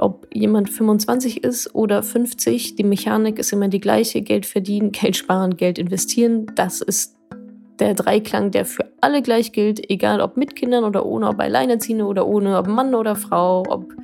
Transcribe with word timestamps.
ob 0.00 0.26
jemand 0.32 0.70
25 0.70 1.44
ist 1.44 1.74
oder 1.74 2.02
50, 2.02 2.76
die 2.76 2.84
Mechanik 2.84 3.38
ist 3.38 3.52
immer 3.52 3.68
die 3.68 3.80
gleiche. 3.80 4.22
Geld 4.22 4.46
verdienen, 4.46 4.92
Geld 4.92 5.16
sparen, 5.16 5.56
Geld 5.56 5.78
investieren. 5.78 6.46
Das 6.54 6.80
ist 6.80 7.16
der 7.78 7.94
Dreiklang, 7.94 8.50
der 8.50 8.66
für 8.66 8.84
alle 9.00 9.22
gleich 9.22 9.52
gilt, 9.52 9.90
egal 9.90 10.20
ob 10.20 10.36
mit 10.36 10.54
Kindern 10.54 10.84
oder 10.84 11.06
ohne, 11.06 11.28
ob 11.28 11.40
Alleinerziehende 11.40 12.04
oder 12.04 12.26
ohne, 12.26 12.58
ob 12.58 12.66
Mann 12.66 12.94
oder 12.94 13.16
Frau, 13.16 13.62
ob 13.68 13.94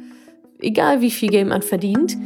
egal 0.61 1.01
wie 1.03 1.11
viel 1.11 1.29
Geld 1.29 1.49
man 1.49 1.63
verdient. 1.63 2.17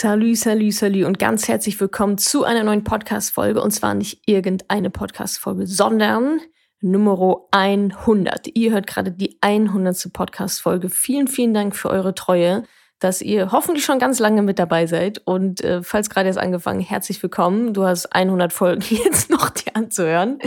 Salü, 0.00 0.34
salü, 0.34 0.72
salü 0.72 1.04
und 1.04 1.18
ganz 1.18 1.46
herzlich 1.46 1.78
willkommen 1.78 2.16
zu 2.16 2.44
einer 2.44 2.64
neuen 2.64 2.84
Podcast-Folge. 2.84 3.60
Und 3.60 3.70
zwar 3.70 3.92
nicht 3.92 4.22
irgendeine 4.24 4.88
Podcast-Folge, 4.88 5.66
sondern 5.66 6.40
Nummer 6.80 7.36
100. 7.50 8.46
Ihr 8.56 8.72
hört 8.72 8.86
gerade 8.86 9.12
die 9.12 9.36
100. 9.42 10.10
Podcast-Folge. 10.10 10.88
Vielen, 10.88 11.28
vielen 11.28 11.52
Dank 11.52 11.76
für 11.76 11.90
eure 11.90 12.14
Treue, 12.14 12.62
dass 12.98 13.20
ihr 13.20 13.52
hoffentlich 13.52 13.84
schon 13.84 13.98
ganz 13.98 14.18
lange 14.20 14.40
mit 14.40 14.58
dabei 14.58 14.86
seid. 14.86 15.20
Und 15.26 15.60
äh, 15.62 15.82
falls 15.82 16.08
gerade 16.08 16.28
erst 16.28 16.38
angefangen, 16.38 16.80
herzlich 16.80 17.22
willkommen. 17.22 17.74
Du 17.74 17.84
hast 17.84 18.06
100 18.06 18.54
Folgen 18.54 18.82
jetzt 18.88 19.28
noch 19.28 19.50
dir 19.50 19.76
anzuhören. 19.76 20.38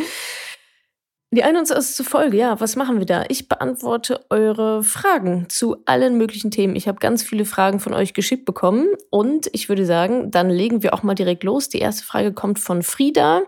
Die 1.34 1.44
21. 1.44 2.05
Folge, 2.08 2.38
ja, 2.38 2.60
was 2.60 2.76
machen 2.76 3.00
wir 3.00 3.08
da? 3.08 3.23
Ich 3.28 3.50
beantworte 3.50 4.24
eure 4.30 4.84
Fragen 4.84 5.48
zu 5.50 5.78
allen 5.86 6.16
möglichen 6.20 6.52
Themen. 6.52 6.76
Ich 6.76 6.88
habe 6.88 7.00
ganz 7.00 7.24
viele 7.24 7.46
Fragen 7.46 7.80
von 7.80 7.96
euch 7.96 8.14
geschickt 8.14 8.46
bekommen 8.46 8.86
und 9.10 9.50
ich 9.52 9.68
würde 9.68 9.88
sagen, 9.88 10.30
dann 10.30 10.52
legen 10.52 10.84
wir 10.84 10.94
auch 10.94 11.02
mal 11.02 11.16
direkt 11.16 11.44
los. 11.44 11.70
Die 11.70 11.80
erste 11.80 12.05
Frage 12.05 12.34
kommt 12.34 12.60
von 12.60 12.84
Frieda. 12.84 13.41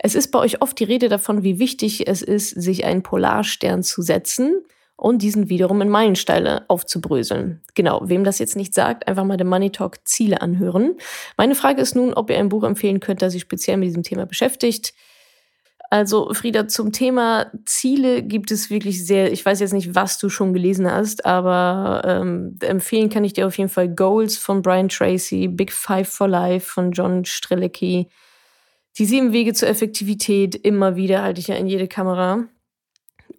Es 0.00 0.16
ist 0.16 0.32
bei 0.32 0.40
euch 0.40 0.62
oft 0.62 0.76
die 0.80 0.82
Rede 0.82 1.08
davon, 1.08 1.44
wie 1.44 1.60
wichtig 1.60 2.08
es 2.08 2.22
ist, 2.22 2.60
sich 2.60 2.84
einen 2.84 3.04
Polarstern 3.04 3.84
zu 3.84 4.02
setzen 4.02 4.64
und 4.96 5.22
diesen 5.22 5.48
wiederum 5.48 5.80
in 5.80 5.90
Meilensteine 5.90 6.64
aufzubröseln. 6.66 7.60
Genau, 7.76 8.00
wem 8.02 8.24
das 8.24 8.40
jetzt 8.40 8.56
nicht 8.56 8.74
sagt, 8.74 9.06
einfach 9.06 9.22
mal 9.22 9.36
den 9.36 9.46
Money 9.46 9.70
Talk 9.70 9.98
Ziele 10.08 10.42
anhören. 10.42 10.96
Meine 11.36 11.54
Frage 11.54 11.82
ist 11.82 11.94
nun, 11.94 12.14
ob 12.14 12.30
ihr 12.30 12.38
ein 12.38 12.48
Buch 12.48 12.64
empfehlen 12.64 12.98
könnt, 12.98 13.22
das 13.22 13.32
sich 13.32 13.42
speziell 13.42 13.76
mit 13.76 13.86
diesem 13.86 14.02
Thema 14.02 14.26
beschäftigt. 14.26 14.92
Also 15.92 16.32
Frieda, 16.32 16.68
zum 16.68 16.90
Thema 16.90 17.52
Ziele 17.66 18.22
gibt 18.22 18.50
es 18.50 18.70
wirklich 18.70 19.04
sehr, 19.06 19.30
ich 19.30 19.44
weiß 19.44 19.60
jetzt 19.60 19.74
nicht, 19.74 19.94
was 19.94 20.16
du 20.16 20.30
schon 20.30 20.54
gelesen 20.54 20.90
hast, 20.90 21.26
aber 21.26 22.00
ähm, 22.06 22.56
empfehlen 22.60 23.10
kann 23.10 23.24
ich 23.24 23.34
dir 23.34 23.46
auf 23.46 23.58
jeden 23.58 23.68
Fall 23.68 23.90
Goals 23.90 24.38
von 24.38 24.62
Brian 24.62 24.88
Tracy, 24.88 25.48
Big 25.48 25.70
Five 25.70 26.08
for 26.08 26.28
Life 26.28 26.70
von 26.70 26.92
John 26.92 27.26
Strelecki, 27.26 28.08
die 28.96 29.04
sieben 29.04 29.34
Wege 29.34 29.52
zur 29.52 29.68
Effektivität, 29.68 30.54
immer 30.54 30.96
wieder 30.96 31.22
halte 31.22 31.40
ich 31.40 31.48
ja 31.48 31.56
in 31.56 31.66
jede 31.66 31.88
Kamera. 31.88 32.44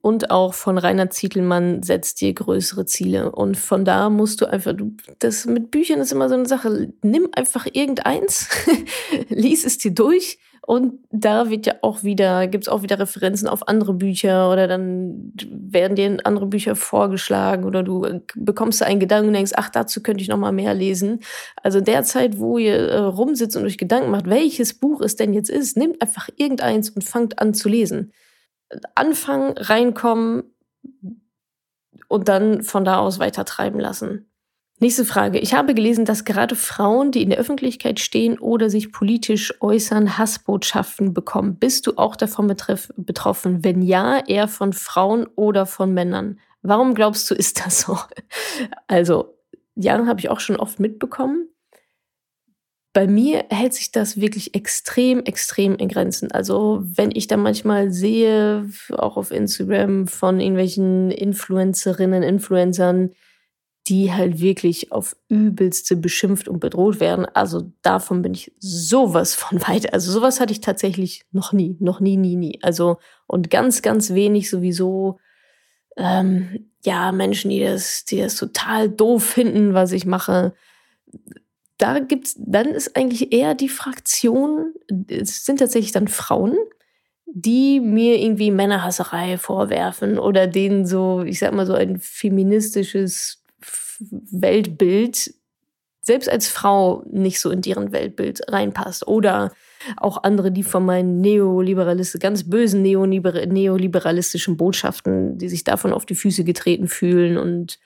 Und 0.01 0.29
auch 0.29 0.53
von 0.53 0.77
Rainer 0.77 1.09
Zietelmann 1.09 1.81
setzt 1.81 2.21
dir 2.21 2.33
größere 2.33 2.85
Ziele. 2.85 3.31
Und 3.31 3.57
von 3.57 3.83
da 3.83 4.11
musst 4.11 4.41
du 4.41 4.45
einfach, 4.45 4.73
du, 4.73 4.95
das 5.17 5.47
mit 5.47 5.71
Büchern 5.71 6.01
ist 6.01 6.11
immer 6.11 6.29
so 6.29 6.35
eine 6.35 6.45
Sache. 6.45 6.93
Nimm 7.01 7.29
einfach 7.31 7.65
irgendeins, 7.71 8.47
lies 9.29 9.65
es 9.65 9.79
dir 9.79 9.91
durch 9.91 10.38
und 10.66 11.00
da 11.11 11.50
wird 11.50 11.66
ja 11.66 11.73
auch 11.81 12.03
wieder, 12.03 12.47
gibt's 12.47 12.69
auch 12.69 12.83
wieder 12.83 12.97
Referenzen 12.97 13.50
auf 13.50 13.67
andere 13.67 13.94
Bücher 13.94 14.50
oder 14.50 14.66
dann 14.66 15.33
werden 15.50 15.95
dir 15.95 16.17
andere 16.23 16.45
Bücher 16.45 16.78
vorgeschlagen 16.78 17.66
oder 17.66 17.83
du 17.83 18.22
bekommst 18.33 18.80
da 18.80 18.86
einen 18.86 19.02
Gedanken 19.02 19.28
und 19.28 19.34
denkst, 19.34 19.52
ach, 19.56 19.69
dazu 19.69 20.02
könnte 20.02 20.22
ich 20.22 20.30
noch 20.30 20.38
mal 20.38 20.53
mehr 20.53 20.73
lesen. 20.73 21.19
Also 21.61 21.81
derzeit, 21.81 22.39
wo 22.39 22.58
ihr 22.58 22.78
äh, 22.78 22.97
rumsitzt 22.97 23.58
und 23.58 23.66
euch 23.66 23.78
Gedanken 23.78 24.09
macht, 24.09 24.30
welches 24.30 24.73
Buch 24.73 25.02
es 25.02 25.17
denn 25.17 25.34
jetzt 25.34 25.50
ist, 25.50 25.75
nehmt 25.75 26.02
einfach 26.02 26.30
irgendeins 26.38 26.89
und 26.89 27.03
fangt 27.03 27.39
an 27.39 27.53
zu 27.53 27.67
lesen. 27.67 28.14
Anfangen, 28.95 29.58
reinkommen 29.58 30.44
und 32.08 32.30
dann 32.30 32.64
von 32.64 32.86
da 32.86 33.00
aus 33.00 33.19
weiter 33.19 33.44
treiben 33.44 33.81
lassen. 33.81 34.32
Nächste 34.83 35.05
Frage. 35.05 35.39
Ich 35.39 35.53
habe 35.53 35.75
gelesen, 35.75 36.03
dass 36.03 36.25
gerade 36.25 36.57
Frauen, 36.57 37.11
die 37.13 37.21
in 37.21 37.29
der 37.29 37.39
Öffentlichkeit 37.39 38.01
stehen 38.01 38.38
oder 38.38 38.69
sich 38.69 38.91
politisch 38.91 39.53
äußern, 39.61 40.17
Hassbotschaften 40.17 41.13
bekommen. 41.13 41.55
Bist 41.55 41.88
du 41.88 41.94
auch 41.95 42.17
davon 42.17 42.53
betroffen? 42.97 43.63
Wenn 43.63 43.81
ja, 43.81 44.19
eher 44.27 44.49
von 44.49 44.73
Frauen 44.73 45.25
oder 45.38 45.66
von 45.66 45.93
Männern? 45.93 46.38
Warum 46.63 46.95
glaubst 46.95 47.31
du, 47.31 47.33
ist 47.33 47.66
das 47.66 47.79
so? 47.79 47.97
Also, 48.88 49.38
ja, 49.75 50.05
habe 50.05 50.19
ich 50.19 50.27
auch 50.27 50.41
schon 50.41 50.57
oft 50.57 50.81
mitbekommen. 50.81 51.47
Bei 52.91 53.07
mir 53.07 53.45
hält 53.49 53.73
sich 53.73 53.93
das 53.93 54.19
wirklich 54.19 54.53
extrem, 54.53 55.23
extrem 55.23 55.77
in 55.77 55.88
Grenzen. 55.88 56.29
Also, 56.33 56.81
wenn 56.83 57.11
ich 57.13 57.27
da 57.27 57.38
manchmal 57.38 57.93
sehe, 57.93 58.69
auch 58.91 59.16
auf 59.16 59.31
Instagram 59.31 60.07
von 60.07 60.41
irgendwelchen 60.41 61.09
Influencerinnen, 61.09 62.22
Influencern, 62.22 63.11
die 63.88 64.13
halt 64.13 64.39
wirklich 64.39 64.91
auf 64.94 65.16
übelste 65.27 65.97
beschimpft 65.97 66.47
und 66.47 66.59
bedroht 66.59 66.99
werden. 67.01 67.25
Also 67.25 67.71
davon 67.81 68.21
bin 68.21 68.33
ich 68.33 68.53
sowas 68.59 69.35
von 69.35 69.61
weit. 69.67 69.94
Also 69.94 70.11
sowas 70.11 70.39
hatte 70.39 70.53
ich 70.53 70.61
tatsächlich 70.61 71.25
noch 71.31 71.51
nie, 71.51 71.75
noch 71.79 71.99
nie, 71.99 72.17
nie, 72.17 72.35
nie. 72.35 72.59
Also 72.61 72.97
und 73.27 73.49
ganz, 73.49 73.81
ganz 73.81 74.13
wenig 74.13 74.49
sowieso. 74.49 75.19
Ähm, 75.97 76.69
ja, 76.85 77.11
Menschen, 77.11 77.49
die 77.49 77.61
das, 77.61 78.05
die 78.05 78.17
das 78.17 78.35
total 78.35 78.89
doof 78.89 79.23
finden, 79.23 79.73
was 79.73 79.91
ich 79.91 80.05
mache. 80.05 80.53
Da 81.77 81.99
gibt's, 81.99 82.35
dann 82.38 82.67
ist 82.67 82.95
eigentlich 82.95 83.31
eher 83.31 83.55
die 83.55 83.69
Fraktion, 83.69 84.73
es 85.07 85.45
sind 85.45 85.59
tatsächlich 85.59 85.91
dann 85.91 86.07
Frauen, 86.07 86.57
die 87.25 87.79
mir 87.79 88.19
irgendwie 88.19 88.51
Männerhasserei 88.51 89.38
vorwerfen 89.38 90.19
oder 90.19 90.47
denen 90.47 90.85
so, 90.85 91.23
ich 91.23 91.39
sag 91.39 91.53
mal 91.53 91.66
so 91.66 91.73
ein 91.73 91.99
feministisches 91.99 93.42
Weltbild 94.31 95.34
selbst 96.03 96.30
als 96.30 96.47
Frau 96.47 97.03
nicht 97.09 97.40
so 97.40 97.50
in 97.50 97.62
deren 97.62 97.91
Weltbild 97.94 98.41
reinpasst. 98.52 99.08
Oder 99.08 99.53
auch 99.97 100.24
andere, 100.24 100.52
die 100.52 100.64
von 100.64 100.86
meinen 100.86 101.22
neoliberalistischen, 101.22 102.19
ganz 102.19 102.50
bösen 102.50 102.81
neoliber 102.81 103.46
neoliberalistischen 103.46 104.58
Botschaften, 104.58 105.38
die 105.38 105.50
sich 105.50 105.64
davon 105.64 105.94
auf 105.94 106.06
die 106.06 106.16
Füße 106.16 106.44
getreten 106.44 106.88
fühlen 106.88 107.38
und 107.38 107.80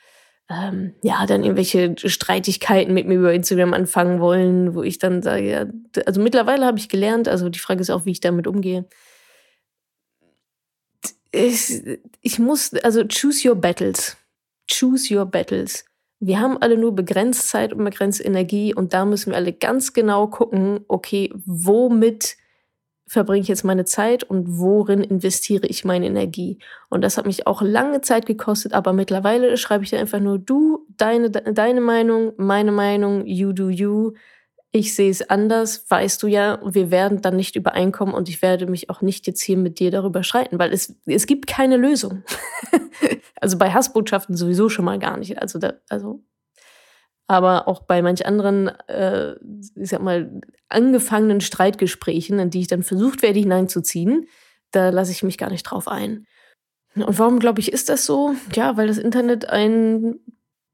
ähm, 0.50 0.94
ja, 1.04 1.26
dann 1.26 1.44
irgendwelche 1.44 1.96
Streitigkeiten 1.98 2.94
mit 2.94 3.06
mir 3.06 3.16
über 3.16 3.34
Instagram 3.34 3.74
anfangen 3.74 4.20
wollen, 4.20 4.76
wo 4.76 4.82
ich 4.82 4.98
dann 4.98 5.22
sage, 5.22 5.50
ja, 5.50 5.66
also 6.06 6.22
mittlerweile 6.22 6.66
habe 6.66 6.80
ich 6.80 6.90
gelernt, 6.90 7.28
also 7.28 7.50
die 7.50 7.60
Frage 7.60 7.82
ist 7.82 7.90
auch, 7.90 8.06
wie 8.06 8.12
ich 8.12 8.22
damit 8.22 8.48
umgehe. 8.48 8.86
Ich, 11.32 11.84
ich 12.22 12.40
muss, 12.40 12.74
also 12.76 13.04
choose 13.04 13.48
your 13.48 13.56
battles. 13.56 14.16
Choose 14.72 15.14
your 15.14 15.26
battles. 15.26 15.84
Wir 16.20 16.40
haben 16.40 16.58
alle 16.58 16.78
nur 16.78 16.96
begrenzt 16.96 17.50
Zeit 17.50 17.74
und 17.74 17.84
begrenzt 17.84 18.24
Energie 18.24 18.74
und 18.74 18.94
da 18.94 19.06
müssen 19.06 19.32
wir 19.32 19.38
alle 19.38 19.54
ganz 19.54 19.94
genau 19.94 20.28
gucken, 20.28 20.80
okay, 20.88 21.32
womit 21.46 22.38
verbringe 23.08 23.42
ich 23.42 23.48
jetzt 23.48 23.64
meine 23.64 23.86
Zeit 23.86 24.24
und 24.24 24.60
worin 24.60 25.02
investiere 25.02 25.66
ich 25.68 25.86
meine 25.86 26.08
Energie? 26.08 26.60
Und 26.90 27.02
das 27.02 27.18
hat 27.18 27.26
mich 27.26 27.48
auch 27.48 27.62
lange 27.62 28.02
Zeit 28.02 28.26
gekostet, 28.26 28.74
aber 28.74 28.94
mittlerweile 28.94 29.56
schreibe 29.58 29.84
ich 29.84 29.92
da 29.92 29.98
einfach 29.98 30.20
nur 30.20 30.38
du, 30.40 30.86
deine, 30.98 31.30
deine 31.30 31.82
Meinung, 31.82 32.34
meine 32.38 32.72
Meinung, 32.72 33.26
you 33.26 33.54
do 33.54 33.70
you. 33.70 34.14
Ich 34.72 34.94
sehe 34.96 35.10
es 35.10 35.28
anders, 35.30 35.90
weißt 35.90 36.22
du 36.22 36.28
ja, 36.28 36.60
wir 36.64 36.92
werden 36.92 37.22
dann 37.22 37.36
nicht 37.36 37.56
übereinkommen 37.56 38.14
und 38.14 38.28
ich 38.30 38.42
werde 38.42 38.68
mich 38.68 38.90
auch 38.90 39.02
nicht 39.02 39.26
jetzt 39.26 39.42
hier 39.42 39.58
mit 39.58 39.80
dir 39.80 39.92
darüber 39.92 40.24
streiten, 40.24 40.60
weil 40.60 40.74
es, 40.74 40.96
es 41.06 41.26
gibt 41.26 41.48
keine 41.48 41.78
Lösung. 41.78 42.24
Also 43.40 43.60
bei 43.60 43.72
Hassbotschaften 43.72 44.36
sowieso 44.36 44.68
schon 44.68 44.86
mal 44.86 44.98
gar 44.98 45.16
nicht. 45.16 45.40
Also, 45.40 45.60
da, 45.60 45.74
also 45.90 46.24
aber 47.28 47.68
auch 47.68 47.82
bei 47.82 48.02
manch 48.02 48.26
anderen, 48.26 48.70
äh, 48.88 49.36
ich 49.76 49.90
sag 49.90 50.02
mal, 50.02 50.42
angefangenen 50.70 51.42
Streitgesprächen, 51.42 52.40
in 52.40 52.50
die 52.50 52.62
ich 52.62 52.68
dann 52.68 52.84
versucht 52.84 53.22
werde 53.22 53.40
hineinzuziehen, 53.40 54.28
da 54.72 54.90
lasse 54.90 55.12
ich 55.12 55.24
mich 55.24 55.38
gar 55.38 55.50
nicht 55.50 55.64
drauf 55.64 55.88
ein. 55.88 56.26
Und 56.96 57.20
warum 57.20 57.40
glaube 57.40 57.60
ich, 57.60 57.72
ist 57.72 57.90
das 57.90 58.06
so? 58.06 58.34
Ja, 58.56 58.78
weil 58.78 58.88
das 58.88 58.98
Internet 58.98 59.50
ein 59.50 60.20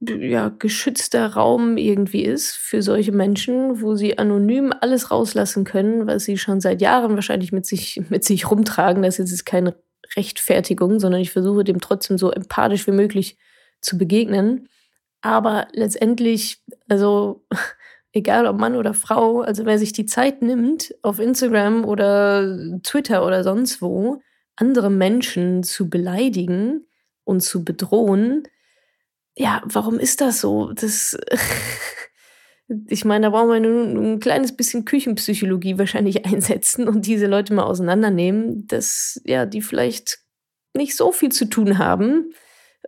ja, 0.10 0.50
geschützter 0.50 1.34
Raum 1.34 1.78
irgendwie 1.78 2.24
ist 2.24 2.56
für 2.56 2.82
solche 2.82 3.12
Menschen, 3.12 3.82
wo 3.82 3.96
sie 3.96 4.18
anonym 4.18 4.74
alles 4.82 5.12
rauslassen 5.12 5.64
können, 5.64 6.08
was 6.08 6.26
sie 6.26 6.38
schon 6.38 6.62
seit 6.62 6.82
Jahren 6.82 7.16
wahrscheinlich 7.16 7.52
mit 7.52 7.66
sich, 7.66 8.02
mit 8.10 8.24
sich 8.24 8.50
rumtragen. 8.50 9.04
Das 9.04 9.20
ist 9.20 9.32
jetzt 9.32 9.46
keine 9.46 9.76
Rechtfertigung, 10.16 11.00
sondern 11.00 11.22
ich 11.22 11.32
versuche 11.32 11.64
dem 11.64 11.80
trotzdem 11.80 12.18
so 12.18 12.32
empathisch 12.32 12.88
wie 12.88 12.92
möglich 12.92 13.38
zu 13.82 13.98
begegnen. 13.98 14.70
Aber 15.22 15.68
letztendlich, 15.74 16.62
also 16.90 17.46
egal 18.12 18.46
ob 18.46 18.60
Mann 18.60 18.76
oder 18.76 18.94
Frau, 18.94 19.42
also 19.42 19.66
wer 19.66 19.80
sich 19.80 19.94
die 19.94 20.06
Zeit 20.06 20.42
nimmt, 20.42 20.94
auf 21.02 21.20
Instagram 21.20 21.86
oder 21.86 22.80
Twitter 22.84 23.26
oder 23.26 23.44
sonst 23.44 23.82
wo, 23.82 24.22
andere 24.56 24.92
Menschen 24.92 25.64
zu 25.64 25.90
beleidigen 25.90 26.86
und 27.24 27.42
zu 27.42 27.64
bedrohen, 27.64 28.44
ja, 29.36 29.62
warum 29.66 30.00
ist 30.00 30.22
das 30.22 30.42
so? 30.42 30.72
Das 30.74 31.18
Ich 32.88 33.04
meine, 33.04 33.28
da 33.28 33.30
brauchen 33.30 33.50
wir 33.50 33.60
nur 33.60 34.04
ein 34.04 34.20
kleines 34.20 34.56
bisschen 34.56 34.86
Küchenpsychologie 34.86 35.78
wahrscheinlich 35.78 36.26
einsetzen 36.26 36.88
und 36.88 37.06
diese 37.06 37.28
Leute 37.28 37.54
mal 37.54 37.64
auseinandernehmen, 37.64 38.68
dass 38.68 39.22
ja, 39.26 39.46
die 39.46 39.62
vielleicht 39.62 40.20
nicht 40.76 40.96
so 40.96 41.12
viel 41.12 41.32
zu 41.32 41.46
tun 41.46 41.78
haben 41.78 42.34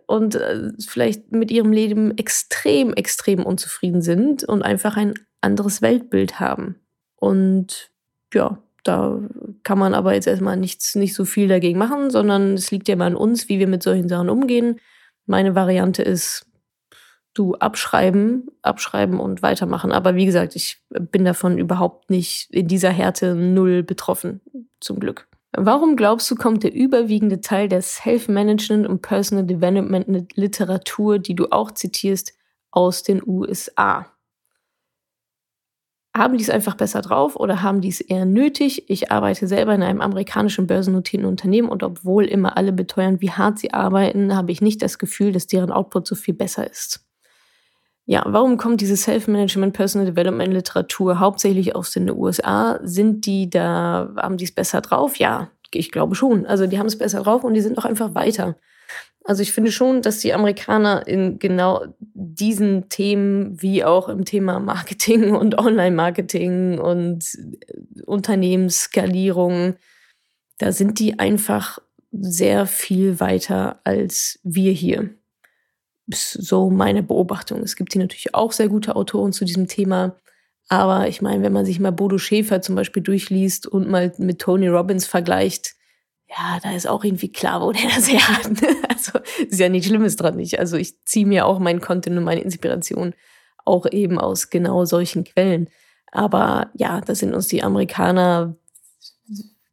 und 0.06 0.34
äh, 0.34 0.72
vielleicht 0.86 1.32
mit 1.32 1.50
ihrem 1.50 1.72
Leben 1.72 2.16
extrem, 2.16 2.92
extrem 2.94 3.44
unzufrieden 3.44 4.02
sind 4.02 4.44
und 4.44 4.62
einfach 4.62 4.96
ein 4.96 5.14
anderes 5.40 5.82
Weltbild 5.82 6.40
haben. 6.40 6.76
Und 7.16 7.90
ja, 8.34 8.62
da 8.82 9.20
kann 9.62 9.78
man 9.78 9.94
aber 9.94 10.14
jetzt 10.14 10.26
erstmal 10.26 10.56
nichts, 10.56 10.94
nicht 10.94 11.14
so 11.14 11.24
viel 11.24 11.48
dagegen 11.48 11.78
machen, 11.78 12.10
sondern 12.10 12.54
es 12.54 12.70
liegt 12.70 12.88
ja 12.88 12.96
mal 12.96 13.06
an 13.06 13.16
uns, 13.16 13.48
wie 13.48 13.58
wir 13.58 13.68
mit 13.68 13.82
solchen 13.82 14.08
Sachen 14.08 14.30
umgehen. 14.30 14.80
Meine 15.26 15.54
Variante 15.54 16.02
ist, 16.02 16.46
du 17.34 17.54
abschreiben, 17.54 18.46
abschreiben 18.62 19.20
und 19.20 19.42
weitermachen. 19.42 19.92
Aber 19.92 20.14
wie 20.14 20.26
gesagt, 20.26 20.56
ich 20.56 20.82
bin 20.88 21.24
davon 21.24 21.58
überhaupt 21.58 22.10
nicht 22.10 22.48
in 22.50 22.66
dieser 22.66 22.90
Härte 22.90 23.34
null 23.34 23.82
betroffen, 23.82 24.40
zum 24.80 24.98
Glück. 25.00 25.28
Warum 25.52 25.96
glaubst 25.96 26.30
du, 26.30 26.34
kommt 26.34 26.64
der 26.64 26.74
überwiegende 26.74 27.40
Teil 27.40 27.68
der 27.68 27.82
Self-Management 27.82 28.86
und 28.86 29.00
Personal 29.00 29.44
Development 29.44 30.36
Literatur, 30.36 31.18
die 31.18 31.34
du 31.34 31.46
auch 31.50 31.70
zitierst, 31.72 32.34
aus 32.70 33.02
den 33.02 33.22
USA? 33.26 34.06
Haben 36.16 36.38
die 36.38 36.44
es 36.44 36.48
einfach 36.48 36.76
besser 36.76 37.02
drauf 37.02 37.36
oder 37.36 37.62
haben 37.62 37.82
die 37.82 37.90
es 37.90 38.00
eher 38.00 38.24
nötig? 38.24 38.88
Ich 38.88 39.12
arbeite 39.12 39.46
selber 39.46 39.74
in 39.74 39.82
einem 39.82 40.00
amerikanischen 40.00 40.66
börsennotierten 40.66 41.28
Unternehmen 41.28 41.68
und 41.68 41.82
obwohl 41.82 42.24
immer 42.24 42.56
alle 42.56 42.72
beteuern, 42.72 43.20
wie 43.20 43.32
hart 43.32 43.58
sie 43.58 43.74
arbeiten, 43.74 44.34
habe 44.34 44.50
ich 44.50 44.62
nicht 44.62 44.80
das 44.80 44.98
Gefühl, 44.98 45.32
dass 45.32 45.46
deren 45.46 45.70
Output 45.70 46.06
so 46.06 46.14
viel 46.14 46.32
besser 46.32 46.70
ist. 46.70 47.04
Ja, 48.06 48.24
warum 48.26 48.56
kommt 48.56 48.80
diese 48.80 48.96
Self-Management, 48.96 49.74
Personal 49.74 50.06
Development 50.06 50.54
Literatur 50.54 51.18
hauptsächlich 51.18 51.76
aus 51.76 51.90
den 51.90 52.08
USA? 52.08 52.78
Sind 52.82 53.26
die 53.26 53.50
da, 53.50 54.14
haben 54.16 54.38
die 54.38 54.44
es 54.44 54.54
besser 54.54 54.80
drauf? 54.80 55.16
Ja, 55.16 55.50
ich 55.70 55.92
glaube 55.92 56.14
schon. 56.14 56.46
Also 56.46 56.66
die 56.66 56.78
haben 56.78 56.86
es 56.86 56.96
besser 56.96 57.24
drauf 57.24 57.44
und 57.44 57.52
die 57.52 57.60
sind 57.60 57.76
auch 57.76 57.84
einfach 57.84 58.14
weiter. 58.14 58.56
Also 59.26 59.42
ich 59.42 59.52
finde 59.52 59.72
schon, 59.72 60.02
dass 60.02 60.20
die 60.20 60.32
Amerikaner 60.32 61.06
in 61.06 61.40
genau 61.40 61.84
diesen 62.14 62.88
Themen 62.88 63.60
wie 63.60 63.82
auch 63.82 64.08
im 64.08 64.24
Thema 64.24 64.60
Marketing 64.60 65.34
und 65.36 65.58
Online-Marketing 65.58 66.78
und 66.78 67.24
Unternehmensskalierung, 68.06 69.74
da 70.58 70.70
sind 70.72 71.00
die 71.00 71.18
einfach 71.18 71.80
sehr 72.12 72.66
viel 72.66 73.18
weiter 73.18 73.80
als 73.84 74.38
wir 74.44 74.72
hier 74.72 75.10
so 76.08 76.70
meine 76.70 77.02
Beobachtung. 77.02 77.62
Es 77.62 77.74
gibt 77.74 77.92
hier 77.92 78.02
natürlich 78.02 78.34
auch 78.34 78.52
sehr 78.52 78.68
gute 78.68 78.94
Autoren 78.94 79.32
zu 79.32 79.44
diesem 79.44 79.66
Thema. 79.66 80.16
Aber 80.68 81.08
ich 81.08 81.20
meine, 81.20 81.42
wenn 81.42 81.52
man 81.52 81.66
sich 81.66 81.80
mal 81.80 81.90
Bodo 81.90 82.18
Schäfer 82.18 82.62
zum 82.62 82.74
Beispiel 82.74 83.02
durchliest 83.02 83.66
und 83.66 83.88
mal 83.88 84.12
mit 84.18 84.40
Tony 84.40 84.68
Robbins 84.68 85.06
vergleicht, 85.06 85.75
ja, 86.28 86.58
da 86.62 86.74
ist 86.74 86.88
auch 86.88 87.04
irgendwie 87.04 87.30
klar, 87.30 87.62
wo 87.62 87.72
der 87.72 87.88
das 87.94 88.10
her 88.10 88.26
hat. 88.28 88.46
Also 88.88 89.18
ist 89.48 89.60
ja 89.60 89.68
nichts 89.68 89.88
Schlimmes 89.88 90.16
dran 90.16 90.36
nicht. 90.36 90.58
Also 90.58 90.76
ich 90.76 91.04
ziehe 91.04 91.26
mir 91.26 91.46
auch 91.46 91.58
meinen 91.58 91.80
Content 91.80 92.16
und 92.16 92.24
meine 92.24 92.40
Inspiration 92.40 93.14
auch 93.64 93.86
eben 93.90 94.18
aus 94.18 94.50
genau 94.50 94.84
solchen 94.84 95.24
Quellen. 95.24 95.68
Aber 96.12 96.70
ja, 96.74 97.00
da 97.00 97.14
sind 97.14 97.34
uns 97.34 97.48
die 97.48 97.62
Amerikaner, 97.62 98.56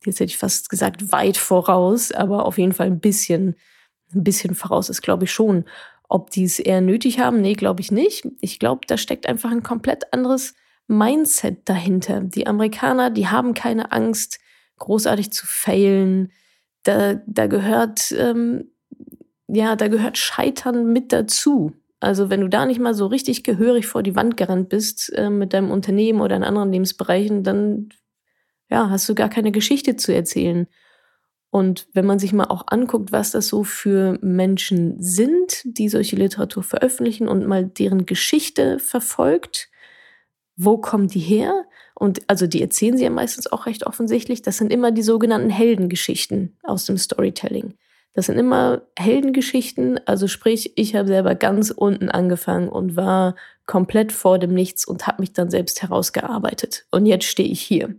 jetzt 0.05 0.19
hätte 0.19 0.25
ich 0.25 0.37
fast 0.37 0.69
gesagt, 0.69 1.11
weit 1.11 1.37
voraus, 1.37 2.11
aber 2.11 2.45
auf 2.45 2.57
jeden 2.57 2.73
Fall 2.73 2.87
ein 2.87 2.99
bisschen, 2.99 3.55
ein 4.13 4.23
bisschen 4.23 4.55
voraus 4.55 4.89
ist, 4.89 5.01
glaube 5.01 5.25
ich 5.25 5.31
schon. 5.31 5.65
Ob 6.09 6.31
die 6.31 6.43
es 6.43 6.59
eher 6.59 6.81
nötig 6.81 7.19
haben, 7.19 7.41
nee, 7.41 7.53
glaube 7.53 7.81
ich 7.81 7.91
nicht. 7.91 8.27
Ich 8.41 8.59
glaube, 8.59 8.81
da 8.87 8.97
steckt 8.97 9.27
einfach 9.27 9.51
ein 9.51 9.63
komplett 9.63 10.11
anderes 10.11 10.53
Mindset 10.87 11.67
dahinter. 11.69 12.21
Die 12.21 12.45
Amerikaner, 12.45 13.09
die 13.09 13.27
haben 13.27 13.53
keine 13.53 13.91
Angst, 13.91 14.39
großartig 14.79 15.31
zu 15.31 15.47
failen. 15.47 16.31
Da, 16.83 17.15
da 17.25 17.47
gehört, 17.47 18.11
ähm, 18.17 18.71
ja, 19.47 19.75
da 19.75 19.87
gehört 19.87 20.17
Scheitern 20.17 20.91
mit 20.91 21.11
dazu. 21.13 21.73
Also 21.99 22.29
wenn 22.29 22.41
du 22.41 22.49
da 22.49 22.65
nicht 22.65 22.79
mal 22.79 22.93
so 22.93 23.07
richtig 23.07 23.43
gehörig 23.43 23.87
vor 23.87 24.03
die 24.03 24.15
Wand 24.15 24.35
gerannt 24.35 24.69
bist 24.69 25.11
äh, 25.15 25.29
mit 25.29 25.53
deinem 25.53 25.71
Unternehmen 25.71 26.19
oder 26.19 26.35
in 26.35 26.43
anderen 26.43 26.71
Lebensbereichen, 26.71 27.43
dann 27.43 27.89
ja, 28.69 28.89
hast 28.89 29.07
du 29.07 29.15
gar 29.15 29.29
keine 29.29 29.51
Geschichte 29.51 29.95
zu 29.95 30.13
erzählen. 30.13 30.67
Und 31.49 31.87
wenn 31.93 32.05
man 32.05 32.17
sich 32.17 32.33
mal 32.33 32.45
auch 32.45 32.63
anguckt, 32.67 33.11
was 33.11 33.31
das 33.31 33.47
so 33.47 33.63
für 33.63 34.17
Menschen 34.21 34.99
sind, 34.99 35.61
die 35.63 35.87
solche 35.87 36.15
Literatur 36.15 36.63
veröffentlichen 36.63 37.27
und 37.27 37.45
mal 37.45 37.63
deren 37.65 38.07
Geschichte 38.07 38.79
verfolgt, 38.79 39.69
wo 40.55 40.79
kommen 40.79 41.07
die 41.07 41.19
her? 41.19 41.65
Und 41.95 42.21
also 42.27 42.47
die 42.47 42.61
erzählen 42.61 42.97
sie 42.97 43.03
ja 43.03 43.09
meistens 43.09 43.51
auch 43.51 43.65
recht 43.65 43.85
offensichtlich. 43.85 44.41
Das 44.41 44.57
sind 44.57 44.71
immer 44.71 44.91
die 44.91 45.03
sogenannten 45.03 45.49
Heldengeschichten 45.49 46.57
aus 46.63 46.85
dem 46.85 46.97
Storytelling. 46.97 47.75
Das 48.13 48.27
sind 48.27 48.37
immer 48.37 48.83
Heldengeschichten, 48.97 49.99
also 50.05 50.27
sprich, 50.27 50.73
ich 50.75 50.95
habe 50.95 51.07
selber 51.07 51.33
ganz 51.33 51.71
unten 51.71 52.09
angefangen 52.09 52.69
und 52.69 52.95
war 52.95 53.35
komplett 53.65 54.11
vor 54.11 54.37
dem 54.37 54.53
Nichts 54.53 54.85
und 54.85 55.07
habe 55.07 55.21
mich 55.21 55.33
dann 55.33 55.49
selbst 55.49 55.81
herausgearbeitet. 55.81 56.85
Und 56.91 57.07
jetzt 57.07 57.25
stehe 57.25 57.49
ich 57.49 57.61
hier. 57.61 57.95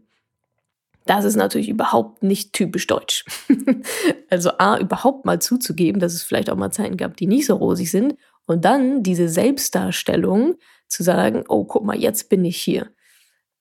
Das 1.07 1.25
ist 1.25 1.37
natürlich 1.37 1.69
überhaupt 1.69 2.23
nicht 2.23 2.53
typisch 2.53 2.87
deutsch. 2.87 3.25
also 4.31 4.51
A, 4.59 4.79
überhaupt 4.79 5.27
mal 5.27 5.41
zuzugeben, 5.41 6.01
dass 6.01 6.15
es 6.15 6.23
vielleicht 6.23 6.49
auch 6.49 6.57
mal 6.57 6.71
Zeiten 6.71 6.97
gab, 6.97 7.17
die 7.17 7.27
nicht 7.27 7.47
so 7.47 7.57
rosig 7.57 7.91
sind. 7.91 8.15
Und 8.47 8.65
dann 8.65 9.03
diese 9.03 9.29
Selbstdarstellung 9.29 10.55
zu 10.87 11.03
sagen, 11.03 11.45
oh, 11.49 11.65
guck 11.65 11.85
mal, 11.85 11.97
jetzt 11.97 12.29
bin 12.29 12.45
ich 12.45 12.57
hier. 12.57 12.89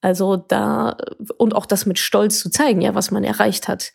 Also 0.04 0.36
da, 0.36 0.98
und 1.38 1.56
auch 1.56 1.66
das 1.66 1.86
mit 1.86 1.98
Stolz 1.98 2.40
zu 2.40 2.52
zeigen, 2.52 2.82
ja, 2.82 2.94
was 2.94 3.10
man 3.10 3.24
erreicht 3.24 3.70
hat. 3.70 3.94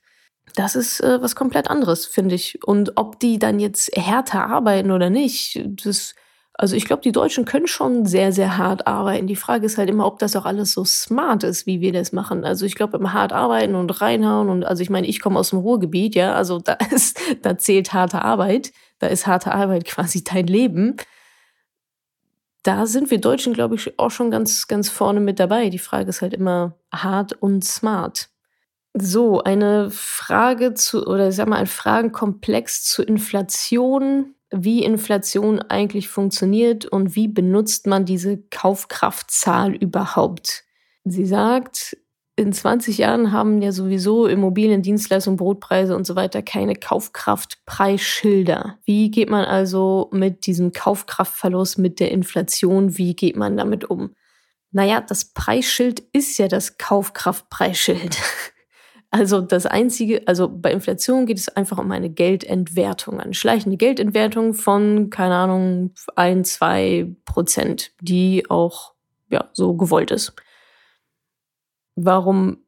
Das 0.54 0.74
ist 0.74 1.00
äh, 1.00 1.20
was 1.20 1.36
komplett 1.36 1.68
anderes, 1.68 2.06
finde 2.06 2.34
ich. 2.34 2.58
Und 2.64 2.92
ob 2.96 3.20
die 3.20 3.38
dann 3.38 3.60
jetzt 3.60 3.94
härter 3.94 4.46
arbeiten 4.46 4.90
oder 4.90 5.10
nicht, 5.10 5.62
das 5.84 6.14
also 6.54 6.74
ich 6.74 6.86
glaube, 6.86 7.02
die 7.02 7.12
Deutschen 7.12 7.44
können 7.44 7.68
schon 7.68 8.04
sehr, 8.04 8.32
sehr 8.32 8.58
hart 8.58 8.88
arbeiten. 8.88 9.28
Die 9.28 9.36
Frage 9.36 9.64
ist 9.64 9.78
halt 9.78 9.88
immer, 9.88 10.06
ob 10.06 10.18
das 10.18 10.34
auch 10.34 10.44
alles 10.44 10.72
so 10.72 10.84
smart 10.84 11.44
ist, 11.44 11.66
wie 11.66 11.80
wir 11.80 11.92
das 11.92 12.10
machen. 12.10 12.44
Also 12.44 12.66
ich 12.66 12.74
glaube, 12.74 12.96
immer 12.96 13.12
hart 13.12 13.32
arbeiten 13.32 13.76
und 13.76 14.00
reinhauen 14.00 14.48
und 14.48 14.64
also 14.64 14.82
ich 14.82 14.90
meine, 14.90 15.06
ich 15.06 15.20
komme 15.20 15.38
aus 15.38 15.50
dem 15.50 15.60
Ruhrgebiet, 15.60 16.16
ja, 16.16 16.34
also 16.34 16.58
da 16.58 16.72
ist, 16.90 17.20
da 17.42 17.58
zählt 17.58 17.92
harte 17.92 18.22
Arbeit. 18.22 18.72
Da 18.98 19.06
ist 19.06 19.26
harte 19.28 19.52
Arbeit 19.54 19.84
quasi 19.86 20.24
dein 20.24 20.46
Leben. 20.46 20.96
Da 22.68 22.84
sind 22.84 23.10
wir 23.10 23.18
Deutschen, 23.18 23.54
glaube 23.54 23.76
ich, 23.76 23.98
auch 23.98 24.10
schon 24.10 24.30
ganz, 24.30 24.66
ganz 24.66 24.90
vorne 24.90 25.20
mit 25.20 25.40
dabei. 25.40 25.70
Die 25.70 25.78
Frage 25.78 26.10
ist 26.10 26.20
halt 26.20 26.34
immer 26.34 26.76
hart 26.92 27.32
und 27.32 27.64
smart. 27.64 28.28
So, 28.92 29.42
eine 29.42 29.90
Frage 29.90 30.74
zu, 30.74 31.06
oder 31.06 31.30
ich 31.30 31.36
sag 31.36 31.48
mal, 31.48 31.56
ein 31.56 31.66
Fragenkomplex 31.66 32.84
zur 32.84 33.08
Inflation 33.08 34.34
wie 34.50 34.84
Inflation 34.84 35.62
eigentlich 35.62 36.10
funktioniert 36.10 36.84
und 36.84 37.16
wie 37.16 37.28
benutzt 37.28 37.86
man 37.86 38.04
diese 38.04 38.36
Kaufkraftzahl 38.36 39.74
überhaupt. 39.74 40.64
Sie 41.04 41.24
sagt, 41.24 41.96
in 42.38 42.52
20 42.52 42.98
Jahren 42.98 43.32
haben 43.32 43.60
ja 43.62 43.72
sowieso 43.72 44.28
Immobilien, 44.28 44.80
Dienstleistungen, 44.80 45.36
Brotpreise 45.36 45.96
und 45.96 46.06
so 46.06 46.14
weiter 46.14 46.40
keine 46.40 46.76
Kaufkraftpreisschilder. 46.76 48.78
Wie 48.84 49.10
geht 49.10 49.28
man 49.28 49.44
also 49.44 50.08
mit 50.12 50.46
diesem 50.46 50.72
Kaufkraftverlust, 50.72 51.78
mit 51.78 51.98
der 51.98 52.12
Inflation, 52.12 52.96
wie 52.96 53.16
geht 53.16 53.34
man 53.34 53.56
damit 53.56 53.90
um? 53.90 54.14
Naja, 54.70 55.00
das 55.00 55.32
Preisschild 55.32 55.98
ist 56.12 56.38
ja 56.38 56.46
das 56.46 56.78
Kaufkraftpreisschild. 56.78 58.16
Also 59.10 59.40
das 59.40 59.64
Einzige, 59.64 60.28
also 60.28 60.50
bei 60.50 60.70
Inflation 60.70 61.24
geht 61.24 61.38
es 61.38 61.48
einfach 61.48 61.78
um 61.78 61.90
eine 61.92 62.10
Geldentwertung, 62.10 63.20
eine 63.20 63.32
schleichende 63.32 63.78
Geldentwertung 63.78 64.52
von, 64.52 65.08
keine 65.08 65.34
Ahnung, 65.34 65.94
ein, 66.14 66.44
zwei 66.44 67.16
Prozent, 67.24 67.92
die 68.02 68.44
auch 68.50 68.92
ja, 69.30 69.48
so 69.54 69.72
gewollt 69.72 70.10
ist. 70.10 70.34
Warum 72.04 72.58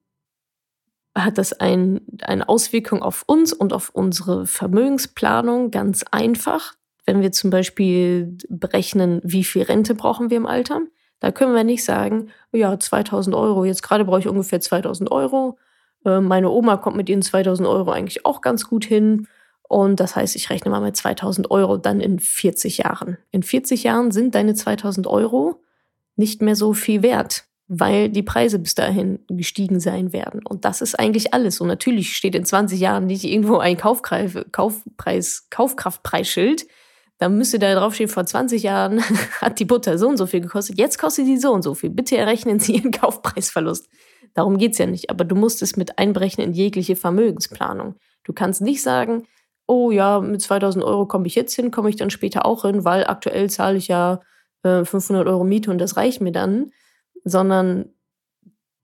hat 1.15 1.39
das 1.39 1.53
ein, 1.53 2.01
eine 2.23 2.49
Auswirkung 2.49 3.03
auf 3.03 3.25
uns 3.27 3.53
und 3.53 3.73
auf 3.73 3.91
unsere 3.91 4.47
Vermögensplanung? 4.47 5.71
Ganz 5.71 6.05
einfach. 6.11 6.75
Wenn 7.07 7.21
wir 7.21 7.33
zum 7.33 7.51
Beispiel 7.51 8.37
berechnen, 8.49 9.21
wie 9.25 9.45
viel 9.45 9.63
Rente 9.63 9.95
brauchen 9.95 10.31
wir 10.31 10.37
im 10.37 10.47
Alter, 10.47 10.81
da 11.19 11.33
können 11.33 11.55
wir 11.55 11.65
nicht 11.65 11.85
sagen, 11.85 12.29
ja, 12.53 12.79
2000 12.79 13.35
Euro, 13.35 13.65
jetzt 13.65 13.83
gerade 13.83 14.05
brauche 14.05 14.21
ich 14.21 14.29
ungefähr 14.29 14.61
2000 14.61 15.11
Euro 15.11 15.59
äh, 16.05 16.21
meine 16.21 16.51
Oma 16.51 16.77
kommt 16.77 16.97
mit 16.97 17.09
ihren 17.09 17.23
2000 17.23 17.69
Euro 17.69 17.91
eigentlich 17.91 18.25
auch 18.27 18.41
ganz 18.41 18.69
gut 18.69 18.85
hin. 18.85 19.27
Und 19.63 20.01
das 20.01 20.17
heißt, 20.17 20.35
ich 20.35 20.51
rechne 20.51 20.71
mal 20.71 20.81
mit 20.81 20.97
2000 20.97 21.51
Euro 21.51 21.77
dann 21.77 22.01
in 22.01 22.19
40 22.19 22.79
Jahren. 22.79 23.19
In 23.31 23.43
40 23.43 23.85
Jahren 23.85 24.11
sind 24.11 24.35
deine 24.35 24.55
2000 24.55 25.07
Euro 25.07 25.63
nicht 26.17 26.43
mehr 26.43 26.57
so 26.57 26.73
viel 26.73 27.03
wert, 27.03 27.45
weil 27.73 28.09
die 28.09 28.25
Preise 28.25 28.59
bis 28.59 28.75
dahin 28.75 29.21
gestiegen 29.29 29.79
sein 29.79 30.13
werden. 30.13 30.41
Und 30.45 30.65
das 30.65 30.81
ist 30.81 30.99
eigentlich 30.99 31.33
alles. 31.33 31.61
Und 31.61 31.69
natürlich 31.69 32.17
steht 32.17 32.35
in 32.35 32.45
20 32.45 32.81
Jahren 32.81 33.07
nicht 33.07 33.23
irgendwo 33.23 33.59
ein 33.59 33.77
Kaufpreis, 33.77 34.37
Kaufpreis, 34.51 35.47
Kaufkraftpreisschild, 35.51 36.67
dann 37.19 37.39
müsste 37.39 37.61
da 37.61 37.73
draufstehen, 37.73 38.09
vor 38.11 38.27
20 38.27 38.65
Jahren 38.65 39.01
hat 39.41 39.61
die 39.61 39.67
Butter 39.67 39.99
so 39.99 40.09
und 40.09 40.17
so 40.17 40.27
viel 40.27 40.41
gekostet, 40.41 40.79
jetzt 40.79 40.99
kostet 40.99 41.27
sie 41.27 41.37
so 41.37 41.53
und 41.53 41.63
so 41.63 41.75
viel. 41.75 41.91
Bitte 41.91 42.17
errechnen 42.17 42.59
Sie 42.59 42.75
Ihren 42.75 42.91
Kaufpreisverlust. 42.91 43.89
Darum 44.35 44.59
geht's 44.59 44.79
ja 44.79 44.87
nicht, 44.87 45.09
aber 45.09 45.25
du 45.25 45.37
musst 45.37 45.63
es 45.63 45.77
mit 45.77 45.97
einberechnen 45.97 46.49
in 46.49 46.53
jegliche 46.53 46.97
Vermögensplanung. 46.97 47.95
Du 48.25 48.33
kannst 48.33 48.63
nicht 48.63 48.83
sagen, 48.83 49.29
oh 49.69 49.93
ja, 49.93 50.19
mit 50.19 50.43
2000 50.43 50.85
Euro 50.85 51.07
komme 51.07 51.29
ich 51.29 51.37
jetzt 51.37 51.55
hin, 51.55 51.71
komme 51.71 51.89
ich 51.89 51.97
dann 51.97 52.11
später 52.11 52.47
auch 52.47 52.63
hin, 52.63 52.85
weil 52.85 53.07
aktuell 53.07 53.49
zahle 53.49 53.79
ich 53.79 53.87
ja 53.87 54.21
äh, 54.65 54.85
500 54.85 55.29
Euro 55.29 55.45
Miete 55.45 55.71
und 55.71 55.79
das 55.79 55.97
reicht 55.97 56.21
mir 56.21 56.33
dann, 56.33 56.73
sondern 57.25 57.91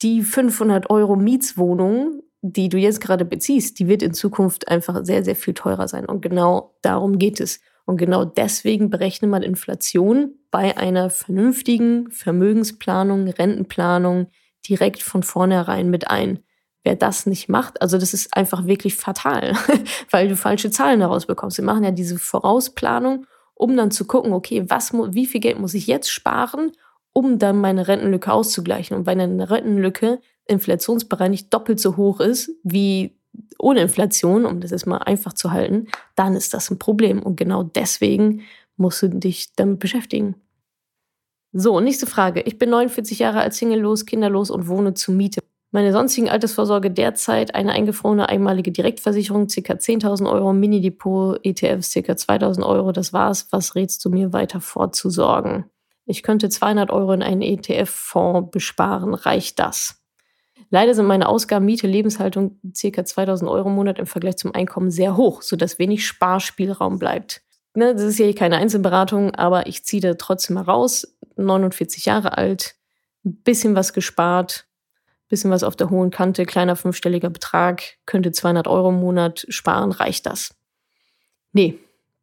die 0.02 0.22
500 0.22 0.90
Euro 0.90 1.16
Mietswohnung, 1.16 2.22
die 2.42 2.68
du 2.68 2.78
jetzt 2.78 3.00
gerade 3.00 3.24
beziehst, 3.24 3.78
die 3.78 3.88
wird 3.88 4.02
in 4.02 4.14
Zukunft 4.14 4.68
einfach 4.68 5.04
sehr, 5.04 5.24
sehr 5.24 5.36
viel 5.36 5.54
teurer 5.54 5.88
sein. 5.88 6.06
Und 6.06 6.20
genau 6.20 6.76
darum 6.82 7.18
geht 7.18 7.40
es. 7.40 7.60
Und 7.86 7.96
genau 7.96 8.24
deswegen 8.24 8.90
berechnet 8.90 9.30
man 9.30 9.42
Inflation 9.42 10.34
bei 10.50 10.76
einer 10.76 11.08
vernünftigen 11.08 12.10
Vermögensplanung, 12.10 13.28
Rentenplanung 13.28 14.26
direkt 14.68 15.02
von 15.02 15.22
vornherein 15.22 15.88
mit 15.88 16.10
ein. 16.10 16.40
Wer 16.82 16.96
das 16.96 17.26
nicht 17.26 17.48
macht, 17.48 17.80
also 17.82 17.98
das 17.98 18.14
ist 18.14 18.36
einfach 18.36 18.66
wirklich 18.66 18.94
fatal, 18.96 19.54
weil 20.10 20.28
du 20.28 20.36
falsche 20.36 20.70
Zahlen 20.70 21.00
daraus 21.00 21.26
bekommst. 21.26 21.58
Wir 21.58 21.64
machen 21.64 21.84
ja 21.84 21.90
diese 21.90 22.18
Vorausplanung, 22.18 23.26
um 23.54 23.76
dann 23.76 23.90
zu 23.90 24.04
gucken, 24.04 24.32
okay, 24.32 24.64
was, 24.68 24.92
wie 24.92 25.26
viel 25.26 25.40
Geld 25.40 25.58
muss 25.58 25.74
ich 25.74 25.86
jetzt 25.86 26.10
sparen, 26.10 26.72
um 27.16 27.38
dann 27.38 27.56
meine 27.56 27.88
Rentenlücke 27.88 28.30
auszugleichen. 28.30 28.94
Und 28.94 29.06
wenn 29.06 29.18
eine 29.18 29.48
Rentenlücke 29.48 30.20
inflationsbereinigt 30.44 31.52
doppelt 31.52 31.80
so 31.80 31.96
hoch 31.96 32.20
ist 32.20 32.50
wie 32.62 33.18
ohne 33.58 33.80
Inflation, 33.80 34.44
um 34.44 34.60
das 34.60 34.70
jetzt 34.70 34.86
mal 34.86 34.98
einfach 34.98 35.32
zu 35.32 35.50
halten, 35.50 35.86
dann 36.14 36.34
ist 36.34 36.52
das 36.52 36.70
ein 36.70 36.78
Problem. 36.78 37.22
Und 37.22 37.36
genau 37.36 37.62
deswegen 37.62 38.42
musst 38.76 39.00
du 39.00 39.08
dich 39.08 39.54
damit 39.56 39.78
beschäftigen. 39.78 40.34
So, 41.52 41.80
nächste 41.80 42.04
Frage. 42.06 42.42
Ich 42.42 42.58
bin 42.58 42.68
49 42.68 43.18
Jahre 43.18 43.40
alt, 43.40 43.54
singellos, 43.54 44.04
kinderlos 44.04 44.50
und 44.50 44.68
wohne 44.68 44.92
zu 44.92 45.10
Miete. 45.10 45.40
Meine 45.72 45.92
sonstigen 45.92 46.28
Altersvorsorge 46.28 46.90
derzeit 46.90 47.54
eine 47.54 47.72
eingefrorene 47.72 48.28
einmalige 48.28 48.72
Direktversicherung, 48.72 49.46
ca. 49.46 49.72
10.000 49.72 50.30
Euro, 50.30 50.52
Minidepot, 50.52 51.40
ETFs, 51.42 51.94
ca. 51.94 52.12
2.000 52.12 52.62
Euro. 52.62 52.92
Das 52.92 53.14
war's. 53.14 53.48
Was 53.52 53.74
rätst 53.74 54.04
du 54.04 54.10
mir 54.10 54.34
weiter 54.34 54.60
vorzusorgen? 54.60 55.64
Ich 56.06 56.22
könnte 56.22 56.48
200 56.48 56.90
Euro 56.90 57.12
in 57.12 57.22
einen 57.22 57.42
ETF-Fonds 57.42 58.50
besparen. 58.52 59.14
Reicht 59.14 59.58
das? 59.58 60.02
Leider 60.70 60.94
sind 60.94 61.06
meine 61.06 61.28
Ausgaben 61.28 61.64
Miete, 61.64 61.86
Lebenshaltung 61.86 62.60
ca. 62.80 63.04
2000 63.04 63.50
Euro 63.50 63.68
im 63.68 63.74
Monat 63.74 63.98
im 63.98 64.06
Vergleich 64.06 64.36
zum 64.36 64.54
Einkommen 64.54 64.90
sehr 64.90 65.16
hoch, 65.16 65.42
sodass 65.42 65.78
wenig 65.78 66.06
Sparspielraum 66.06 66.98
bleibt. 66.98 67.42
Ne, 67.74 67.92
das 67.92 68.04
ist 68.04 68.18
ja 68.18 68.32
keine 68.32 68.56
Einzelberatung, 68.56 69.34
aber 69.34 69.66
ich 69.66 69.84
ziehe 69.84 70.00
da 70.00 70.14
trotzdem 70.14 70.54
mal 70.54 70.62
raus. 70.62 71.16
49 71.36 72.06
Jahre 72.06 72.38
alt, 72.38 72.74
ein 73.24 73.42
bisschen 73.42 73.76
was 73.76 73.92
gespart, 73.92 74.66
bisschen 75.28 75.50
was 75.50 75.62
auf 75.62 75.76
der 75.76 75.90
hohen 75.90 76.10
Kante, 76.10 76.46
kleiner 76.46 76.76
fünfstelliger 76.76 77.30
Betrag, 77.30 77.82
könnte 78.06 78.32
200 78.32 78.66
Euro 78.66 78.88
im 78.88 79.00
Monat 79.00 79.44
sparen, 79.50 79.92
reicht 79.92 80.24
das? 80.24 80.54
Nee, 81.52 81.78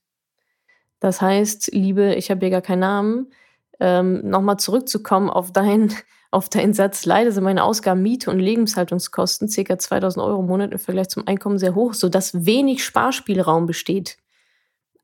Das 0.98 1.20
heißt, 1.20 1.72
Liebe, 1.72 2.14
ich 2.14 2.30
habe 2.30 2.40
hier 2.40 2.50
gar 2.50 2.62
keinen 2.62 2.80
Namen, 2.80 3.32
ähm, 3.80 4.28
nochmal 4.28 4.56
zurückzukommen 4.58 5.28
auf 5.28 5.52
deinen 5.52 5.94
auf 6.32 6.48
deinen 6.48 6.74
Satz, 6.74 7.06
leider 7.06 7.32
sind 7.32 7.42
meine 7.42 7.64
Ausgaben 7.64 8.02
Miete 8.02 8.30
und 8.30 8.38
Lebenshaltungskosten 8.38 9.48
ca. 9.48 9.78
2000 9.78 10.24
Euro 10.24 10.38
im 10.38 10.46
Monat 10.46 10.70
im 10.70 10.78
Vergleich 10.78 11.08
zum 11.08 11.26
Einkommen 11.26 11.58
sehr 11.58 11.74
hoch, 11.74 11.92
sodass 11.92 12.46
wenig 12.46 12.84
Sparspielraum 12.84 13.66
besteht. 13.66 14.16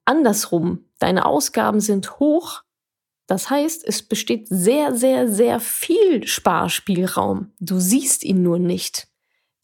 Andersrum, 0.04 0.84
deine 1.00 1.26
Ausgaben 1.26 1.80
sind 1.80 2.20
hoch, 2.20 2.62
das 3.26 3.50
heißt, 3.50 3.84
es 3.86 4.02
besteht 4.02 4.46
sehr, 4.48 4.94
sehr, 4.94 5.28
sehr 5.28 5.58
viel 5.60 6.26
Sparspielraum. 6.26 7.52
Du 7.58 7.80
siehst 7.80 8.24
ihn 8.24 8.42
nur 8.42 8.58
nicht. 8.58 9.08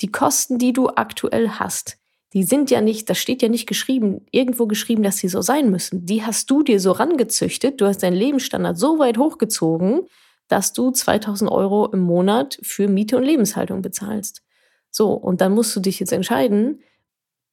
Die 0.00 0.10
Kosten, 0.10 0.58
die 0.58 0.72
du 0.72 0.88
aktuell 0.88 1.48
hast, 1.48 1.98
die 2.32 2.42
sind 2.42 2.70
ja 2.70 2.80
nicht, 2.80 3.10
das 3.10 3.18
steht 3.18 3.42
ja 3.42 3.48
nicht 3.48 3.68
geschrieben, 3.68 4.26
irgendwo 4.30 4.66
geschrieben, 4.66 5.02
dass 5.02 5.18
sie 5.18 5.28
so 5.28 5.42
sein 5.42 5.70
müssen. 5.70 6.06
Die 6.06 6.24
hast 6.24 6.50
du 6.50 6.62
dir 6.62 6.80
so 6.80 6.92
rangezüchtet. 6.92 7.80
Du 7.80 7.86
hast 7.86 8.02
deinen 8.02 8.16
Lebensstandard 8.16 8.78
so 8.78 8.98
weit 8.98 9.18
hochgezogen, 9.18 10.06
dass 10.48 10.72
du 10.72 10.90
2000 10.90 11.50
Euro 11.50 11.86
im 11.92 12.00
Monat 12.00 12.58
für 12.62 12.88
Miete 12.88 13.16
und 13.16 13.24
Lebenshaltung 13.24 13.82
bezahlst. 13.82 14.42
So, 14.90 15.12
und 15.12 15.40
dann 15.40 15.52
musst 15.52 15.76
du 15.76 15.80
dich 15.80 16.00
jetzt 16.00 16.12
entscheiden, 16.12 16.80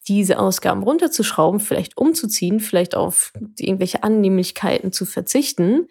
diese 0.07 0.39
Ausgaben 0.39 0.83
runterzuschrauben, 0.83 1.59
vielleicht 1.59 1.97
umzuziehen, 1.97 2.59
vielleicht 2.59 2.95
auf 2.95 3.33
irgendwelche 3.57 4.03
Annehmlichkeiten 4.03 4.91
zu 4.91 5.05
verzichten 5.05 5.87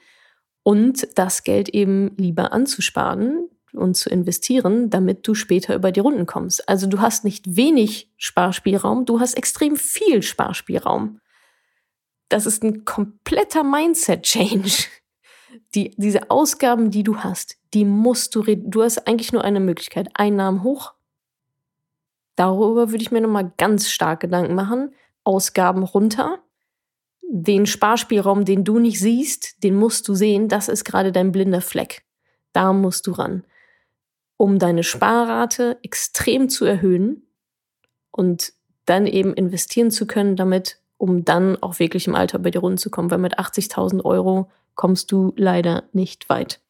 und 0.62 1.07
das 1.15 1.45
Geld 1.45 1.69
eben 1.69 2.17
lieber 2.17 2.53
anzusparen 2.53 3.49
und 3.73 3.97
zu 3.97 4.11
investieren, 4.11 4.91
damit 4.91 5.27
du 5.27 5.35
später 5.35 5.75
über 5.75 5.93
die 5.93 6.00
Runden 6.00 6.27
kommst. 6.27 6.69
Also 6.69 6.87
du 6.87 7.00
hast 7.00 7.25
nicht 7.25 7.57
wenig 7.57 8.11
Sparspielraum, 8.17 9.05
du 9.05 9.21
hast 9.21 9.35
extrem 9.35 9.77
viel 9.77 10.23
Sparspielraum. 10.23 11.21
Das 12.29 12.47
ist 12.47 12.62
ein 12.62 12.85
kompletter 12.85 13.65
Mindset-Change. 13.65 14.85
Die, 15.75 15.95
diese 15.97 16.31
Ausgaben, 16.31 16.91
die 16.91 17.03
du 17.03 17.19
hast, 17.19 17.57
die 17.73 17.85
musst 17.85 18.35
du, 18.35 18.43
du 18.43 18.83
hast 18.83 19.07
eigentlich 19.07 19.33
nur 19.33 19.45
eine 19.45 19.61
Möglichkeit. 19.61 20.09
Einnahmen 20.15 20.62
hoch, 20.62 20.93
Darüber 22.38 22.92
würde 22.92 23.02
ich 23.02 23.11
mir 23.11 23.21
nochmal 23.21 23.50
ganz 23.57 23.90
stark 23.90 24.21
Gedanken 24.21 24.54
machen. 24.54 24.95
Ausgaben 25.25 25.83
runter. 25.83 26.38
Den 27.21 27.66
Sparspielraum, 27.66 28.45
den 28.45 28.62
du 28.62 28.78
nicht 28.78 29.00
siehst, 29.00 29.64
den 29.64 29.75
musst 29.75 30.07
du 30.07 30.14
sehen. 30.14 30.47
Das 30.47 30.68
ist 30.68 30.85
gerade 30.85 31.11
dein 31.11 31.33
blinder 31.33 31.61
Fleck. 31.61 32.04
Da 32.52 32.73
musst 32.73 33.09
du 33.09 33.11
ran. 33.11 33.45
Um 34.37 34.61
deine 34.61 34.85
Sparrate 34.85 35.78
extrem 35.83 36.49
zu 36.49 36.64
erhöhen 36.64 37.26
und 38.12 38.52
dann 38.85 39.09
eben 39.09 39.35
investieren 39.35 39.90
zu 39.90 40.07
können 40.07 40.37
damit, 40.37 40.78
um 40.97 41.25
dann 41.25 41.61
auch 41.61 41.80
wirklich 41.80 42.07
im 42.07 42.14
Alter 42.14 42.38
bei 42.38 42.52
dir 42.52 42.61
runterzukommen. 42.61 43.11
Weil 43.11 43.18
mit 43.18 43.37
80.000 43.40 44.04
Euro 44.04 44.49
kommst 44.76 45.11
du 45.11 45.33
leider 45.37 45.88
nicht 45.92 46.28
weit 46.28 46.61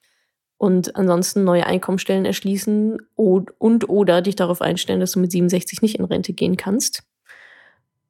und 0.58 0.96
ansonsten 0.96 1.44
neue 1.44 1.66
Einkommensstellen 1.66 2.24
erschließen 2.24 2.98
und, 3.14 3.60
und 3.60 3.88
oder 3.88 4.20
dich 4.20 4.34
darauf 4.34 4.60
einstellen, 4.60 5.00
dass 5.00 5.12
du 5.12 5.20
mit 5.20 5.30
67 5.30 5.82
nicht 5.82 5.96
in 5.96 6.04
Rente 6.04 6.32
gehen 6.32 6.56
kannst. 6.56 7.04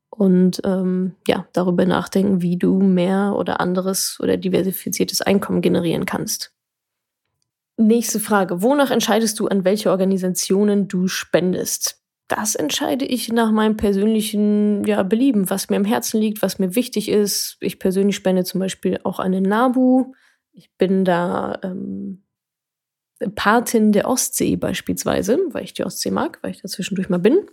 Und 0.08 0.62
ähm, 0.64 1.14
ja, 1.28 1.46
darüber 1.52 1.84
nachdenken, 1.84 2.42
wie 2.42 2.56
du 2.56 2.80
mehr 2.80 3.34
oder 3.36 3.60
anderes 3.60 4.18
oder 4.20 4.38
diversifiziertes 4.38 5.20
Einkommen 5.20 5.60
generieren 5.60 6.06
kannst. 6.06 6.52
Nächste 7.76 8.18
Frage. 8.18 8.62
Wonach 8.62 8.90
entscheidest 8.90 9.38
du, 9.38 9.46
an 9.46 9.64
welche 9.64 9.90
Organisationen 9.90 10.88
du 10.88 11.06
spendest? 11.06 12.02
Das 12.26 12.54
entscheide 12.56 13.04
ich 13.04 13.30
nach 13.30 13.52
meinem 13.52 13.76
persönlichen 13.76 14.84
ja, 14.84 15.02
Belieben, 15.02 15.50
was 15.50 15.70
mir 15.70 15.76
am 15.76 15.84
Herzen 15.84 16.20
liegt, 16.20 16.42
was 16.42 16.58
mir 16.58 16.74
wichtig 16.74 17.08
ist. 17.08 17.56
Ich 17.60 17.78
persönlich 17.78 18.16
spende 18.16 18.42
zum 18.44 18.58
Beispiel 18.58 18.98
auch 19.04 19.20
an 19.20 19.32
den 19.32 19.44
NABU. 19.44 20.12
Ich 20.52 20.70
bin 20.76 21.04
da 21.04 21.58
ähm, 21.62 22.24
Patin 23.34 23.92
der 23.92 24.08
Ostsee 24.08 24.56
beispielsweise, 24.56 25.38
weil 25.50 25.64
ich 25.64 25.74
die 25.74 25.84
Ostsee 25.84 26.10
mag, 26.10 26.38
weil 26.42 26.52
ich 26.52 26.62
da 26.62 26.68
zwischendurch 26.68 27.08
mal 27.08 27.18
bin. 27.18 27.46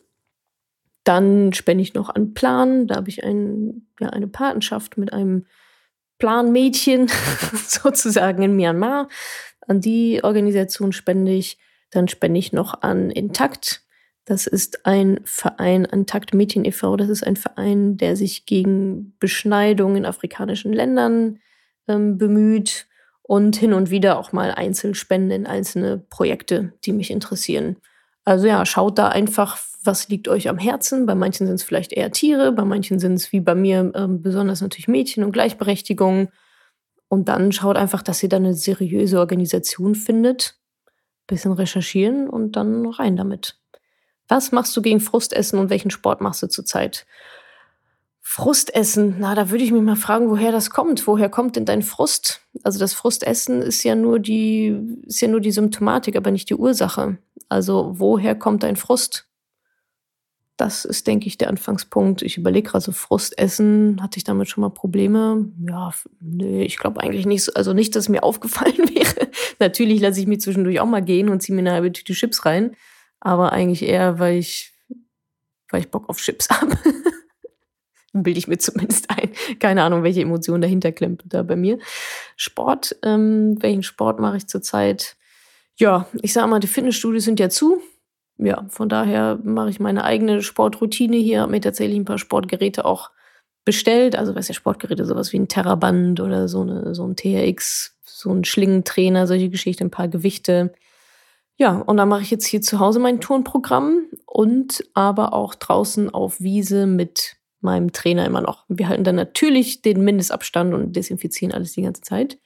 Dann 1.03 1.53
spende 1.53 1.81
ich 1.81 1.93
noch 1.93 2.09
an 2.09 2.33
Plan. 2.33 2.87
Da 2.87 2.95
habe 2.95 3.09
ich 3.09 3.23
ein, 3.23 3.87
ja, 3.99 4.09
eine 4.09 4.27
Patenschaft 4.27 4.97
mit 4.97 5.13
einem 5.13 5.45
Planmädchen 6.19 7.07
sozusagen 7.67 8.43
in 8.43 8.55
Myanmar. 8.55 9.09
An 9.61 9.81
die 9.81 10.23
Organisation 10.23 10.91
spende 10.91 11.31
ich. 11.31 11.57
Dann 11.91 12.07
spende 12.07 12.39
ich 12.39 12.53
noch 12.53 12.81
an 12.81 13.09
Intakt. 13.11 13.83
Das 14.25 14.47
ist 14.47 14.87
ein 14.87 15.19
Verein, 15.23 15.85
Intakt 15.85 16.33
Mädchen 16.33 16.65
e.V. 16.65 16.97
Das 16.97 17.09
ist 17.09 17.25
ein 17.25 17.35
Verein, 17.35 17.97
der 17.97 18.15
sich 18.15 18.47
gegen 18.47 19.15
Beschneidung 19.19 19.95
in 19.95 20.05
afrikanischen 20.05 20.73
Ländern 20.73 21.39
ähm, 21.87 22.17
bemüht 22.17 22.87
und 23.27 23.55
hin 23.55 23.73
und 23.73 23.89
wieder 23.89 24.19
auch 24.19 24.31
mal 24.31 24.51
Einzelspenden 24.51 25.31
in 25.31 25.47
einzelne 25.47 25.97
Projekte, 25.97 26.73
die 26.83 26.93
mich 26.93 27.09
interessieren. 27.09 27.77
Also 28.23 28.47
ja, 28.47 28.65
schaut 28.65 28.99
da 28.99 29.09
einfach, 29.09 29.57
was 29.83 30.09
liegt 30.09 30.27
euch 30.27 30.47
am 30.47 30.59
Herzen. 30.59 31.05
Bei 31.05 31.15
manchen 31.15 31.47
sind 31.47 31.55
es 31.55 31.63
vielleicht 31.63 31.91
eher 31.91 32.11
Tiere, 32.11 32.51
bei 32.51 32.65
manchen 32.65 32.99
sind 32.99 33.15
es 33.15 33.31
wie 33.31 33.39
bei 33.39 33.55
mir 33.55 33.91
äh, 33.95 34.07
besonders 34.07 34.61
natürlich 34.61 34.87
Mädchen 34.87 35.23
und 35.23 35.31
Gleichberechtigung. 35.31 36.29
Und 37.07 37.29
dann 37.29 37.51
schaut 37.51 37.77
einfach, 37.77 38.03
dass 38.03 38.21
ihr 38.21 38.29
da 38.29 38.37
eine 38.37 38.53
seriöse 38.53 39.19
Organisation 39.19 39.95
findet. 39.95 40.59
Bisschen 41.27 41.53
recherchieren 41.53 42.29
und 42.29 42.55
dann 42.55 42.85
rein 42.85 43.15
damit. 43.15 43.57
Was 44.27 44.51
machst 44.51 44.75
du 44.77 44.81
gegen 44.81 44.99
Frustessen 44.99 45.57
und 45.57 45.69
welchen 45.71 45.91
Sport 45.91 46.21
machst 46.21 46.43
du 46.43 46.47
zurzeit? 46.47 47.05
Frustessen, 48.35 49.15
na, 49.19 49.33
da 49.33 49.49
würde 49.49 49.63
ich 49.63 49.71
mich 49.71 49.81
mal 49.81 49.95
fragen, 49.95 50.29
woher 50.29 50.51
das 50.51 50.69
kommt. 50.69 51.07
Woher 51.07 51.29
kommt 51.29 51.55
denn 51.55 51.63
dein 51.63 51.81
Frust? 51.81 52.41
Also 52.63 52.79
das 52.79 52.93
Frustessen 52.93 53.61
ist 53.61 53.81
ja 53.83 53.95
nur 53.95 54.19
die, 54.19 54.77
ist 55.07 55.21
ja 55.21 55.29
nur 55.29 55.39
die 55.39 55.53
Symptomatik, 55.53 56.17
aber 56.17 56.31
nicht 56.31 56.49
die 56.49 56.55
Ursache. 56.55 57.17
Also 57.47 57.93
woher 57.95 58.35
kommt 58.35 58.63
dein 58.63 58.75
Frust? 58.75 59.29
Das 60.57 60.83
ist, 60.83 61.07
denke 61.07 61.27
ich, 61.27 61.37
der 61.37 61.47
Anfangspunkt. 61.47 62.23
Ich 62.23 62.35
überlege 62.35 62.71
gerade 62.71 62.83
so 62.83 62.91
Frustessen. 62.91 64.01
Hatte 64.01 64.17
ich 64.17 64.25
damit 64.25 64.49
schon 64.49 64.63
mal 64.63 64.69
Probleme? 64.69 65.49
Ja, 65.65 65.93
nee, 66.19 66.63
ich 66.63 66.75
glaube 66.75 66.99
eigentlich 66.99 67.25
nicht. 67.25 67.45
So, 67.45 67.53
also 67.53 67.71
nicht, 67.71 67.95
dass 67.95 68.03
es 68.03 68.09
mir 68.09 68.23
aufgefallen 68.25 68.89
wäre. 68.93 69.29
Natürlich 69.59 70.01
lasse 70.01 70.19
ich 70.19 70.27
mich 70.27 70.41
zwischendurch 70.41 70.81
auch 70.81 70.85
mal 70.85 71.01
gehen 71.01 71.29
und 71.29 71.41
ziehe 71.41 71.55
mir 71.55 71.61
eine 71.61 71.71
halbe 71.71 71.93
Tüte 71.93 72.11
Chips 72.11 72.43
rein. 72.43 72.75
Aber 73.21 73.53
eigentlich 73.53 73.83
eher, 73.83 74.19
weil 74.19 74.39
ich, 74.39 74.73
weil 75.69 75.79
ich 75.79 75.89
Bock 75.89 76.09
auf 76.09 76.17
Chips 76.17 76.49
habe. 76.49 76.75
Bilde 78.23 78.39
ich 78.39 78.47
mir 78.47 78.57
zumindest 78.59 79.09
ein. 79.09 79.31
Keine 79.59 79.83
Ahnung, 79.83 80.03
welche 80.03 80.21
Emotion 80.21 80.61
dahinter 80.61 80.91
klemmt 80.91 81.23
da 81.25 81.43
bei 81.43 81.55
mir. 81.55 81.79
Sport, 82.35 82.95
ähm, 83.03 83.61
welchen 83.61 83.83
Sport 83.83 84.19
mache 84.19 84.37
ich 84.37 84.47
zurzeit? 84.47 85.15
Ja, 85.77 86.07
ich 86.21 86.33
sage 86.33 86.47
mal, 86.47 86.59
die 86.59 86.67
Fitnessstudios 86.67 87.25
sind 87.25 87.39
ja 87.39 87.49
zu. 87.49 87.81
Ja, 88.37 88.65
von 88.69 88.89
daher 88.89 89.39
mache 89.43 89.69
ich 89.69 89.79
meine 89.79 90.03
eigene 90.03 90.41
Sportroutine 90.41 91.17
hier, 91.17 91.41
habe 91.41 91.51
mir 91.51 91.61
tatsächlich 91.61 91.97
ein 91.97 92.05
paar 92.05 92.17
Sportgeräte 92.17 92.83
auch 92.85 93.11
bestellt. 93.63 94.15
Also, 94.15 94.35
was 94.35 94.47
ja 94.47 94.53
Sportgeräte, 94.53 95.05
sowas 95.05 95.31
wie 95.31 95.39
ein 95.39 95.47
Terraband 95.47 96.19
oder 96.19 96.47
so, 96.47 96.61
eine, 96.61 96.93
so 96.93 97.07
ein 97.07 97.15
TRX, 97.15 97.97
so 98.03 98.31
ein 98.31 98.43
Schlingentrainer, 98.43 99.27
solche 99.27 99.49
Geschichten, 99.49 99.85
ein 99.85 99.91
paar 99.91 100.07
Gewichte. 100.07 100.73
Ja, 101.57 101.77
und 101.77 101.97
dann 101.97 102.09
mache 102.09 102.21
ich 102.21 102.31
jetzt 102.31 102.45
hier 102.45 102.61
zu 102.61 102.79
Hause 102.79 102.99
mein 102.99 103.21
Turnprogramm 103.21 104.03
und 104.25 104.83
aber 104.93 105.33
auch 105.33 105.55
draußen 105.55 106.09
auf 106.09 106.41
Wiese 106.41 106.85
mit 106.85 107.37
meinem 107.65 107.91
Trainer 107.91 108.25
immer 108.25 108.41
noch. 108.41 108.63
Wir 108.69 108.87
halten 108.87 109.03
dann 109.03 109.15
natürlich 109.15 109.81
den 109.81 110.03
Mindestabstand 110.03 110.73
und 110.73 110.95
desinfizieren 110.95 111.53
alles 111.53 111.73
die 111.73 111.81
ganze 111.81 112.01
Zeit. 112.01 112.39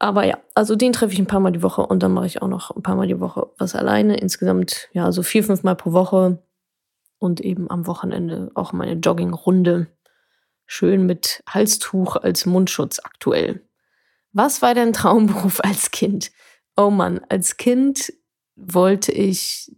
Aber 0.00 0.24
ja, 0.24 0.38
also 0.54 0.76
den 0.76 0.92
treffe 0.92 1.12
ich 1.12 1.18
ein 1.18 1.26
paar 1.26 1.40
Mal 1.40 1.52
die 1.52 1.62
Woche 1.62 1.82
und 1.82 2.02
dann 2.02 2.12
mache 2.12 2.26
ich 2.26 2.40
auch 2.40 2.48
noch 2.48 2.74
ein 2.74 2.82
paar 2.82 2.96
Mal 2.96 3.06
die 3.06 3.20
Woche 3.20 3.50
was 3.58 3.76
alleine. 3.76 4.16
Insgesamt 4.16 4.88
ja 4.92 5.12
so 5.12 5.22
vier, 5.22 5.44
fünf 5.44 5.62
Mal 5.62 5.76
pro 5.76 5.92
Woche 5.92 6.42
und 7.18 7.40
eben 7.42 7.70
am 7.70 7.86
Wochenende 7.86 8.50
auch 8.54 8.72
meine 8.72 8.94
Joggingrunde. 8.94 9.88
Schön 10.66 11.04
mit 11.04 11.42
Halstuch 11.48 12.16
als 12.16 12.46
Mundschutz 12.46 12.98
aktuell. 13.00 13.62
Was 14.32 14.62
war 14.62 14.74
dein 14.74 14.92
Traumberuf 14.92 15.60
als 15.64 15.90
Kind? 15.90 16.32
Oh 16.76 16.90
Mann, 16.90 17.20
als 17.28 17.58
Kind 17.58 18.12
wollte 18.56 19.12
ich, 19.12 19.70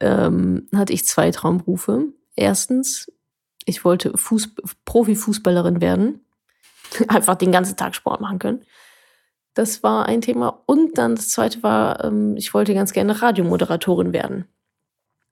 ähm, 0.00 0.68
hatte 0.74 0.92
ich 0.92 1.04
zwei 1.06 1.30
Traumberufe. 1.30 2.06
Erstens, 2.34 3.12
ich 3.64 3.84
wollte 3.84 4.16
Fuß 4.16 4.54
Profifußballerin 4.84 5.80
werden. 5.80 6.24
Einfach 7.08 7.36
den 7.36 7.52
ganzen 7.52 7.76
Tag 7.76 7.94
Sport 7.94 8.20
machen 8.20 8.38
können. 8.38 8.64
Das 9.54 9.82
war 9.82 10.06
ein 10.06 10.20
Thema. 10.20 10.62
Und 10.66 10.96
dann 10.98 11.16
das 11.16 11.28
zweite 11.28 11.62
war, 11.62 12.04
ähm, 12.04 12.36
ich 12.36 12.54
wollte 12.54 12.74
ganz 12.74 12.92
gerne 12.92 13.20
Radiomoderatorin 13.20 14.12
werden. 14.12 14.46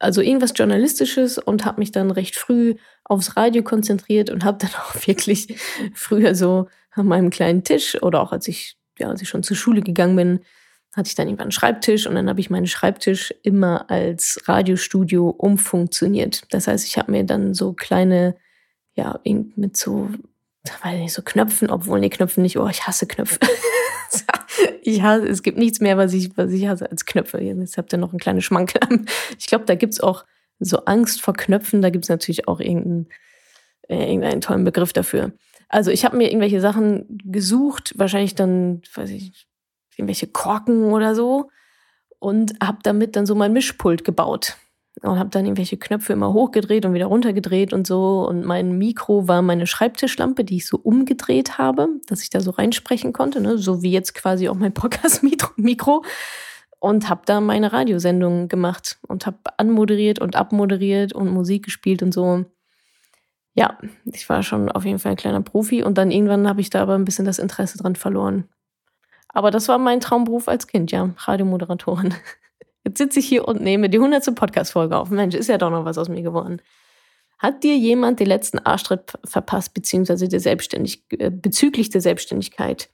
Also 0.01 0.21
irgendwas 0.21 0.53
Journalistisches 0.55 1.39
und 1.39 1.65
habe 1.65 1.81
mich 1.81 1.91
dann 1.91 2.11
recht 2.11 2.37
früh 2.37 2.77
aufs 3.05 3.37
Radio 3.37 3.63
konzentriert 3.63 4.31
und 4.31 4.45
habe 4.45 4.59
dann 4.59 4.71
auch 4.75 5.07
wirklich 5.07 5.59
früher 5.95 6.35
so 6.35 6.69
an 6.93 7.07
meinem 7.07 7.31
kleinen 7.31 7.65
Tisch 7.65 8.01
oder 8.03 8.21
auch 8.21 8.33
als 8.33 8.49
ich, 8.49 8.77
ja, 8.99 9.09
als 9.09 9.23
ich 9.23 9.29
schon 9.29 9.43
zur 9.43 9.57
Schule 9.57 9.83
gegangen 9.83 10.17
bin, 10.17 10.41
hatte 10.99 11.09
ich 11.09 11.15
dann 11.15 11.29
irgendwann 11.29 11.47
einen 11.47 11.53
Schreibtisch 11.53 12.07
und 12.07 12.15
dann 12.15 12.29
habe 12.29 12.41
ich 12.41 12.51
meinen 12.51 12.67
Schreibtisch 12.67 13.33
immer 13.43 13.91
als 13.91 14.43
Radiostudio 14.47 15.31
umfunktioniert. 15.31 16.43
Das 16.53 16.67
heißt, 16.67 16.87
ich 16.87 16.99
habe 16.99 17.13
mir 17.13 17.25
dann 17.25 17.55
so 17.55 17.73
kleine, 17.73 18.37
ja, 18.95 19.19
mit 19.25 19.77
so, 19.77 20.11
weiß 20.83 20.99
nicht, 20.99 21.15
so 21.15 21.23
Knöpfen, 21.23 21.71
obwohl, 21.71 22.01
nee, 22.01 22.11
Knöpfe 22.11 22.41
nicht, 22.41 22.59
oh, 22.59 22.69
ich 22.69 22.87
hasse 22.87 23.07
Knöpfe. 23.07 23.39
ich 24.83 25.03
hasse, 25.03 25.27
es 25.27 25.43
gibt 25.43 25.57
nichts 25.57 25.81
mehr, 25.81 25.97
was 25.97 26.13
ich, 26.13 26.37
was 26.37 26.53
ich 26.53 26.67
hasse 26.67 26.91
als 26.91 27.07
Knöpfe. 27.07 27.41
Jetzt 27.41 27.79
habt 27.79 27.93
ihr 27.93 27.99
noch 27.99 28.13
ein 28.13 28.19
kleines 28.19 28.45
Schmankel. 28.45 28.81
Ich 29.39 29.47
glaube, 29.47 29.65
da 29.65 29.75
gibt's 29.75 30.01
auch 30.01 30.25
so 30.59 30.85
Angst 30.85 31.23
vor 31.23 31.35
Knöpfen, 31.35 31.81
da 31.81 31.91
gibt's 31.91 32.09
natürlich 32.09 32.49
auch 32.49 32.61
irgendeinen, 32.61 33.09
äh, 33.89 34.11
irgendeinen 34.11 34.41
tollen 34.41 34.65
Begriff 34.65 34.93
dafür. 34.93 35.33
Also 35.69 35.91
ich 35.91 36.05
habe 36.05 36.17
mir 36.17 36.29
irgendwelche 36.29 36.61
Sachen 36.61 37.21
gesucht, 37.25 37.95
wahrscheinlich 37.97 38.35
dann, 38.35 38.83
weiß 38.95 39.11
ich, 39.11 39.48
irgendwelche 39.99 40.29
Korken 40.29 40.93
oder 40.93 41.15
so 41.15 41.51
und 42.19 42.55
habe 42.63 42.79
damit 42.83 43.17
dann 43.17 43.27
so 43.27 43.35
mein 43.35 43.53
Mischpult 43.53 44.05
gebaut 44.05 44.57
und 45.03 45.19
habe 45.19 45.31
dann 45.31 45.45
irgendwelche 45.45 45.77
Knöpfe 45.77 46.13
immer 46.13 46.33
hochgedreht 46.33 46.85
und 46.85 46.95
wieder 46.95 47.07
runtergedreht 47.07 47.73
und 47.73 47.87
so. 47.87 48.27
Und 48.29 48.45
mein 48.45 48.79
Mikro 48.79 49.29
war 49.29 49.43
meine 49.43 49.67
Schreibtischlampe, 49.67 50.45
die 50.45 50.57
ich 50.57 50.67
so 50.67 50.79
umgedreht 50.79 51.59
habe, 51.59 51.89
dass 52.07 52.23
ich 52.23 52.31
da 52.31 52.41
so 52.41 52.51
reinsprechen 52.51 53.13
konnte, 53.13 53.41
ne? 53.41 53.59
so 53.59 53.83
wie 53.83 53.93
jetzt 53.93 54.15
quasi 54.15 54.49
auch 54.49 54.55
mein 54.55 54.75
Podcast-Mikro. 54.75 56.05
Und 56.81 57.09
habe 57.09 57.23
da 57.27 57.41
meine 57.41 57.73
Radiosendungen 57.73 58.49
gemacht 58.49 58.99
und 59.09 59.27
habe 59.27 59.39
anmoderiert 59.57 60.21
und 60.21 60.37
abmoderiert 60.37 61.13
und 61.13 61.29
Musik 61.29 61.65
gespielt 61.65 62.05
und 62.05 62.15
so. 62.15 62.45
Ja, 63.55 63.77
ich 64.05 64.29
war 64.29 64.45
schon 64.45 64.71
auf 64.71 64.85
jeden 64.85 65.01
Fall 65.01 65.13
ein 65.13 65.17
kleiner 65.17 65.41
Profi 65.41 65.83
und 65.83 65.99
dann 65.99 66.13
irgendwann 66.13 66.49
habe 66.49 66.61
ich 66.61 66.71
da 66.71 66.81
aber 66.81 66.95
ein 66.95 67.05
bisschen 67.05 67.25
das 67.25 67.41
Interesse 67.41 67.79
dran 67.79 67.97
verloren. 67.97 68.45
Aber 69.29 69.51
das 69.51 69.69
war 69.69 69.79
mein 69.79 70.01
Traumberuf 70.01 70.49
als 70.49 70.67
Kind, 70.67 70.91
ja, 70.91 71.11
Radiomoderatorin. 71.19 72.15
Jetzt 72.85 72.99
sitze 72.99 73.21
ich 73.21 73.29
hier 73.29 73.47
und 73.47 73.61
nehme 73.61 73.91
die 73.91 73.99
100. 73.99 74.35
Podcast-Folge 74.35 74.97
auf. 74.97 75.11
Mensch, 75.11 75.35
ist 75.35 75.49
ja 75.49 75.59
doch 75.59 75.71
noch 75.71 75.85
was 75.85 75.99
aus 75.99 76.09
mir 76.09 76.23
geworden. 76.23 76.63
Hat 77.39 77.63
dir 77.63 77.77
jemand 77.77 78.19
den 78.19 78.27
letzten 78.27 78.59
Arschtritt 78.59 79.13
verpasst, 79.25 79.75
beziehungsweise 79.75 80.29
der 80.29 80.41
Selbstständig 80.41 81.05
äh, 81.11 81.31
bezüglich 81.31 81.91
der 81.91 82.01
Selbstständigkeit? 82.01 82.91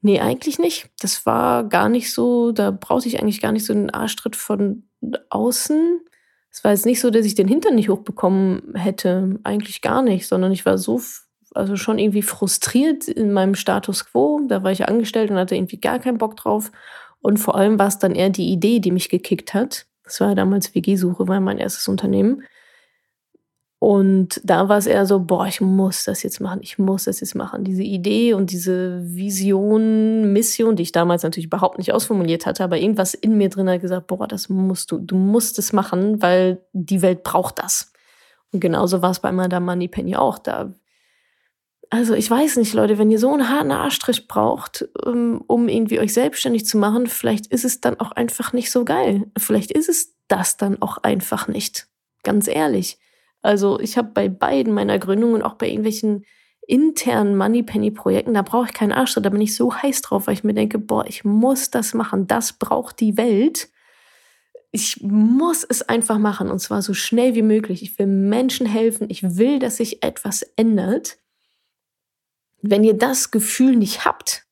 Nee, 0.00 0.20
eigentlich 0.20 0.58
nicht. 0.58 0.90
Das 1.00 1.24
war 1.26 1.64
gar 1.64 1.88
nicht 1.88 2.12
so, 2.12 2.52
da 2.52 2.70
brauchte 2.70 3.08
ich 3.08 3.20
eigentlich 3.20 3.40
gar 3.40 3.52
nicht 3.52 3.64
so 3.64 3.72
einen 3.72 3.90
Arschtritt 3.90 4.36
von 4.36 4.88
außen. 5.30 6.00
Es 6.50 6.62
war 6.62 6.72
jetzt 6.72 6.86
nicht 6.86 7.00
so, 7.00 7.10
dass 7.10 7.24
ich 7.24 7.34
den 7.34 7.48
Hintern 7.48 7.74
nicht 7.74 7.88
hochbekommen 7.88 8.74
hätte. 8.74 9.38
Eigentlich 9.44 9.80
gar 9.80 10.02
nicht, 10.02 10.26
sondern 10.26 10.52
ich 10.52 10.66
war 10.66 10.76
so, 10.76 11.00
also 11.54 11.76
schon 11.76 11.98
irgendwie 11.98 12.22
frustriert 12.22 13.08
in 13.08 13.32
meinem 13.32 13.54
Status 13.54 14.06
quo. 14.06 14.40
Da 14.48 14.62
war 14.62 14.72
ich 14.72 14.88
angestellt 14.88 15.30
und 15.30 15.36
hatte 15.36 15.54
irgendwie 15.54 15.80
gar 15.80 15.98
keinen 15.98 16.18
Bock 16.18 16.36
drauf. 16.36 16.70
Und 17.20 17.38
vor 17.38 17.54
allem 17.54 17.78
war 17.78 17.86
es 17.86 17.98
dann 17.98 18.14
eher 18.14 18.30
die 18.30 18.52
Idee, 18.52 18.80
die 18.80 18.90
mich 18.90 19.08
gekickt 19.08 19.54
hat. 19.54 19.86
Das 20.04 20.20
war 20.20 20.34
damals 20.34 20.74
WG-Suche, 20.74 21.26
war 21.26 21.40
mein 21.40 21.58
erstes 21.58 21.88
Unternehmen. 21.88 22.42
Und 23.78 24.40
da 24.44 24.70
war 24.70 24.78
es 24.78 24.86
eher 24.86 25.04
so, 25.04 25.20
boah, 25.20 25.46
ich 25.46 25.60
muss 25.60 26.04
das 26.04 26.22
jetzt 26.22 26.40
machen, 26.40 26.60
ich 26.62 26.78
muss 26.78 27.04
das 27.04 27.20
jetzt 27.20 27.34
machen. 27.34 27.64
Diese 27.64 27.82
Idee 27.82 28.32
und 28.32 28.50
diese 28.50 29.02
Vision, 29.04 30.32
Mission, 30.32 30.74
die 30.74 30.84
ich 30.84 30.92
damals 30.92 31.22
natürlich 31.22 31.48
überhaupt 31.48 31.76
nicht 31.76 31.92
ausformuliert 31.92 32.46
hatte, 32.46 32.64
aber 32.64 32.78
irgendwas 32.78 33.12
in 33.12 33.36
mir 33.36 33.50
drin 33.50 33.68
hat 33.68 33.82
gesagt, 33.82 34.06
boah, 34.06 34.26
das 34.26 34.48
musst 34.48 34.90
du, 34.90 34.98
du 34.98 35.16
musst 35.16 35.58
es 35.58 35.74
machen, 35.74 36.22
weil 36.22 36.62
die 36.72 37.02
Welt 37.02 37.24
braucht 37.24 37.58
das. 37.58 37.92
Und 38.52 38.60
genauso 38.60 39.02
war 39.02 39.10
es 39.10 39.20
bei 39.20 39.32
Madame 39.32 39.66
Moneypenny 39.66 40.16
auch. 40.16 40.38
Da 40.38 40.72
also 41.94 42.14
ich 42.14 42.28
weiß 42.28 42.56
nicht, 42.56 42.74
Leute, 42.74 42.98
wenn 42.98 43.12
ihr 43.12 43.20
so 43.20 43.32
einen 43.32 43.48
harten 43.48 43.70
Arschtritt 43.70 44.26
braucht, 44.26 44.88
ähm, 45.06 45.44
um 45.46 45.68
irgendwie 45.68 46.00
euch 46.00 46.12
selbstständig 46.12 46.66
zu 46.66 46.76
machen, 46.76 47.06
vielleicht 47.06 47.46
ist 47.46 47.64
es 47.64 47.80
dann 47.80 48.00
auch 48.00 48.10
einfach 48.10 48.52
nicht 48.52 48.72
so 48.72 48.84
geil. 48.84 49.30
Vielleicht 49.38 49.70
ist 49.70 49.88
es 49.88 50.16
das 50.26 50.56
dann 50.56 50.82
auch 50.82 50.98
einfach 50.98 51.46
nicht. 51.46 51.86
Ganz 52.24 52.48
ehrlich. 52.48 52.98
Also 53.42 53.78
ich 53.78 53.96
habe 53.96 54.10
bei 54.12 54.28
beiden 54.28 54.74
meiner 54.74 54.98
Gründungen, 54.98 55.40
auch 55.42 55.54
bei 55.54 55.68
irgendwelchen 55.68 56.24
internen 56.66 57.36
Moneypenny-Projekten, 57.36 58.34
da 58.34 58.42
brauche 58.42 58.66
ich 58.66 58.72
keinen 58.72 58.90
Arschtritt, 58.90 59.26
da 59.26 59.30
bin 59.30 59.40
ich 59.40 59.54
so 59.54 59.72
heiß 59.72 60.02
drauf, 60.02 60.26
weil 60.26 60.34
ich 60.34 60.42
mir 60.42 60.54
denke, 60.54 60.80
boah, 60.80 61.06
ich 61.06 61.24
muss 61.24 61.70
das 61.70 61.94
machen, 61.94 62.26
das 62.26 62.54
braucht 62.54 62.98
die 62.98 63.16
Welt. 63.16 63.68
Ich 64.72 65.00
muss 65.00 65.62
es 65.62 65.82
einfach 65.82 66.18
machen 66.18 66.50
und 66.50 66.58
zwar 66.58 66.82
so 66.82 66.92
schnell 66.92 67.36
wie 67.36 67.42
möglich. 67.42 67.84
Ich 67.84 67.96
will 68.00 68.08
Menschen 68.08 68.66
helfen, 68.66 69.06
ich 69.10 69.36
will, 69.36 69.60
dass 69.60 69.76
sich 69.76 70.02
etwas 70.02 70.42
ändert 70.56 71.18
wenn 72.66 72.82
ihr 72.82 72.94
das 72.94 73.30
Gefühl 73.30 73.76
nicht 73.76 74.06
habt, 74.06 74.46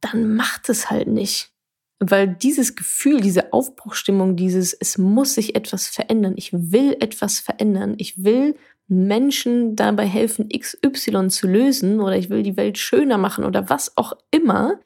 dann 0.00 0.36
macht 0.36 0.68
es 0.68 0.88
halt 0.88 1.08
nicht. 1.08 1.52
Weil 1.98 2.28
dieses 2.28 2.76
Gefühl, 2.76 3.20
diese 3.20 3.52
Aufbruchstimmung, 3.52 4.36
dieses, 4.36 4.72
es 4.72 4.98
muss 4.98 5.34
sich 5.34 5.56
etwas 5.56 5.88
verändern, 5.88 6.34
ich 6.36 6.52
will 6.52 6.96
etwas 7.00 7.40
verändern, 7.40 7.96
ich 7.98 8.22
will 8.22 8.54
Menschen 8.86 9.74
dabei 9.74 10.06
helfen, 10.06 10.48
XY 10.48 11.28
zu 11.28 11.48
lösen 11.48 11.98
oder 11.98 12.16
ich 12.16 12.30
will 12.30 12.44
die 12.44 12.56
Welt 12.56 12.78
schöner 12.78 13.18
machen 13.18 13.44
oder 13.44 13.68
was 13.68 13.96
auch 13.96 14.12
immer, 14.30 14.78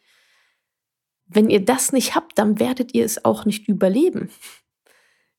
wenn 1.27 1.51
ihr 1.51 1.63
das 1.63 1.93
nicht 1.93 2.15
habt, 2.15 2.39
dann 2.39 2.59
werdet 2.59 2.95
ihr 2.95 3.05
es 3.05 3.27
auch 3.27 3.45
nicht 3.45 3.69
überleben. 3.69 4.31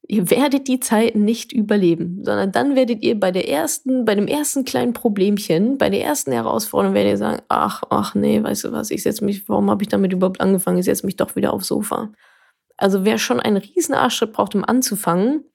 Ihr 0.06 0.30
werdet 0.30 0.68
die 0.68 0.82
Zeit 0.82 1.16
nicht 1.16 1.54
überleben, 1.54 2.20
sondern 2.24 2.52
dann 2.52 2.76
werdet 2.76 3.02
ihr 3.04 3.18
bei 3.18 3.32
der 3.32 3.48
ersten, 3.48 4.04
bei 4.04 4.16
dem 4.16 4.28
ersten 4.28 4.66
kleinen 4.66 4.94
Problemchen, 4.94 5.78
bei 5.78 5.90
der 5.90 6.04
ersten 6.04 6.34
Herausforderung 6.34 6.94
werdet 6.94 7.14
ihr 7.14 7.18
sagen, 7.18 7.42
ach, 7.48 7.84
ach 7.90 8.14
nee, 8.14 8.44
weißt 8.44 8.66
du 8.66 8.72
was, 8.74 8.92
ich 8.92 9.04
setze 9.04 9.24
mich, 9.24 9.48
warum 9.48 9.70
habe 9.70 9.82
ich 9.82 9.88
damit 9.88 10.12
überhaupt 10.12 10.42
angefangen? 10.42 10.78
Ich 10.78 10.86
setze 10.86 11.06
mich 11.06 11.16
doch 11.16 11.38
wieder 11.38 11.54
aufs 11.54 11.68
Sofa. 11.68 12.12
Also 12.76 13.06
wer 13.06 13.18
schon 13.18 13.40
einen 13.40 13.58
riesen 13.58 13.96
Arschschritt 13.96 14.34
braucht, 14.34 14.56
um 14.56 14.66
anzufangen, 14.66 15.46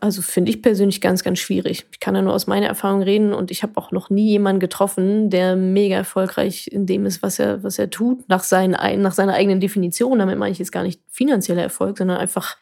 also 0.00 0.22
finde 0.22 0.50
ich 0.50 0.62
persönlich 0.62 1.00
ganz, 1.00 1.22
ganz 1.22 1.38
schwierig. 1.38 1.86
Ich 1.92 2.00
kann 2.00 2.14
ja 2.14 2.22
nur 2.22 2.32
aus 2.32 2.46
meiner 2.46 2.66
Erfahrung 2.66 3.02
reden 3.02 3.32
und 3.32 3.50
ich 3.50 3.62
habe 3.62 3.76
auch 3.76 3.90
noch 3.90 4.10
nie 4.10 4.28
jemanden 4.28 4.60
getroffen, 4.60 5.30
der 5.30 5.56
mega 5.56 5.96
erfolgreich 5.96 6.68
in 6.68 6.86
dem 6.86 7.06
ist, 7.06 7.22
was 7.22 7.38
er, 7.38 7.62
was 7.62 7.78
er 7.78 7.90
tut, 7.90 8.28
nach, 8.28 8.42
seinen, 8.42 9.02
nach 9.02 9.12
seiner 9.12 9.34
eigenen 9.34 9.60
Definition. 9.60 10.18
Damit 10.18 10.38
meine 10.38 10.52
ich 10.52 10.58
jetzt 10.58 10.72
gar 10.72 10.82
nicht 10.82 11.00
finanzieller 11.08 11.62
Erfolg, 11.62 11.98
sondern 11.98 12.18
einfach, 12.18 12.56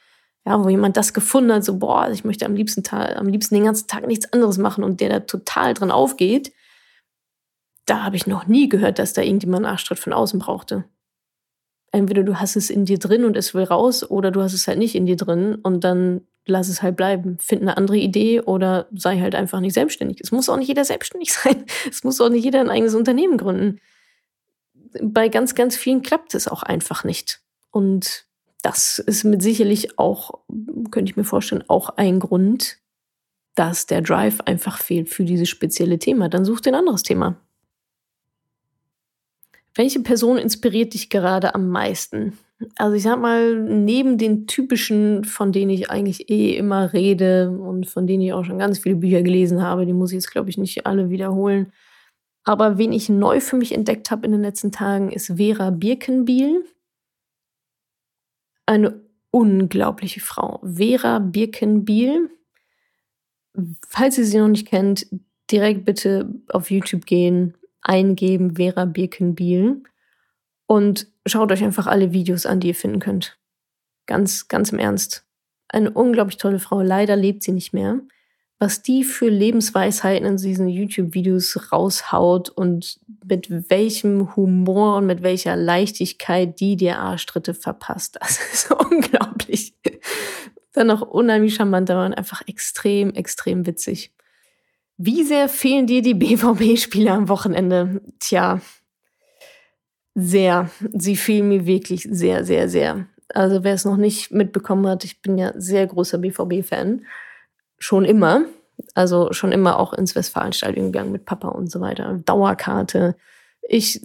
ja, 0.47 0.62
wo 0.62 0.69
jemand 0.69 0.97
das 0.97 1.12
gefunden 1.12 1.53
hat, 1.53 1.64
so, 1.64 1.79
boah, 1.79 2.11
ich 2.11 2.25
möchte 2.25 2.47
am 2.47 2.55
liebsten, 2.55 2.83
am 2.90 3.29
liebsten 3.29 3.55
den 3.55 3.64
ganzen 3.64 3.87
Tag 3.87 4.07
nichts 4.07 4.33
anderes 4.33 4.59
machen 4.59 4.83
und 4.83 5.01
der 5.01 5.11
da 5.11 5.21
total 5.21 5.75
dran 5.75 5.90
aufgeht. 5.90 6.53
Da 7.87 8.05
habe 8.05 8.16
ich 8.16 8.27
noch 8.27 8.47
nie 8.47 8.69
gehört, 8.69 8.99
dass 8.99 9.12
da 9.12 9.23
irgendjemand 9.23 9.64
einen 9.64 9.73
Arschtritt 9.73 9.99
von 9.99 10.12
außen 10.12 10.40
brauchte 10.40 10.85
entweder 11.93 12.23
du 12.23 12.38
hast 12.38 12.57
es 12.57 12.71
in 12.71 12.85
dir 12.85 12.99
drin 12.99 13.25
und 13.25 13.37
es 13.37 13.55
will 13.55 13.64
raus 13.64 14.09
oder 14.09 14.31
du 14.31 14.43
hast 14.43 14.53
es 14.53 14.69
halt 14.69 14.79
nicht 14.79 14.95
in 14.95 15.07
dir 15.07 15.16
drin 15.16 15.57
und 15.57 15.85
dann 15.85 16.23
lass 16.50 16.68
es 16.68 16.82
halt 16.82 16.96
bleiben. 16.96 17.38
Find 17.38 17.62
eine 17.62 17.76
andere 17.76 17.96
Idee 17.96 18.40
oder 18.40 18.88
sei 18.92 19.18
halt 19.20 19.34
einfach 19.34 19.60
nicht 19.60 19.74
selbstständig. 19.74 20.20
Es 20.20 20.32
muss 20.32 20.48
auch 20.48 20.56
nicht 20.56 20.68
jeder 20.68 20.84
selbstständig 20.84 21.32
sein. 21.34 21.64
Es 21.88 22.04
muss 22.04 22.20
auch 22.20 22.28
nicht 22.28 22.44
jeder 22.44 22.60
ein 22.60 22.70
eigenes 22.70 22.94
Unternehmen 22.94 23.38
gründen. 23.38 23.80
Bei 25.02 25.28
ganz, 25.28 25.54
ganz 25.54 25.76
vielen 25.76 26.02
klappt 26.02 26.34
es 26.34 26.48
auch 26.48 26.62
einfach 26.62 27.04
nicht. 27.04 27.40
Und 27.70 28.26
das 28.62 28.98
ist 28.98 29.24
mit 29.24 29.42
sicherlich 29.42 29.98
auch, 29.98 30.40
könnte 30.90 31.10
ich 31.10 31.16
mir 31.16 31.24
vorstellen, 31.24 31.64
auch 31.68 31.90
ein 31.90 32.20
Grund, 32.20 32.78
dass 33.54 33.86
der 33.86 34.02
Drive 34.02 34.40
einfach 34.42 34.78
fehlt 34.78 35.08
für 35.08 35.24
dieses 35.24 35.48
spezielle 35.48 35.98
Thema. 35.98 36.28
Dann 36.28 36.44
such 36.44 36.60
dir 36.60 36.70
ein 36.70 36.80
anderes 36.80 37.02
Thema. 37.02 37.36
Welche 39.74 40.00
Person 40.00 40.36
inspiriert 40.36 40.94
dich 40.94 41.10
gerade 41.10 41.54
am 41.54 41.68
meisten? 41.68 42.38
Also 42.77 42.94
ich 42.94 43.03
sag 43.03 43.18
mal, 43.18 43.57
neben 43.57 44.18
den 44.18 44.46
typischen, 44.46 45.25
von 45.25 45.51
denen 45.51 45.70
ich 45.70 45.90
eigentlich 45.90 46.29
eh 46.29 46.57
immer 46.57 46.92
rede 46.92 47.51
und 47.51 47.88
von 47.88 48.07
denen 48.07 48.23
ich 48.23 48.33
auch 48.35 48.44
schon 48.44 48.59
ganz 48.59 48.81
viele 48.81 48.96
Bücher 48.96 49.23
gelesen 49.23 49.62
habe, 49.62 49.87
die 49.87 49.94
muss 49.94 50.11
ich 50.11 50.16
jetzt, 50.16 50.31
glaube 50.31 50.51
ich, 50.51 50.59
nicht 50.59 50.87
alle 50.87 51.09
wiederholen. 51.09 51.73
Aber 52.44 52.77
wen 52.77 52.92
ich 52.92 53.09
neu 53.09 53.40
für 53.40 53.57
mich 53.57 53.73
entdeckt 53.73 54.11
habe 54.11 54.27
in 54.27 54.33
den 54.33 54.42
letzten 54.42 54.73
Tagen, 54.73 55.11
ist 55.11 55.37
Vera 55.37 55.70
Birkenbiel. 55.70 56.64
Eine 58.66 59.01
unglaubliche 59.31 60.20
Frau. 60.20 60.61
Vera 60.62 61.18
Birkenbiel. 61.18 62.31
Falls 63.88 64.18
ihr 64.18 64.25
sie 64.25 64.38
noch 64.38 64.49
nicht 64.49 64.68
kennt, 64.68 65.07
direkt 65.51 65.85
bitte 65.85 66.35
auf 66.49 66.70
YouTube 66.70 67.07
gehen, 67.07 67.55
eingeben 67.83 68.57
Vera 68.57 68.85
Birkenbiel 68.85 69.83
und 70.70 71.09
schaut 71.26 71.50
euch 71.50 71.64
einfach 71.64 71.88
alle 71.88 72.12
Videos 72.12 72.46
an, 72.46 72.61
die 72.61 72.68
ihr 72.68 72.76
finden 72.76 73.00
könnt. 73.00 73.37
Ganz, 74.06 74.46
ganz 74.46 74.70
im 74.70 74.78
Ernst. 74.78 75.26
Eine 75.66 75.90
unglaublich 75.90 76.37
tolle 76.37 76.61
Frau. 76.61 76.80
Leider 76.80 77.16
lebt 77.16 77.42
sie 77.42 77.50
nicht 77.50 77.72
mehr. 77.72 77.98
Was 78.61 78.80
die 78.80 79.02
für 79.02 79.28
Lebensweisheiten 79.28 80.28
in 80.28 80.37
diesen 80.37 80.68
YouTube-Videos 80.68 81.72
raushaut 81.72 82.50
und 82.50 83.00
mit 83.24 83.68
welchem 83.68 84.37
Humor 84.37 84.98
und 84.98 85.06
mit 85.06 85.24
welcher 85.24 85.56
Leichtigkeit 85.56 86.61
die 86.61 86.76
dir 86.76 87.00
Arschtritte 87.00 87.52
verpasst, 87.52 88.18
das 88.20 88.38
ist 88.52 88.70
unglaublich. 88.70 89.74
Dann 90.72 90.87
noch 90.87 91.02
unheimlich 91.02 91.56
charmant, 91.56 91.90
aber 91.90 92.16
einfach 92.16 92.46
extrem, 92.46 93.12
extrem 93.14 93.66
witzig. 93.66 94.12
Wie 94.98 95.24
sehr 95.24 95.48
fehlen 95.48 95.88
dir 95.88 96.02
die 96.02 96.14
BVB-Spiele 96.14 97.11
am 97.11 97.28
Wochenende? 97.28 98.02
Tja, 98.20 98.61
sehr. 100.14 100.70
Sie 100.92 101.16
fehlen 101.16 101.49
mir 101.49 101.66
wirklich 101.66 102.09
sehr, 102.11 102.44
sehr, 102.44 102.68
sehr. 102.68 103.07
Also 103.29 103.62
wer 103.62 103.75
es 103.75 103.85
noch 103.85 103.96
nicht 103.96 104.33
mitbekommen 104.33 104.87
hat, 104.87 105.05
ich 105.05 105.23
bin 105.23 105.38
ja 105.38 105.53
sehr 105.57 105.87
großer 105.87 106.18
BVB-Fan. 106.18 107.05
Schon 107.79 108.05
immer. 108.05 108.44
Also 108.94 109.33
schon 109.33 109.53
immer 109.53 109.79
auch 109.79 109.92
ins 109.92 110.14
Westfalenstadion 110.14 110.92
gegangen 110.92 111.12
mit 111.12 111.27
Papa 111.27 111.49
und 111.49 111.70
so 111.70 111.81
weiter. 111.81 112.18
Dauerkarte. 112.25 113.14
Ich 113.62 114.01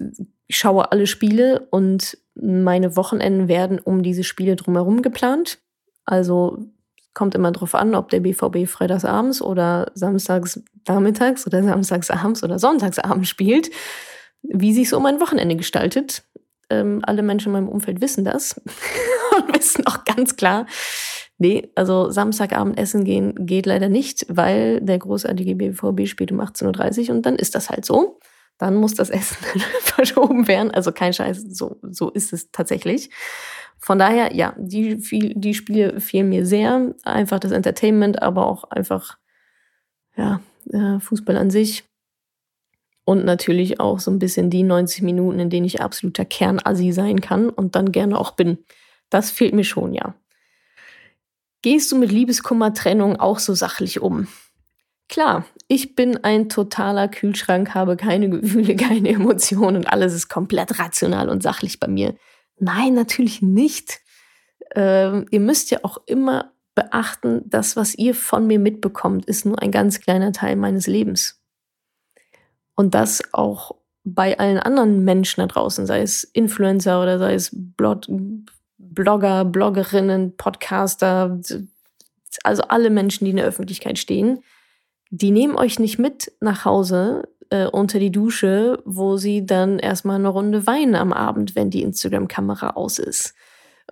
schaue 0.49 0.91
alle 0.91 1.07
Spiele 1.07 1.67
und 1.71 2.17
meine 2.35 2.95
Wochenenden 2.95 3.47
werden 3.47 3.79
um 3.79 4.03
diese 4.03 4.23
Spiele 4.23 4.55
drumherum 4.55 5.01
geplant. 5.01 5.59
Also 6.03 6.59
Kommt 7.15 7.33
immer 7.33 7.53
drauf 7.53 7.75
an, 7.75 7.95
ob 7.95 8.09
der 8.09 8.19
BVB 8.19 8.67
freitagsabends 8.67 9.41
oder 9.41 9.89
samstags 9.93 10.61
nachmittags 10.85 11.47
oder 11.47 11.63
samstagsabends 11.63 12.43
oder 12.43 12.59
sonntagsabends 12.59 13.29
spielt, 13.29 13.71
wie 14.49 14.73
sich 14.73 14.89
so 14.89 14.99
mein 14.99 15.19
Wochenende 15.19 15.55
gestaltet. 15.55 16.23
Ähm, 16.69 17.01
alle 17.03 17.21
Menschen 17.21 17.47
in 17.49 17.53
meinem 17.53 17.69
Umfeld 17.69 18.01
wissen 18.01 18.25
das 18.25 18.59
und 19.37 19.55
wissen 19.55 19.85
auch 19.85 20.03
ganz 20.03 20.35
klar, 20.35 20.65
nee, 21.37 21.69
also 21.75 22.09
Samstagabend 22.09 22.79
essen 22.79 23.03
gehen 23.03 23.45
geht 23.45 23.65
leider 23.65 23.89
nicht, 23.89 24.25
weil 24.29 24.81
der 24.81 24.97
großartige 24.97 25.55
BVB 25.55 26.07
spielt 26.07 26.31
um 26.31 26.41
18.30 26.41 27.09
Uhr 27.09 27.15
und 27.15 27.25
dann 27.25 27.35
ist 27.35 27.55
das 27.55 27.69
halt 27.69 27.85
so. 27.85 28.19
Dann 28.57 28.75
muss 28.75 28.93
das 28.93 29.09
Essen 29.09 29.37
verschoben 29.81 30.47
werden. 30.47 30.71
Also 30.71 30.91
kein 30.91 31.13
Scheiß, 31.13 31.43
so, 31.49 31.77
so 31.81 32.09
ist 32.09 32.31
es 32.31 32.51
tatsächlich. 32.51 33.09
Von 33.77 33.99
daher, 33.99 34.33
ja, 34.33 34.55
die, 34.57 34.97
die 35.35 35.53
Spiele 35.53 35.99
fehlen 35.99 36.29
mir 36.29 36.45
sehr. 36.45 36.95
Einfach 37.03 37.39
das 37.39 37.51
Entertainment, 37.51 38.21
aber 38.21 38.47
auch 38.47 38.63
einfach, 38.63 39.17
ja, 40.15 40.39
äh, 40.71 40.99
Fußball 40.99 41.37
an 41.37 41.49
sich. 41.49 41.83
Und 43.05 43.23
natürlich 43.23 43.79
auch 43.79 43.99
so 43.99 44.09
ein 44.09 44.19
bisschen 44.19 44.49
die 44.49 44.63
90 44.63 45.03
Minuten, 45.03 45.39
in 45.39 45.49
denen 45.51 45.65
ich 45.65 45.81
absoluter 45.81 46.25
Kernassi 46.25 46.91
sein 46.91 47.21
kann 47.21 47.49
und 47.49 47.75
dann 47.75 47.91
gerne 47.91 48.19
auch 48.19 48.31
bin. 48.31 48.57
Das 49.09 49.29
fehlt 49.29 49.53
mir 49.53 49.63
schon, 49.63 49.93
ja. 49.93 50.15
Gehst 51.61 51.91
du 51.91 51.97
mit 51.97 52.11
Liebeskummer-Trennung 52.11 53.19
auch 53.19 53.39
so 53.39 53.53
sachlich 53.53 54.01
um? 54.01 54.27
Klar, 55.07 55.45
ich 55.67 55.95
bin 55.95 56.23
ein 56.23 56.49
totaler 56.49 57.07
Kühlschrank, 57.07 57.73
habe 57.75 57.95
keine 57.95 58.29
Gefühle, 58.29 58.75
keine 58.75 59.09
Emotionen 59.09 59.77
und 59.77 59.87
alles 59.87 60.13
ist 60.13 60.27
komplett 60.27 60.79
rational 60.79 61.29
und 61.29 61.43
sachlich 61.43 61.79
bei 61.79 61.87
mir. 61.87 62.15
Nein, 62.57 62.93
natürlich 62.93 63.41
nicht. 63.41 63.99
Ähm, 64.75 65.27
ihr 65.29 65.39
müsst 65.39 65.71
ja 65.71 65.79
auch 65.83 65.99
immer 66.05 66.51
beachten, 66.73 67.41
das, 67.45 67.75
was 67.75 67.95
ihr 67.95 68.15
von 68.15 68.47
mir 68.47 68.59
mitbekommt, 68.59 69.25
ist 69.25 69.45
nur 69.45 69.61
ein 69.61 69.71
ganz 69.71 70.01
kleiner 70.01 70.31
Teil 70.33 70.55
meines 70.55 70.87
Lebens. 70.87 71.41
Und 72.75 72.93
das 72.93 73.21
auch 73.33 73.75
bei 74.03 74.37
allen 74.37 74.59
anderen 74.59 75.03
Menschen 75.03 75.41
da 75.41 75.47
draußen, 75.47 75.85
sei 75.85 76.01
es 76.01 76.23
Influencer 76.23 77.01
oder 77.01 77.17
sei 77.17 77.33
es 77.33 77.51
Blog 77.53 78.01
Blogger, 78.77 79.45
Bloggerinnen, 79.45 80.37
Podcaster, 80.37 81.39
also 82.43 82.63
alle 82.63 82.89
Menschen, 82.89 83.25
die 83.25 83.31
in 83.31 83.37
der 83.37 83.45
Öffentlichkeit 83.45 83.97
stehen, 83.97 84.39
die 85.09 85.31
nehmen 85.31 85.55
euch 85.55 85.79
nicht 85.79 85.97
mit 85.97 86.31
nach 86.39 86.65
Hause, 86.65 87.23
äh, 87.49 87.67
unter 87.67 87.99
die 87.99 88.11
Dusche, 88.11 88.81
wo 88.85 89.17
sie 89.17 89.45
dann 89.45 89.79
erstmal 89.79 90.17
eine 90.17 90.29
Runde 90.29 90.67
weinen 90.67 90.95
am 90.95 91.13
Abend, 91.13 91.55
wenn 91.55 91.69
die 91.69 91.83
Instagram-Kamera 91.83 92.71
aus 92.71 92.99
ist. 92.99 93.33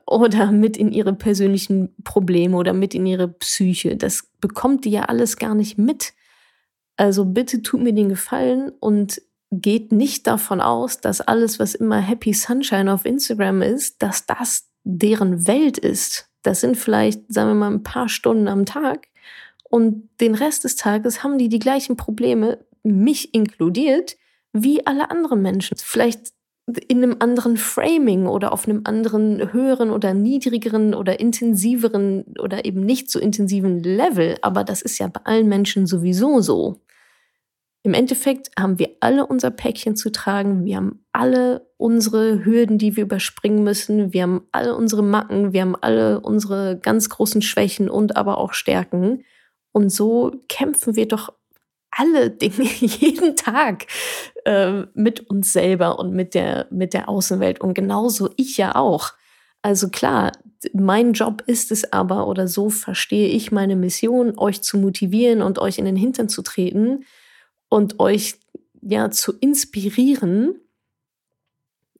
Oder 0.05 0.51
mit 0.51 0.75
in 0.75 0.91
ihre 0.91 1.13
persönlichen 1.13 1.95
Probleme 2.03 2.57
oder 2.57 2.73
mit 2.73 2.93
in 2.95 3.05
ihre 3.05 3.27
Psyche. 3.27 3.95
Das 3.95 4.29
bekommt 4.41 4.85
die 4.85 4.91
ja 4.91 5.03
alles 5.03 5.37
gar 5.37 5.55
nicht 5.55 5.77
mit. 5.77 6.13
Also 6.97 7.25
bitte 7.25 7.61
tut 7.61 7.81
mir 7.81 7.93
den 7.93 8.09
Gefallen 8.09 8.71
und 8.79 9.21
geht 9.51 9.91
nicht 9.91 10.27
davon 10.27 10.61
aus, 10.61 10.99
dass 10.99 11.21
alles, 11.21 11.59
was 11.59 11.75
immer 11.75 11.99
Happy 11.99 12.33
Sunshine 12.33 12.91
auf 12.91 13.05
Instagram 13.05 13.61
ist, 13.61 14.01
dass 14.01 14.25
das 14.25 14.69
deren 14.83 15.47
Welt 15.47 15.77
ist. 15.77 16.29
Das 16.41 16.61
sind 16.61 16.75
vielleicht, 16.75 17.31
sagen 17.31 17.49
wir 17.49 17.55
mal, 17.55 17.71
ein 17.71 17.83
paar 17.83 18.09
Stunden 18.09 18.47
am 18.47 18.65
Tag. 18.65 19.07
Und 19.69 20.09
den 20.19 20.35
Rest 20.35 20.63
des 20.65 20.75
Tages 20.75 21.23
haben 21.23 21.37
die 21.37 21.49
die 21.49 21.59
gleichen 21.59 21.97
Probleme 21.97 22.65
mich 22.83 23.33
inkludiert, 23.33 24.17
wie 24.51 24.85
alle 24.85 25.09
anderen 25.09 25.41
Menschen. 25.41 25.77
Vielleicht 25.79 26.33
in 26.65 27.03
einem 27.03 27.17
anderen 27.19 27.57
Framing 27.57 28.25
oder 28.25 28.53
auf 28.53 28.67
einem 28.67 28.81
anderen 28.85 29.51
höheren 29.51 29.89
oder 29.89 30.13
niedrigeren 30.13 30.93
oder 30.93 31.19
intensiveren 31.19 32.23
oder 32.39 32.63
eben 32.65 32.81
nicht 32.81 33.11
so 33.11 33.19
intensiven 33.19 33.83
Level. 33.83 34.37
Aber 34.41 34.63
das 34.63 34.81
ist 34.81 34.97
ja 34.97 35.07
bei 35.07 35.21
allen 35.25 35.49
Menschen 35.49 35.87
sowieso 35.87 36.39
so. 36.39 36.79
Im 37.85 37.93
Endeffekt 37.93 38.49
haben 38.57 38.79
wir 38.79 38.91
alle 39.01 39.27
unser 39.27 39.51
Päckchen 39.51 39.97
zu 39.97 40.09
tragen. 40.09 40.63
Wir 40.63 40.77
haben 40.77 41.03
alle 41.11 41.67
unsere 41.75 42.45
Hürden, 42.45 42.77
die 42.77 42.95
wir 42.95 43.03
überspringen 43.03 43.61
müssen. 43.65 44.13
Wir 44.13 44.23
haben 44.23 44.47
alle 44.53 44.73
unsere 44.77 45.03
Macken. 45.03 45.51
Wir 45.51 45.61
haben 45.63 45.75
alle 45.75 46.21
unsere 46.21 46.79
ganz 46.79 47.09
großen 47.09 47.41
Schwächen 47.41 47.89
und 47.89 48.15
aber 48.15 48.37
auch 48.37 48.53
Stärken. 48.53 49.25
Und 49.73 49.89
so 49.89 50.31
kämpfen 50.47 50.95
wir 50.95 51.09
doch 51.09 51.33
alle 51.95 52.29
Dinge 52.29 52.63
jeden 52.79 53.35
Tag 53.35 53.87
äh, 54.45 54.83
mit 54.93 55.29
uns 55.29 55.53
selber 55.53 55.99
und 55.99 56.13
mit 56.13 56.33
der, 56.33 56.67
mit 56.71 56.93
der 56.93 57.09
Außenwelt. 57.09 57.61
Und 57.61 57.73
genauso 57.73 58.31
ich 58.37 58.57
ja 58.57 58.75
auch. 58.75 59.13
Also 59.61 59.89
klar, 59.89 60.33
mein 60.73 61.13
Job 61.13 61.43
ist 61.45 61.71
es 61.71 61.91
aber, 61.93 62.27
oder 62.27 62.47
so 62.47 62.69
verstehe 62.69 63.29
ich 63.29 63.51
meine 63.51 63.75
Mission, 63.75 64.37
euch 64.37 64.61
zu 64.61 64.77
motivieren 64.77 65.41
und 65.41 65.59
euch 65.59 65.77
in 65.77 65.85
den 65.85 65.95
Hintern 65.95 66.29
zu 66.29 66.41
treten 66.41 67.05
und 67.69 67.99
euch 67.99 68.35
ja 68.81 69.09
zu 69.11 69.33
inspirieren. 69.39 70.59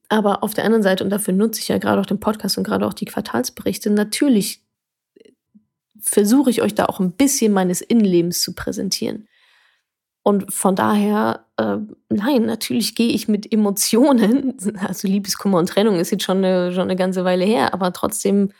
Aber 0.09 0.43
auf 0.43 0.53
der 0.53 0.65
anderen 0.65 0.83
Seite, 0.83 1.03
und 1.03 1.09
dafür 1.09 1.33
nutze 1.33 1.61
ich 1.61 1.69
ja 1.69 1.77
gerade 1.77 2.01
auch 2.01 2.05
den 2.05 2.19
Podcast 2.19 2.57
und 2.57 2.63
gerade 2.63 2.85
auch 2.85 2.93
die 2.93 3.05
Quartalsberichte, 3.05 3.89
natürlich 3.89 4.61
versuche 5.99 6.49
ich 6.49 6.61
euch 6.61 6.75
da 6.75 6.85
auch 6.85 6.99
ein 6.99 7.13
bisschen 7.13 7.53
meines 7.53 7.81
Innenlebens 7.81 8.41
zu 8.41 8.53
präsentieren. 8.53 9.27
Und 10.23 10.53
von 10.53 10.75
daher, 10.75 11.45
äh, 11.57 11.77
nein, 12.09 12.45
natürlich 12.45 12.95
gehe 12.95 13.09
ich 13.09 13.27
mit 13.27 13.51
Emotionen, 13.51 14.57
also 14.87 15.07
Liebeskummer 15.07 15.59
und 15.59 15.69
Trennung 15.69 15.99
ist 15.99 16.11
jetzt 16.11 16.23
schon 16.23 16.37
eine, 16.37 16.71
schon 16.71 16.83
eine 16.83 16.95
ganze 16.95 17.25
Weile 17.25 17.43
her, 17.43 17.73
aber 17.73 17.91
trotzdem 17.91 18.51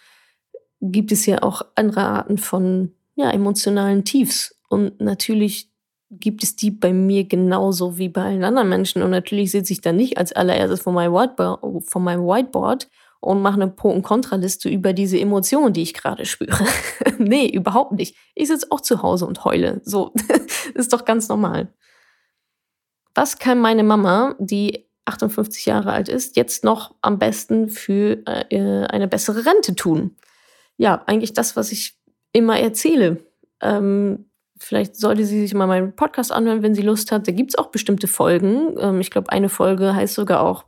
gibt 0.81 1.13
es 1.13 1.25
ja 1.25 1.41
auch 1.41 1.61
andere 1.75 2.01
Arten 2.01 2.37
von 2.37 2.91
ja, 3.15 3.31
emotionalen 3.31 4.03
Tiefs. 4.03 4.59
Und 4.67 4.99
natürlich 4.99 5.71
gibt 6.09 6.43
es 6.43 6.55
die 6.55 6.71
bei 6.71 6.93
mir 6.93 7.23
genauso 7.23 7.97
wie 7.97 8.09
bei 8.09 8.23
allen 8.23 8.43
anderen 8.43 8.69
Menschen. 8.69 9.01
Und 9.01 9.11
natürlich 9.11 9.51
sitze 9.51 9.73
ich 9.73 9.81
dann 9.81 9.95
nicht 9.95 10.17
als 10.17 10.33
allererstes 10.33 10.81
vor 10.81 10.93
meinem 10.93 11.13
Whiteboard, 11.13 11.85
vor 11.85 12.01
meinem 12.01 12.23
Whiteboard 12.23 12.89
und 13.19 13.41
mache 13.41 13.55
eine 13.55 13.69
Pro- 13.69 13.91
und 13.91 14.03
Kontraliste 14.03 14.69
über 14.69 14.91
diese 14.93 15.19
Emotionen, 15.19 15.73
die 15.73 15.81
ich 15.81 15.93
gerade 15.93 16.25
spüre. 16.25 16.65
nee, 17.17 17.47
überhaupt 17.47 17.93
nicht. 17.93 18.15
Ich 18.35 18.49
sitze 18.49 18.67
auch 18.69 18.81
zu 18.81 19.01
Hause 19.01 19.25
und 19.25 19.45
heule. 19.45 19.81
So, 19.85 20.13
ist 20.75 20.93
doch 20.93 21.05
ganz 21.05 21.29
normal. 21.29 21.73
Was 23.15 23.37
kann 23.37 23.59
meine 23.59 23.83
Mama, 23.83 24.35
die 24.39 24.85
58 25.05 25.65
Jahre 25.65 25.91
alt 25.91 26.09
ist, 26.09 26.35
jetzt 26.35 26.63
noch 26.63 26.95
am 27.01 27.19
besten 27.19 27.69
für 27.69 28.23
äh, 28.25 28.85
eine 28.87 29.07
bessere 29.07 29.45
Rente 29.45 29.75
tun? 29.75 30.15
Ja, 30.77 31.03
eigentlich 31.05 31.33
das, 31.33 31.55
was 31.55 31.71
ich 31.71 31.95
immer 32.31 32.59
erzähle. 32.59 33.17
Ähm, 33.61 34.25
vielleicht 34.57 34.95
sollte 34.95 35.25
sie 35.25 35.41
sich 35.41 35.53
mal 35.53 35.67
meinen 35.67 35.95
Podcast 35.95 36.31
anhören, 36.31 36.63
wenn 36.63 36.73
sie 36.73 36.81
Lust 36.81 37.11
hat. 37.11 37.27
Da 37.27 37.31
gibt 37.31 37.51
es 37.51 37.57
auch 37.57 37.67
bestimmte 37.67 38.07
Folgen. 38.07 38.75
Ähm, 38.79 38.99
ich 38.99 39.11
glaube, 39.11 39.31
eine 39.31 39.49
Folge 39.49 39.93
heißt 39.95 40.15
sogar 40.15 40.41
auch 40.41 40.65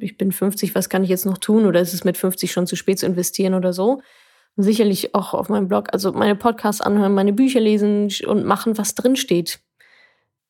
ich 0.00 0.16
bin 0.16 0.32
50, 0.32 0.74
was 0.74 0.88
kann 0.88 1.04
ich 1.04 1.10
jetzt 1.10 1.26
noch 1.26 1.38
tun? 1.38 1.66
Oder 1.66 1.80
ist 1.80 1.94
es 1.94 2.04
mit 2.04 2.16
50 2.16 2.50
schon 2.50 2.66
zu 2.66 2.76
spät 2.76 2.98
zu 2.98 3.06
investieren 3.06 3.54
oder 3.54 3.72
so? 3.72 4.02
Sicherlich 4.56 5.14
auch 5.14 5.32
auf 5.32 5.48
meinem 5.48 5.68
Blog, 5.68 5.92
also 5.92 6.12
meine 6.12 6.36
Podcasts 6.36 6.80
anhören, 6.80 7.14
meine 7.14 7.32
Bücher 7.32 7.60
lesen 7.60 8.08
und 8.26 8.44
machen, 8.44 8.76
was 8.76 8.94
drin 8.94 9.16
steht. 9.16 9.60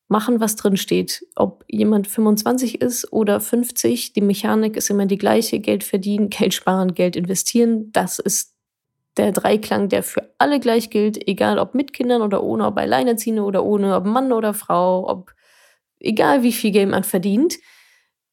Machen, 0.07 0.39
was 0.39 0.57
drin 0.57 0.75
steht. 0.75 1.25
Ob 1.35 1.63
jemand 1.67 2.07
25 2.07 2.81
ist 2.81 3.13
oder 3.13 3.39
50, 3.39 4.13
die 4.13 4.21
Mechanik 4.21 4.75
ist 4.75 4.89
immer 4.89 5.05
die 5.05 5.17
gleiche. 5.17 5.59
Geld 5.59 5.83
verdienen, 5.83 6.29
Geld 6.31 6.53
sparen, 6.53 6.93
Geld 6.93 7.15
investieren. 7.15 7.91
Das 7.93 8.19
ist 8.19 8.53
der 9.17 9.31
Dreiklang, 9.31 9.89
der 9.89 10.03
für 10.03 10.33
alle 10.37 10.59
gleich 10.59 10.89
gilt, 10.89 11.27
egal 11.27 11.59
ob 11.59 11.75
mit 11.75 11.93
Kindern 11.93 12.21
oder 12.21 12.43
ohne, 12.43 12.65
ob 12.65 12.77
Alleinerziehende 12.77 13.43
oder 13.43 13.63
ohne, 13.63 13.95
ob 13.95 14.05
Mann 14.05 14.31
oder 14.31 14.53
Frau, 14.53 15.07
ob 15.07 15.33
egal 15.99 16.43
wie 16.43 16.53
viel 16.53 16.71
Geld 16.71 16.89
man 16.89 17.03
verdient 17.03 17.57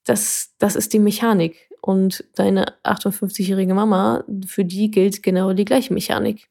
das, 0.09 0.55
das 0.59 0.75
ist 0.75 0.93
die 0.93 0.99
Mechanik. 0.99 1.68
Und 1.81 2.25
deine 2.35 2.75
58-jährige 2.85 3.75
Mama, 3.75 4.25
für 4.47 4.65
die 4.65 4.91
gilt 4.91 5.23
genau 5.23 5.53
die 5.53 5.65
gleiche 5.65 5.95
Mechanik. 5.95 6.49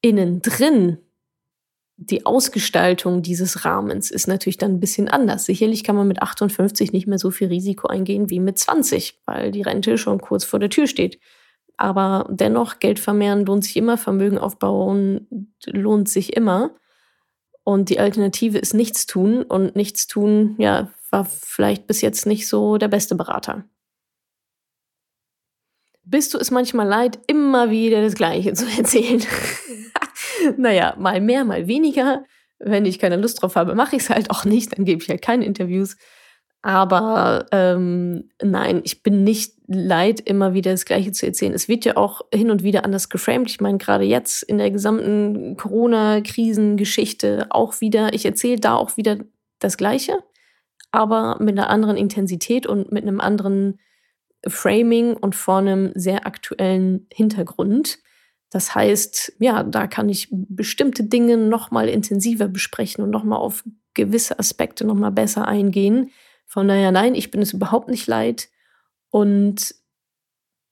Innen 0.00 0.42
drin, 0.42 0.98
die 1.96 2.26
Ausgestaltung 2.26 3.22
dieses 3.22 3.64
Rahmens 3.64 4.10
ist 4.10 4.26
natürlich 4.26 4.58
dann 4.58 4.72
ein 4.72 4.80
bisschen 4.80 5.08
anders. 5.08 5.44
Sicherlich 5.44 5.84
kann 5.84 5.94
man 5.94 6.08
mit 6.08 6.22
58 6.22 6.92
nicht 6.92 7.06
mehr 7.06 7.18
so 7.18 7.30
viel 7.30 7.48
Risiko 7.48 7.86
eingehen 7.88 8.30
wie 8.30 8.40
mit 8.40 8.58
20, 8.58 9.20
weil 9.26 9.52
die 9.52 9.62
Rente 9.62 9.98
schon 9.98 10.20
kurz 10.20 10.44
vor 10.44 10.58
der 10.58 10.70
Tür 10.70 10.86
steht. 10.86 11.20
Aber 11.76 12.26
dennoch, 12.30 12.78
Geld 12.78 12.98
vermehren 12.98 13.44
lohnt 13.46 13.64
sich 13.64 13.76
immer, 13.76 13.96
Vermögen 13.96 14.38
aufbauen 14.38 15.50
lohnt 15.66 16.08
sich 16.08 16.36
immer. 16.36 16.74
Und 17.64 17.90
die 17.90 18.00
Alternative 18.00 18.58
ist 18.58 18.74
nichts 18.74 19.06
tun. 19.06 19.42
Und 19.42 19.76
nichts 19.76 20.06
tun, 20.06 20.56
ja, 20.58 20.90
war 21.10 21.24
vielleicht 21.24 21.86
bis 21.86 22.00
jetzt 22.00 22.26
nicht 22.26 22.48
so 22.48 22.78
der 22.78 22.88
beste 22.88 23.14
Berater. 23.14 23.64
Bist 26.12 26.34
du 26.34 26.38
es 26.38 26.50
manchmal 26.50 26.86
leid, 26.86 27.18
immer 27.26 27.70
wieder 27.70 28.02
das 28.02 28.14
Gleiche 28.14 28.52
zu 28.52 28.66
erzählen? 28.66 29.22
naja, 30.58 30.94
mal 30.98 31.22
mehr, 31.22 31.44
mal 31.44 31.66
weniger. 31.66 32.24
Wenn 32.58 32.84
ich 32.84 32.98
keine 32.98 33.16
Lust 33.16 33.42
drauf 33.42 33.56
habe, 33.56 33.74
mache 33.74 33.96
ich 33.96 34.02
es 34.02 34.10
halt 34.10 34.30
auch 34.30 34.44
nicht, 34.44 34.76
dann 34.76 34.84
gebe 34.84 35.02
ich 35.02 35.08
halt 35.08 35.22
keine 35.22 35.46
Interviews. 35.46 35.96
Aber 36.60 37.46
ähm, 37.50 38.30
nein, 38.40 38.82
ich 38.84 39.02
bin 39.02 39.24
nicht 39.24 39.54
leid, 39.66 40.20
immer 40.20 40.54
wieder 40.54 40.70
das 40.70 40.84
Gleiche 40.84 41.12
zu 41.12 41.26
erzählen. 41.26 41.54
Es 41.54 41.66
wird 41.66 41.86
ja 41.86 41.96
auch 41.96 42.20
hin 42.32 42.50
und 42.50 42.62
wieder 42.62 42.84
anders 42.84 43.08
geframed. 43.08 43.50
Ich 43.50 43.62
meine, 43.62 43.78
gerade 43.78 44.04
jetzt 44.04 44.42
in 44.42 44.58
der 44.58 44.70
gesamten 44.70 45.56
Corona-Krisengeschichte 45.56 47.46
auch 47.48 47.80
wieder, 47.80 48.12
ich 48.12 48.26
erzähle 48.26 48.60
da 48.60 48.76
auch 48.76 48.98
wieder 48.98 49.16
das 49.58 49.76
Gleiche 49.78 50.18
aber 50.92 51.38
mit 51.40 51.58
einer 51.58 51.70
anderen 51.70 51.96
Intensität 51.96 52.66
und 52.66 52.92
mit 52.92 53.02
einem 53.02 53.20
anderen 53.20 53.80
Framing 54.46 55.14
und 55.14 55.34
vor 55.34 55.58
einem 55.58 55.92
sehr 55.94 56.26
aktuellen 56.26 57.06
Hintergrund. 57.12 57.98
Das 58.50 58.74
heißt, 58.74 59.34
ja, 59.38 59.62
da 59.62 59.86
kann 59.86 60.08
ich 60.08 60.28
bestimmte 60.30 61.04
Dinge 61.04 61.36
noch 61.36 61.70
mal 61.70 61.88
intensiver 61.88 62.48
besprechen 62.48 63.02
und 63.02 63.10
noch 63.10 63.24
mal 63.24 63.36
auf 63.36 63.64
gewisse 63.94 64.38
Aspekte 64.38 64.84
noch 64.84 64.94
mal 64.94 65.10
besser 65.10 65.46
eingehen. 65.46 66.10
Von 66.46 66.68
daher, 66.68 66.92
nein, 66.92 67.14
ich 67.14 67.30
bin 67.30 67.40
es 67.40 67.52
überhaupt 67.52 67.88
nicht 67.88 68.06
leid. 68.06 68.50
Und 69.10 69.74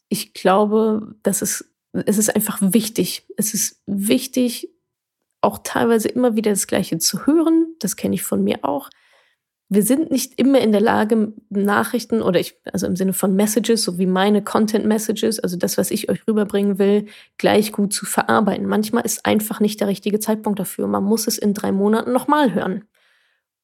ich 0.08 0.34
glaube, 0.34 1.14
dass 1.22 1.40
es, 1.40 1.72
es 1.92 2.18
ist 2.18 2.34
einfach 2.34 2.58
wichtig. 2.60 3.26
Es 3.36 3.54
ist 3.54 3.82
wichtig, 3.86 4.68
auch 5.40 5.60
teilweise 5.62 6.08
immer 6.08 6.36
wieder 6.36 6.50
das 6.50 6.66
Gleiche 6.66 6.98
zu 6.98 7.26
hören. 7.26 7.74
Das 7.78 7.96
kenne 7.96 8.14
ich 8.14 8.22
von 8.22 8.44
mir 8.44 8.58
auch 8.62 8.90
wir 9.72 9.84
sind 9.84 10.10
nicht 10.10 10.36
immer 10.36 10.60
in 10.60 10.72
der 10.72 10.80
Lage, 10.80 11.32
Nachrichten 11.48 12.22
oder 12.22 12.40
ich, 12.40 12.58
also 12.72 12.88
im 12.88 12.96
Sinne 12.96 13.12
von 13.12 13.36
Messages, 13.36 13.84
so 13.84 13.98
wie 13.98 14.06
meine 14.06 14.42
Content 14.42 14.84
Messages, 14.84 15.38
also 15.38 15.56
das, 15.56 15.78
was 15.78 15.92
ich 15.92 16.08
euch 16.10 16.26
rüberbringen 16.26 16.80
will, 16.80 17.06
gleich 17.38 17.70
gut 17.70 17.92
zu 17.92 18.04
verarbeiten. 18.04 18.66
Manchmal 18.66 19.04
ist 19.04 19.24
einfach 19.24 19.60
nicht 19.60 19.80
der 19.80 19.86
richtige 19.86 20.18
Zeitpunkt 20.18 20.58
dafür. 20.58 20.88
Man 20.88 21.04
muss 21.04 21.28
es 21.28 21.38
in 21.38 21.54
drei 21.54 21.70
Monaten 21.70 22.12
nochmal 22.12 22.52
hören. 22.52 22.84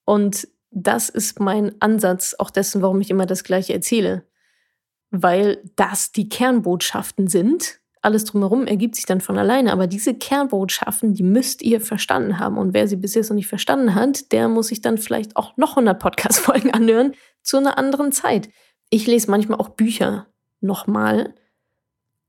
Und 0.05 0.47
das 0.71 1.09
ist 1.09 1.41
mein 1.41 1.75
Ansatz 1.81 2.37
auch 2.39 2.51
dessen, 2.51 2.83
warum 2.83 3.01
ich 3.01 3.11
immer 3.11 3.27
das 3.27 3.43
Gleiche 3.43 3.75
erzähle. 3.75 4.23
Weil 5.11 5.59
das 5.75 6.13
die 6.13 6.29
Kernbotschaften 6.29 7.27
sind, 7.27 7.81
alles 8.07 8.25
drumherum 8.25 8.67
ergibt 8.67 8.95
sich 8.95 9.05
dann 9.05 9.21
von 9.21 9.37
alleine. 9.37 9.73
Aber 9.73 9.89
diese 9.89 10.15
Kernbotschaften, 10.15 11.15
die 11.15 11.25
müsst 11.25 11.61
ihr 11.61 11.81
verstanden 11.81 12.39
haben. 12.39 12.57
Und 12.57 12.73
wer 12.73 12.87
sie 12.87 12.97
bis 12.97 13.15
jetzt 13.15 13.31
noch 13.31 13.35
nicht 13.35 13.49
verstanden 13.49 13.97
hat, 13.97 14.31
der 14.33 14.49
muss 14.49 14.69
sich 14.69 14.81
dann 14.81 14.97
vielleicht 14.97 15.37
auch 15.37 15.57
noch 15.57 15.71
100 15.71 15.99
Podcast-Folgen 15.99 16.71
anhören 16.73 17.15
zu 17.43 17.57
einer 17.57 17.77
anderen 17.77 18.13
Zeit. 18.13 18.49
Ich 18.91 19.07
lese 19.09 19.31
manchmal 19.31 19.59
auch 19.59 19.71
Bücher 19.71 20.27
nochmal 20.61 21.35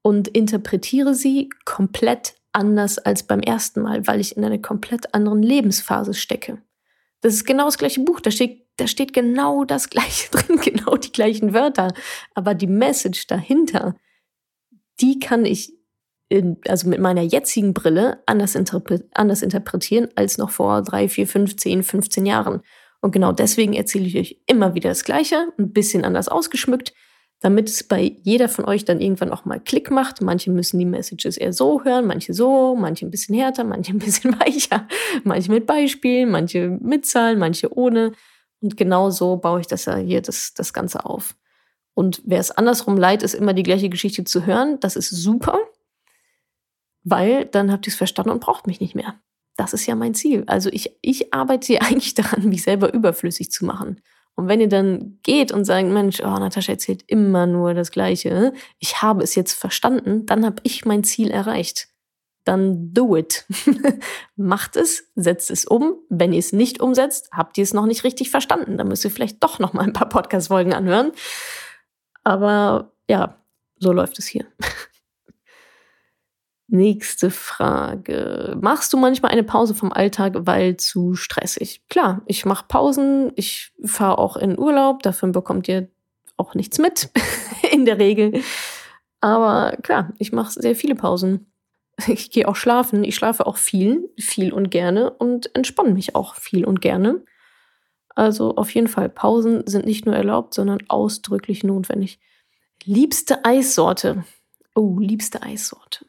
und 0.02 0.28
interpretiere 0.28 1.14
sie 1.14 1.50
komplett 1.64 2.34
anders 2.54 2.98
als 2.98 3.24
beim 3.24 3.42
ersten 3.42 3.82
Mal, 3.82 4.08
weil 4.08 4.20
ich 4.20 4.36
in 4.36 4.44
einer 4.44 4.58
komplett 4.58 5.14
anderen 5.14 5.44
Lebensphase 5.44 6.16
stecke. 6.16 6.58
Das 7.22 7.36
ist 7.36 7.46
genau 7.46 7.66
das 7.66 7.78
gleiche 7.78 8.02
Buch, 8.02 8.20
da 8.20 8.32
steht, 8.32 8.66
da 8.78 8.88
steht 8.88 9.14
genau 9.14 9.64
das 9.64 9.90
gleiche 9.90 10.30
drin, 10.32 10.58
genau 10.58 10.98
die 10.98 11.12
gleichen 11.12 11.54
Wörter. 11.54 11.94
Aber 12.34 12.56
die 12.56 12.68
Message 12.68 13.28
dahinter, 13.28 13.96
die 15.00 15.20
kann 15.20 15.46
ich 15.46 15.74
in, 16.30 16.58
also 16.68 16.90
mit 16.90 17.00
meiner 17.00 17.22
jetzigen 17.22 17.74
Brille 17.74 18.22
anders, 18.26 18.56
interpre 18.56 19.06
anders 19.14 19.42
interpretieren 19.42 20.10
als 20.16 20.38
noch 20.38 20.50
vor 20.50 20.82
drei, 20.82 21.08
vier, 21.08 21.28
fünf, 21.28 21.56
zehn, 21.56 21.84
15 21.84 22.26
Jahren. 22.26 22.62
Und 23.02 23.12
genau 23.12 23.32
deswegen 23.32 23.74
erzähle 23.74 24.06
ich 24.06 24.18
euch 24.18 24.42
immer 24.48 24.74
wieder 24.76 24.90
das 24.90 25.04
Gleiche, 25.04 25.48
ein 25.58 25.72
bisschen 25.72 26.04
anders 26.04 26.28
ausgeschmückt, 26.28 26.94
damit 27.40 27.70
es 27.70 27.84
bei 27.84 28.18
jeder 28.24 28.50
von 28.50 28.66
euch 28.66 28.84
dann 28.84 29.00
irgendwann 29.00 29.32
auch 29.32 29.46
mal 29.46 29.60
Klick 29.60 29.92
macht. 29.92 30.22
Manche 30.22 30.52
müssen 30.52 30.80
die 30.80 30.86
Messages 30.86 31.38
eher 31.38 31.54
so 31.54 31.84
hören, 31.84 32.08
manche 32.08 32.34
so, 32.34 32.76
manche 32.76 33.06
ein 33.06 33.12
bisschen 33.12 33.36
härter, 33.36 33.64
manche 33.66 33.94
ein 33.94 34.00
bisschen 34.00 34.38
weicher, 34.40 34.88
manche 35.24 35.52
mit 35.52 35.66
Beispielen, 35.66 36.30
manche 36.32 36.78
mit 36.82 37.06
Zahlen, 37.06 37.40
manche 37.40 37.72
ohne. 37.76 38.14
Und 38.60 38.76
genau 38.76 39.12
so 39.12 39.38
baue 39.38 39.62
ich 39.62 39.68
das 39.68 39.86
ja 39.86 39.96
hier 39.98 40.22
das, 40.22 40.54
das 40.56 40.74
Ganze 40.74 41.06
auf. 41.06 41.36
Und 41.98 42.22
wer 42.26 42.40
es 42.40 42.52
andersrum 42.52 42.96
leid 42.96 43.24
ist, 43.24 43.34
immer 43.34 43.56
die 43.56 43.64
gleiche 43.64 43.90
Geschichte 43.90 44.24
zu 44.24 44.46
hören, 44.46 44.80
das 44.82 44.96
ist 44.96 45.10
super, 45.10 45.58
weil 47.04 47.46
dann 47.46 47.72
habt 47.72 47.88
ihr 47.88 47.92
es 47.92 47.98
verstanden 47.98 48.30
und 48.30 48.40
braucht 48.40 48.68
mich 48.68 48.80
nicht 48.80 48.94
mehr. 48.94 49.16
Das 49.56 49.74
ist 49.74 49.88
ja 49.88 49.96
mein 49.96 50.14
Ziel. 50.14 50.44
Also 50.46 50.70
ich, 50.72 50.96
ich 51.02 51.34
arbeite 51.34 51.66
hier 51.66 51.82
eigentlich 51.82 52.14
daran, 52.14 52.50
mich 52.50 52.62
selber 52.62 52.94
überflüssig 52.94 53.50
zu 53.50 53.66
machen. 53.66 54.00
Und 54.36 54.48
wenn 54.48 54.62
ihr 54.62 54.70
dann 54.70 55.18
geht 55.24 55.52
und 55.52 55.66
sagt, 55.66 55.88
Mensch, 55.88 56.20
oh, 56.20 56.38
Natascha 56.38 56.74
erzählt 56.74 57.04
immer 57.08 57.48
nur 57.48 57.74
das 57.74 57.90
Gleiche, 57.90 58.54
ich 58.78 59.02
habe 59.02 59.24
es 59.24 59.34
jetzt 59.34 59.54
verstanden, 59.54 60.28
dann 60.28 60.46
habe 60.46 60.58
ich 60.62 60.86
mein 60.86 61.04
Ziel 61.04 61.32
erreicht. 61.32 61.88
dann 62.44 62.94
do 62.94 63.18
it. 63.18 63.48
Macht 64.36 64.76
es, 64.76 65.10
setzt 65.16 65.50
es 65.50 65.66
um. 65.66 65.96
Wenn 66.10 66.32
ihr 66.32 66.40
es 66.40 66.54
nicht 66.54 66.80
umsetzt, 66.80 67.30
habt 67.32 67.58
ihr 67.58 67.64
es 67.64 67.74
noch 67.74 67.88
nicht 67.88 68.04
richtig 68.04 68.30
verstanden. 68.30 68.78
Dann 68.78 68.88
müsst 68.88 69.04
ihr 69.04 69.10
vielleicht 69.10 69.44
doch 69.44 69.58
noch 69.58 69.74
mal 69.74 69.82
ein 69.82 69.94
paar 69.94 70.10
Podcast-Folgen 70.10 70.74
anhören. 70.74 71.12
Aber 72.28 72.92
ja, 73.10 73.38
so 73.80 73.94
läuft 73.94 74.20
es 74.20 74.28
hier. 74.28 74.46
Nächste 76.68 77.32
Frage. 77.32 78.58
Machst 78.60 78.92
du 78.92 78.98
manchmal 78.98 79.32
eine 79.32 79.46
Pause 79.46 79.74
vom 79.74 79.94
Alltag, 79.94 80.34
weil 80.40 80.76
zu 80.76 81.16
stressig? 81.16 81.88
Klar, 81.88 82.24
ich 82.26 82.46
mache 82.46 82.66
Pausen. 82.68 83.32
Ich 83.38 83.72
fahre 83.82 84.18
auch 84.18 84.36
in 84.36 84.60
Urlaub. 84.60 85.04
Davon 85.04 85.32
bekommt 85.32 85.70
ihr 85.70 85.88
auch 86.36 86.54
nichts 86.54 86.80
mit, 86.80 87.10
in 87.72 87.86
der 87.86 87.98
Regel. 87.98 88.42
Aber 89.22 89.78
klar, 89.82 90.12
ich 90.20 90.34
mache 90.34 90.52
sehr 90.52 90.76
viele 90.76 90.96
Pausen. 90.96 91.50
Ich 92.08 92.30
gehe 92.30 92.46
auch 92.46 92.58
schlafen. 92.58 93.06
Ich 93.06 93.16
schlafe 93.16 93.48
auch 93.48 93.56
viel, 93.56 94.10
viel 94.20 94.52
und 94.52 94.70
gerne 94.70 95.12
und 95.12 95.56
entspanne 95.56 95.94
mich 95.94 96.14
auch 96.14 96.36
viel 96.36 96.66
und 96.66 96.82
gerne. 96.82 97.24
Also 98.18 98.56
auf 98.56 98.72
jeden 98.72 98.88
Fall, 98.88 99.10
Pausen 99.10 99.68
sind 99.68 99.86
nicht 99.86 100.08
nur 100.08 100.16
erlaubt, 100.16 100.56
sondern 100.56 100.80
ausdrücklich 100.88 101.64
notwendig. 101.64 102.20
Liebste 102.84 103.46
Eissorte. 103.46 104.24
Oh, 104.74 104.98
liebste 104.98 105.44
Eissorte. 105.44 106.08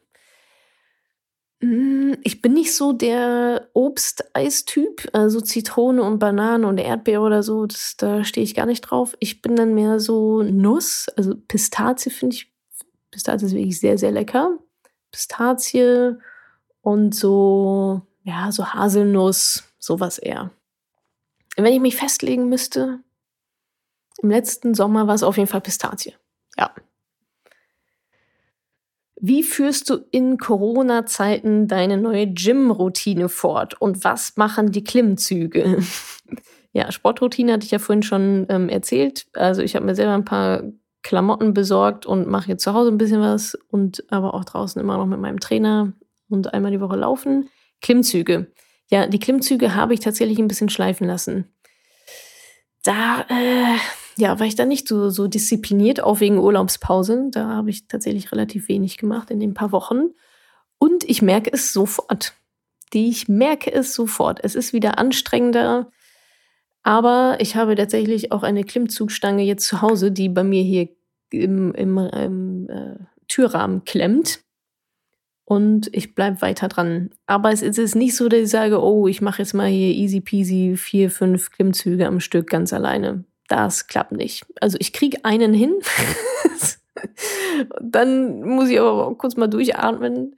Hm, 1.60 2.16
ich 2.24 2.40
bin 2.40 2.54
nicht 2.54 2.74
so 2.74 2.94
der 2.94 3.68
Obsteistyp, 3.74 5.10
also 5.12 5.42
Zitrone 5.42 6.02
und 6.02 6.18
Banane 6.18 6.66
und 6.66 6.78
Erdbeere 6.78 7.20
oder 7.20 7.42
so, 7.42 7.66
das, 7.66 7.98
da 7.98 8.24
stehe 8.24 8.42
ich 8.44 8.54
gar 8.54 8.64
nicht 8.64 8.80
drauf. 8.80 9.14
Ich 9.20 9.42
bin 9.42 9.54
dann 9.54 9.74
mehr 9.74 10.00
so 10.00 10.42
Nuss, 10.42 11.08
also 11.14 11.34
Pistazie 11.36 12.08
finde 12.08 12.36
ich, 12.36 12.50
Pistazie 13.10 13.44
ist 13.44 13.52
wirklich 13.52 13.80
sehr, 13.80 13.98
sehr 13.98 14.12
lecker. 14.12 14.56
Pistazie 15.10 16.14
und 16.80 17.14
so, 17.14 18.00
ja, 18.22 18.50
so 18.50 18.64
Haselnuss, 18.64 19.64
sowas 19.78 20.16
eher. 20.16 20.52
Wenn 21.64 21.74
ich 21.74 21.80
mich 21.80 21.96
festlegen 21.96 22.48
müsste, 22.48 23.00
im 24.22 24.30
letzten 24.30 24.74
Sommer 24.74 25.06
war 25.06 25.14
es 25.14 25.22
auf 25.22 25.36
jeden 25.36 25.48
Fall 25.48 25.60
Pistazie. 25.60 26.14
Ja, 26.56 26.72
wie 29.20 29.42
führst 29.42 29.90
du 29.90 29.98
in 30.10 30.38
Corona-Zeiten 30.38 31.66
deine 31.66 31.96
neue 31.96 32.28
Gym-Routine 32.28 33.28
fort 33.28 33.80
und 33.80 34.04
was 34.04 34.36
machen 34.36 34.70
die 34.70 34.84
Klimmzüge? 34.84 35.78
ja, 36.72 36.92
Sportroutine 36.92 37.52
hatte 37.52 37.64
ich 37.64 37.72
ja 37.72 37.80
vorhin 37.80 38.02
schon 38.02 38.46
ähm, 38.48 38.68
erzählt. 38.68 39.26
Also 39.32 39.62
ich 39.62 39.74
habe 39.74 39.86
mir 39.86 39.96
selber 39.96 40.14
ein 40.14 40.24
paar 40.24 40.62
Klamotten 41.02 41.52
besorgt 41.52 42.06
und 42.06 42.28
mache 42.28 42.48
jetzt 42.48 42.62
zu 42.62 42.74
Hause 42.74 42.90
ein 42.90 42.98
bisschen 42.98 43.20
was 43.20 43.56
und 43.68 44.04
aber 44.08 44.34
auch 44.34 44.44
draußen 44.44 44.80
immer 44.80 44.96
noch 44.96 45.06
mit 45.06 45.20
meinem 45.20 45.40
Trainer 45.40 45.92
und 46.28 46.54
einmal 46.54 46.70
die 46.70 46.80
Woche 46.80 46.96
laufen. 46.96 47.48
Klimmzüge. 47.80 48.52
Ja, 48.90 49.06
die 49.06 49.18
Klimmzüge 49.18 49.74
habe 49.74 49.94
ich 49.94 50.00
tatsächlich 50.00 50.38
ein 50.38 50.48
bisschen 50.48 50.70
schleifen 50.70 51.06
lassen. 51.06 51.52
Da 52.82 53.26
äh, 53.28 53.76
ja, 54.16 54.38
war 54.38 54.46
ich 54.46 54.56
da 54.56 54.64
nicht 54.64 54.88
so, 54.88 55.10
so 55.10 55.28
diszipliniert, 55.28 56.02
auch 56.02 56.20
wegen 56.20 56.38
Urlaubspause. 56.38 57.28
Da 57.30 57.48
habe 57.48 57.70
ich 57.70 57.86
tatsächlich 57.86 58.32
relativ 58.32 58.68
wenig 58.68 58.96
gemacht 58.96 59.30
in 59.30 59.40
den 59.40 59.54
paar 59.54 59.72
Wochen. 59.72 60.10
Und 60.78 61.04
ich 61.04 61.22
merke 61.22 61.52
es 61.52 61.72
sofort. 61.72 62.34
Die, 62.92 63.08
ich 63.08 63.28
merke 63.28 63.72
es 63.72 63.94
sofort. 63.94 64.40
Es 64.42 64.54
ist 64.54 64.72
wieder 64.72 64.98
anstrengender. 64.98 65.90
Aber 66.82 67.36
ich 67.40 67.56
habe 67.56 67.74
tatsächlich 67.74 68.32
auch 68.32 68.42
eine 68.42 68.64
Klimmzugstange 68.64 69.42
jetzt 69.42 69.66
zu 69.66 69.82
Hause, 69.82 70.10
die 70.10 70.28
bei 70.28 70.42
mir 70.44 70.62
hier 70.62 70.88
im, 71.30 71.74
im, 71.74 71.98
im 71.98 72.68
äh, 72.70 72.96
Türrahmen 73.26 73.84
klemmt. 73.84 74.40
Und 75.48 75.88
ich 75.92 76.14
bleibe 76.14 76.42
weiter 76.42 76.68
dran. 76.68 77.10
Aber 77.26 77.50
es 77.50 77.62
ist 77.62 77.94
nicht 77.94 78.14
so, 78.14 78.28
dass 78.28 78.40
ich 78.40 78.50
sage, 78.50 78.82
oh, 78.82 79.08
ich 79.08 79.22
mache 79.22 79.40
jetzt 79.40 79.54
mal 79.54 79.68
hier 79.68 79.94
easy 79.94 80.20
peasy 80.20 80.76
vier, 80.76 81.10
fünf 81.10 81.50
Klimmzüge 81.50 82.06
am 82.06 82.20
Stück 82.20 82.50
ganz 82.50 82.74
alleine 82.74 83.24
das 83.48 83.86
klappt 83.86 84.12
nicht. 84.12 84.46
Also 84.60 84.76
ich 84.80 84.92
kriege 84.92 85.24
einen 85.24 85.52
hin, 85.52 85.74
dann 87.80 88.42
muss 88.42 88.68
ich 88.68 88.78
aber 88.78 89.14
kurz 89.16 89.36
mal 89.36 89.48
durchatmen 89.48 90.36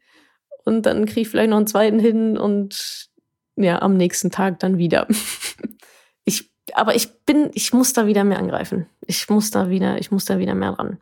und 0.65 0.87
dann 0.87 1.05
kriege 1.07 1.23
ich 1.23 1.29
vielleicht 1.29 1.51
noch 1.51 1.59
einen 1.59 1.67
zweiten 1.67 1.99
hin 1.99 2.39
und 2.39 3.11
ja, 3.57 3.83
am 3.83 3.97
nächsten 3.97 4.31
Tag 4.31 4.61
dann 4.61 4.79
wieder. 4.79 5.07
ich, 6.25 6.51
aber 6.73 6.95
ich 6.95 7.25
bin, 7.25 7.51
ich 7.53 7.73
muss 7.73 7.93
da 7.93 8.07
wieder 8.07 8.25
mehr 8.25 8.39
angreifen. 8.39 8.87
Ich 9.07 9.29
muss 9.29 9.51
da 9.51 9.69
wieder, 9.69 9.99
ich 9.99 10.11
muss 10.11 10.25
da 10.25 10.39
wieder 10.39 10.55
mehr 10.55 10.71
ran. 10.71 10.99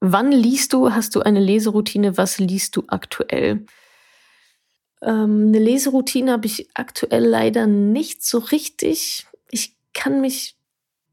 Wann 0.00 0.32
liest 0.32 0.72
du? 0.72 0.92
Hast 0.92 1.14
du 1.14 1.20
eine 1.20 1.40
Leseroutine? 1.40 2.16
Was 2.16 2.38
liest 2.38 2.76
du 2.76 2.84
aktuell? 2.88 3.66
Ähm, 5.02 5.48
eine 5.48 5.58
Leseroutine 5.58 6.32
habe 6.32 6.46
ich 6.46 6.68
aktuell 6.74 7.26
leider 7.26 7.66
nicht 7.66 8.24
so 8.24 8.38
richtig. 8.38 9.26
Ich 9.50 9.76
kann 9.92 10.20
mich, 10.20 10.56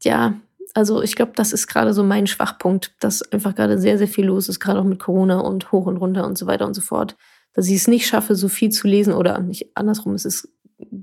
ja, 0.02 0.40
also 0.74 1.02
ich 1.02 1.16
glaube, 1.16 1.32
das 1.34 1.52
ist 1.52 1.66
gerade 1.66 1.92
so 1.92 2.02
mein 2.02 2.26
Schwachpunkt, 2.26 2.94
dass 3.00 3.22
einfach 3.32 3.54
gerade 3.54 3.78
sehr, 3.78 3.98
sehr 3.98 4.08
viel 4.08 4.26
los 4.26 4.48
ist, 4.48 4.60
gerade 4.60 4.80
auch 4.80 4.84
mit 4.84 4.98
Corona 4.98 5.40
und 5.40 5.70
hoch 5.70 5.86
und 5.86 5.98
runter 5.98 6.26
und 6.26 6.38
so 6.38 6.46
weiter 6.46 6.66
und 6.66 6.74
so 6.74 6.80
fort. 6.80 7.16
Dass 7.52 7.68
ich 7.68 7.76
es 7.76 7.88
nicht 7.88 8.06
schaffe, 8.06 8.36
so 8.36 8.48
viel 8.48 8.70
zu 8.70 8.86
lesen 8.86 9.12
oder 9.12 9.38
nicht 9.40 9.76
andersrum, 9.76 10.14
es 10.14 10.24
ist 10.24 10.48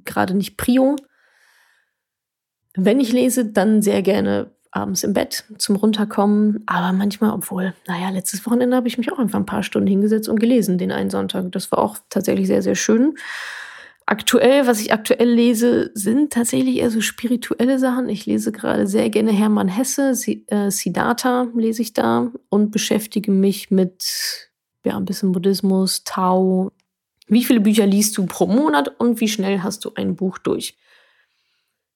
gerade 0.05 0.33
nicht 0.33 0.57
Prio. 0.57 0.95
Wenn 2.75 2.99
ich 2.99 3.11
lese, 3.11 3.45
dann 3.45 3.81
sehr 3.81 4.01
gerne 4.01 4.54
abends 4.75 5.03
im 5.03 5.13
Bett 5.13 5.45
zum 5.57 5.75
Runterkommen. 5.75 6.63
Aber 6.65 6.93
manchmal, 6.93 7.31
obwohl, 7.31 7.73
naja, 7.87 8.09
letztes 8.09 8.45
Wochenende 8.45 8.75
habe 8.75 8.87
ich 8.87 8.97
mich 8.97 9.11
auch 9.11 9.19
einfach 9.19 9.39
ein 9.39 9.45
paar 9.45 9.63
Stunden 9.63 9.87
hingesetzt 9.87 10.29
und 10.29 10.39
gelesen, 10.39 10.77
den 10.77 10.91
einen 10.91 11.09
Sonntag. 11.09 11.51
Das 11.51 11.71
war 11.71 11.79
auch 11.79 11.97
tatsächlich 12.09 12.47
sehr, 12.47 12.61
sehr 12.61 12.75
schön. 12.75 13.15
Aktuell, 14.07 14.67
was 14.67 14.81
ich 14.81 14.93
aktuell 14.93 15.29
lese, 15.29 15.89
sind 15.95 16.31
tatsächlich 16.31 16.77
eher 16.77 16.91
so 16.91 17.01
spirituelle 17.01 17.79
Sachen. 17.79 18.07
Ich 18.07 18.27
lese 18.27 18.51
gerade 18.51 18.85
sehr 18.85 19.09
gerne 19.09 19.31
Hermann 19.31 19.67
Hesse, 19.67 20.11
äh, 20.47 20.69
Siddhartha 20.69 21.47
lese 21.55 21.81
ich 21.81 21.93
da 21.93 22.31
und 22.49 22.69
beschäftige 22.69 23.31
mich 23.31 23.71
mit 23.71 24.51
ja, 24.83 24.95
ein 24.95 25.05
bisschen 25.05 25.31
Buddhismus, 25.31 26.03
Tao. 26.03 26.71
Wie 27.27 27.43
viele 27.43 27.59
Bücher 27.61 27.87
liest 27.87 28.15
du 28.17 28.27
pro 28.27 28.45
Monat 28.45 28.99
und 28.99 29.19
wie 29.21 29.27
schnell 29.27 29.63
hast 29.63 29.83
du 29.85 29.91
ein 29.95 30.15
Buch 30.15 30.37
durch? 30.37 30.77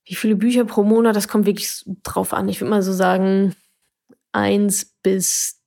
Wie 0.09 0.15
viele 0.15 0.35
Bücher 0.35 0.65
pro 0.65 0.81
Monat, 0.81 1.15
das 1.15 1.27
kommt 1.27 1.45
wirklich 1.45 1.85
drauf 2.01 2.33
an. 2.33 2.49
Ich 2.49 2.59
würde 2.59 2.71
mal 2.71 2.81
so 2.81 2.91
sagen, 2.91 3.55
eins 4.31 4.95
bis 5.03 5.61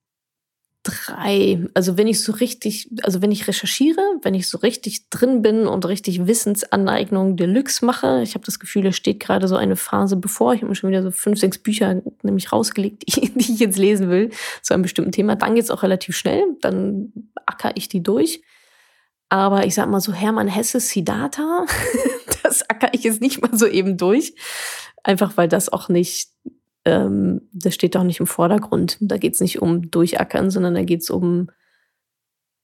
drei. 0.82 1.64
Also 1.74 1.96
wenn 1.96 2.08
ich 2.08 2.24
so 2.24 2.32
richtig, 2.32 2.90
also 3.04 3.22
wenn 3.22 3.30
ich 3.30 3.46
recherchiere, 3.46 4.02
wenn 4.22 4.34
ich 4.34 4.48
so 4.48 4.58
richtig 4.58 5.08
drin 5.10 5.42
bin 5.42 5.68
und 5.68 5.86
richtig 5.86 6.26
Wissensaneignung 6.26 7.36
Deluxe 7.36 7.84
mache, 7.84 8.20
ich 8.24 8.34
habe 8.34 8.44
das 8.44 8.58
Gefühl, 8.58 8.86
es 8.86 8.96
steht 8.96 9.20
gerade 9.20 9.46
so 9.46 9.54
eine 9.54 9.76
Phase 9.76 10.16
bevor. 10.16 10.54
Ich 10.54 10.62
habe 10.62 10.70
mir 10.70 10.74
schon 10.74 10.90
wieder 10.90 11.04
so 11.04 11.12
fünf, 11.12 11.38
sechs 11.38 11.58
Bücher 11.58 12.02
nämlich 12.24 12.50
rausgelegt, 12.50 13.04
die, 13.14 13.30
die 13.30 13.52
ich 13.52 13.60
jetzt 13.60 13.78
lesen 13.78 14.10
will, 14.10 14.30
zu 14.60 14.74
einem 14.74 14.82
bestimmten 14.82 15.12
Thema. 15.12 15.36
Dann 15.36 15.54
geht's 15.54 15.70
auch 15.70 15.84
relativ 15.84 16.16
schnell, 16.16 16.42
dann 16.60 17.12
acker 17.46 17.76
ich 17.76 17.88
die 17.88 18.02
durch. 18.02 18.42
Aber 19.32 19.64
ich 19.64 19.74
sag 19.74 19.88
mal 19.88 20.02
so 20.02 20.12
Hermann 20.12 20.46
Hesse 20.46 20.78
Siddhartha, 20.78 21.64
das 22.42 22.68
acker 22.68 22.90
ich 22.92 23.02
jetzt 23.02 23.22
nicht 23.22 23.40
mal 23.40 23.56
so 23.56 23.66
eben 23.66 23.96
durch. 23.96 24.34
Einfach 25.04 25.38
weil 25.38 25.48
das 25.48 25.72
auch 25.72 25.88
nicht 25.88 26.28
ähm, 26.84 27.48
das 27.50 27.74
steht 27.74 27.96
auch 27.96 28.02
nicht 28.02 28.20
im 28.20 28.26
Vordergrund. 28.26 28.98
Da 29.00 29.16
geht 29.16 29.32
es 29.32 29.40
nicht 29.40 29.62
um 29.62 29.90
Durchackern, 29.90 30.50
sondern 30.50 30.74
da 30.74 30.82
geht 30.82 31.00
es 31.00 31.08
um, 31.08 31.48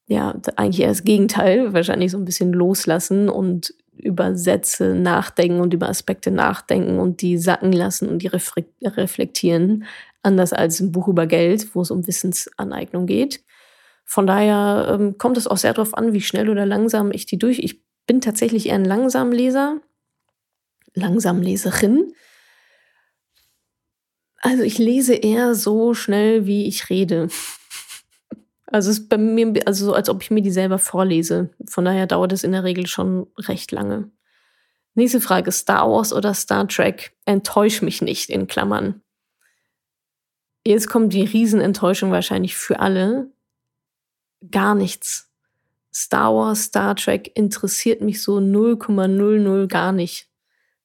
ja, 0.08 0.38
eigentlich 0.56 0.80
eher 0.82 0.88
das 0.88 1.04
Gegenteil, 1.04 1.72
wahrscheinlich 1.72 2.10
so 2.10 2.18
ein 2.18 2.26
bisschen 2.26 2.52
loslassen 2.52 3.30
und 3.30 3.72
über 3.96 4.36
Sätze 4.36 4.94
nachdenken 4.94 5.60
und 5.60 5.72
über 5.72 5.88
Aspekte 5.88 6.30
nachdenken 6.30 6.98
und 6.98 7.22
die 7.22 7.38
sacken 7.38 7.72
lassen 7.72 8.10
und 8.10 8.18
die 8.22 8.28
reflektieren. 8.28 9.84
Anders 10.22 10.52
als 10.52 10.80
ein 10.80 10.92
Buch 10.92 11.08
über 11.08 11.26
Geld, 11.26 11.74
wo 11.74 11.80
es 11.80 11.90
um 11.90 12.06
Wissensaneignung 12.06 13.06
geht. 13.06 13.42
Von 14.10 14.26
daher 14.26 14.88
ähm, 14.88 15.18
kommt 15.18 15.36
es 15.36 15.46
auch 15.46 15.58
sehr 15.58 15.74
darauf 15.74 15.92
an, 15.92 16.14
wie 16.14 16.22
schnell 16.22 16.48
oder 16.48 16.64
langsam 16.64 17.12
ich 17.12 17.26
die 17.26 17.36
durch. 17.36 17.58
Ich 17.58 17.82
bin 18.06 18.22
tatsächlich 18.22 18.70
eher 18.70 18.76
ein 18.76 18.86
Langsamleser, 18.86 19.82
Langsamleserin. 20.94 22.14
Also 24.38 24.62
ich 24.62 24.78
lese 24.78 25.12
eher 25.12 25.54
so 25.54 25.92
schnell, 25.92 26.46
wie 26.46 26.66
ich 26.66 26.90
rede. 26.90 27.28
Also 28.70 28.90
es 28.90 28.98
ist 28.98 29.08
bei 29.08 29.16
mir 29.16 29.62
also 29.64 29.86
so, 29.86 29.94
als 29.94 30.10
ob 30.10 30.22
ich 30.22 30.30
mir 30.30 30.42
die 30.42 30.50
selber 30.50 30.78
vorlese. 30.78 31.48
Von 31.66 31.86
daher 31.86 32.06
dauert 32.06 32.34
es 32.34 32.44
in 32.44 32.52
der 32.52 32.64
Regel 32.64 32.86
schon 32.86 33.26
recht 33.38 33.72
lange. 33.72 34.10
Nächste 34.92 35.22
Frage: 35.22 35.52
Star 35.52 35.90
Wars 35.90 36.12
oder 36.12 36.34
Star 36.34 36.68
Trek? 36.68 37.16
Enttäusch 37.24 37.80
mich 37.80 38.02
nicht, 38.02 38.28
in 38.28 38.46
Klammern. 38.46 39.00
Jetzt 40.66 40.86
kommt 40.90 41.14
die 41.14 41.24
Riesenenttäuschung 41.24 42.10
wahrscheinlich 42.10 42.58
für 42.58 42.78
alle. 42.78 43.32
Gar 44.50 44.74
nichts. 44.74 45.28
Star 45.92 46.34
Wars, 46.34 46.64
Star 46.64 46.94
Trek 46.94 47.32
interessiert 47.34 48.00
mich 48.00 48.22
so 48.22 48.38
0,00 48.38 49.66
gar 49.66 49.92
nicht. 49.92 50.28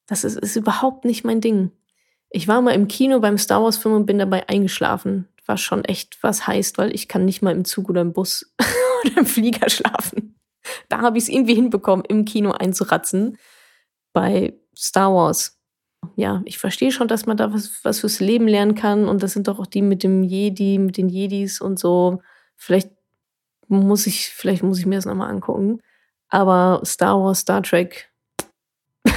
Das 0.07 0.23
ist, 0.23 0.37
ist 0.37 0.55
überhaupt 0.55 1.05
nicht 1.05 1.23
mein 1.23 1.41
Ding. 1.41 1.71
Ich 2.29 2.47
war 2.47 2.61
mal 2.61 2.71
im 2.71 2.87
Kino 2.87 3.19
beim 3.19 3.37
Star 3.37 3.63
Wars 3.63 3.77
Film 3.77 3.95
und 3.95 4.05
bin 4.05 4.17
dabei 4.17 4.49
eingeschlafen. 4.49 5.27
Was 5.45 5.61
schon 5.61 5.85
echt 5.85 6.17
was 6.23 6.47
heißt, 6.47 6.77
weil 6.77 6.95
ich 6.95 7.07
kann 7.07 7.25
nicht 7.25 7.41
mal 7.41 7.51
im 7.51 7.65
Zug 7.65 7.89
oder 7.89 8.01
im 8.01 8.13
Bus 8.13 8.53
oder 9.05 9.17
im 9.17 9.25
Flieger 9.25 9.69
schlafen. 9.69 10.39
Da 10.89 10.99
habe 11.01 11.17
ich 11.17 11.25
es 11.25 11.29
irgendwie 11.29 11.55
hinbekommen, 11.55 12.05
im 12.05 12.25
Kino 12.25 12.51
einzuratzen. 12.51 13.37
Bei 14.13 14.53
Star 14.75 15.13
Wars. 15.13 15.59
Ja, 16.15 16.41
ich 16.45 16.57
verstehe 16.57 16.91
schon, 16.91 17.07
dass 17.07 17.25
man 17.25 17.37
da 17.37 17.53
was, 17.53 17.83
was 17.83 17.99
fürs 17.99 18.19
Leben 18.19 18.47
lernen 18.47 18.75
kann. 18.75 19.07
Und 19.07 19.21
das 19.21 19.33
sind 19.33 19.47
doch 19.47 19.59
auch 19.59 19.67
die 19.67 19.81
mit 19.81 20.03
dem 20.03 20.23
Jedi, 20.23 20.79
mit 20.79 20.97
den 20.97 21.09
Jedis 21.09 21.61
und 21.61 21.77
so. 21.77 22.21
Vielleicht 22.55 22.89
muss 23.67 24.07
ich, 24.07 24.29
vielleicht 24.29 24.63
muss 24.63 24.79
ich 24.79 24.85
mir 24.85 24.95
das 24.95 25.05
nochmal 25.05 25.29
angucken. 25.29 25.81
Aber 26.29 26.81
Star 26.85 27.19
Wars, 27.19 27.39
Star 27.39 27.61
Trek, 27.61 28.11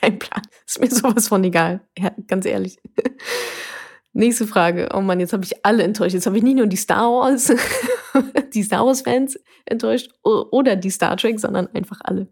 kein 0.00 0.18
Plan. 0.18 0.42
Ist 0.66 0.80
mir 0.80 0.90
sowas 0.90 1.28
von 1.28 1.42
egal. 1.44 1.80
Ja, 1.98 2.12
ganz 2.26 2.44
ehrlich. 2.44 2.78
Nächste 4.12 4.46
Frage. 4.46 4.88
Oh 4.94 5.02
Mann, 5.02 5.20
jetzt 5.20 5.34
habe 5.34 5.44
ich 5.44 5.64
alle 5.64 5.82
enttäuscht. 5.82 6.14
Jetzt 6.14 6.26
habe 6.26 6.38
ich 6.38 6.42
nicht 6.42 6.56
nur 6.56 6.66
die 6.66 6.76
Star 6.76 7.10
Wars, 7.10 7.52
die 8.54 8.62
Star 8.62 8.86
Wars 8.86 9.02
Fans 9.02 9.38
enttäuscht 9.66 10.10
oder 10.22 10.74
die 10.74 10.90
Star 10.90 11.16
Trek, 11.18 11.38
sondern 11.38 11.66
einfach 11.68 12.00
alle. 12.02 12.28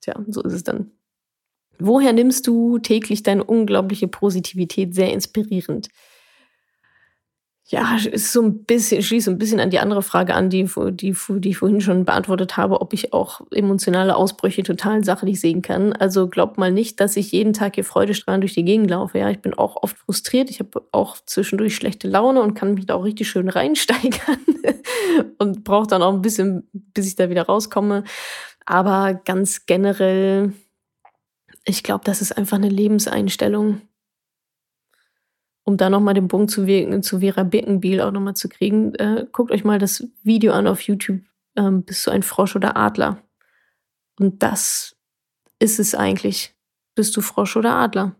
Tja, 0.00 0.14
so 0.28 0.42
ist 0.42 0.54
es 0.54 0.64
dann. 0.64 0.92
Woher 1.78 2.12
nimmst 2.12 2.46
du 2.46 2.78
täglich 2.78 3.22
deine 3.22 3.44
unglaubliche 3.44 4.08
Positivität? 4.08 4.94
Sehr 4.94 5.12
inspirierend. 5.12 5.88
Ja, 7.66 7.96
ist 7.96 8.30
so 8.30 8.42
ein 8.42 8.64
bisschen, 8.64 9.02
schließt 9.02 9.24
so 9.24 9.30
ein 9.30 9.38
bisschen 9.38 9.58
an 9.58 9.70
die 9.70 9.78
andere 9.78 10.02
Frage 10.02 10.34
an, 10.34 10.50
die, 10.50 10.68
die, 10.90 11.16
die 11.16 11.48
ich 11.48 11.56
vorhin 11.56 11.80
schon 11.80 12.04
beantwortet 12.04 12.58
habe, 12.58 12.82
ob 12.82 12.92
ich 12.92 13.14
auch 13.14 13.40
emotionale 13.50 14.16
Ausbrüche 14.16 14.62
total 14.62 15.02
sachlich 15.02 15.40
sehen 15.40 15.62
kann. 15.62 15.94
Also 15.94 16.28
glaubt 16.28 16.58
mal 16.58 16.70
nicht, 16.70 17.00
dass 17.00 17.16
ich 17.16 17.32
jeden 17.32 17.54
Tag 17.54 17.76
hier 17.76 17.84
freudestrahlend 17.84 18.42
durch 18.42 18.52
die 18.52 18.66
Gegend 18.66 18.90
laufe. 18.90 19.18
Ja, 19.18 19.30
ich 19.30 19.40
bin 19.40 19.54
auch 19.54 19.82
oft 19.82 19.96
frustriert. 19.96 20.50
Ich 20.50 20.60
habe 20.60 20.86
auch 20.92 21.16
zwischendurch 21.24 21.74
schlechte 21.74 22.06
Laune 22.06 22.42
und 22.42 22.52
kann 22.52 22.74
mich 22.74 22.84
da 22.84 22.96
auch 22.96 23.04
richtig 23.04 23.30
schön 23.30 23.48
reinsteigern 23.48 24.44
und 25.38 25.64
brauche 25.64 25.86
dann 25.86 26.02
auch 26.02 26.12
ein 26.12 26.22
bisschen, 26.22 26.68
bis 26.72 27.06
ich 27.06 27.16
da 27.16 27.30
wieder 27.30 27.44
rauskomme. 27.46 28.04
Aber 28.66 29.14
ganz 29.14 29.64
generell, 29.64 30.52
ich 31.64 31.82
glaube, 31.82 32.04
das 32.04 32.20
ist 32.20 32.36
einfach 32.36 32.58
eine 32.58 32.68
Lebenseinstellung 32.68 33.80
um 35.64 35.76
da 35.76 35.90
nochmal 35.90 36.14
den 36.14 36.28
Punkt 36.28 36.50
zu, 36.50 36.66
zu 37.00 37.20
Vera 37.20 37.42
Birkenbiel 37.42 38.00
auch 38.00 38.12
nochmal 38.12 38.34
zu 38.34 38.48
kriegen, 38.48 38.94
äh, 38.94 39.26
guckt 39.32 39.50
euch 39.50 39.64
mal 39.64 39.78
das 39.78 40.06
Video 40.22 40.52
an 40.52 40.66
auf 40.66 40.82
YouTube, 40.82 41.20
ähm, 41.56 41.82
bist 41.82 42.06
du 42.06 42.10
ein 42.10 42.22
Frosch 42.22 42.54
oder 42.54 42.76
Adler? 42.76 43.18
Und 44.18 44.42
das 44.42 44.96
ist 45.58 45.80
es 45.80 45.94
eigentlich. 45.94 46.54
Bist 46.94 47.16
du 47.16 47.22
Frosch 47.22 47.56
oder 47.56 47.74
Adler? 47.74 48.14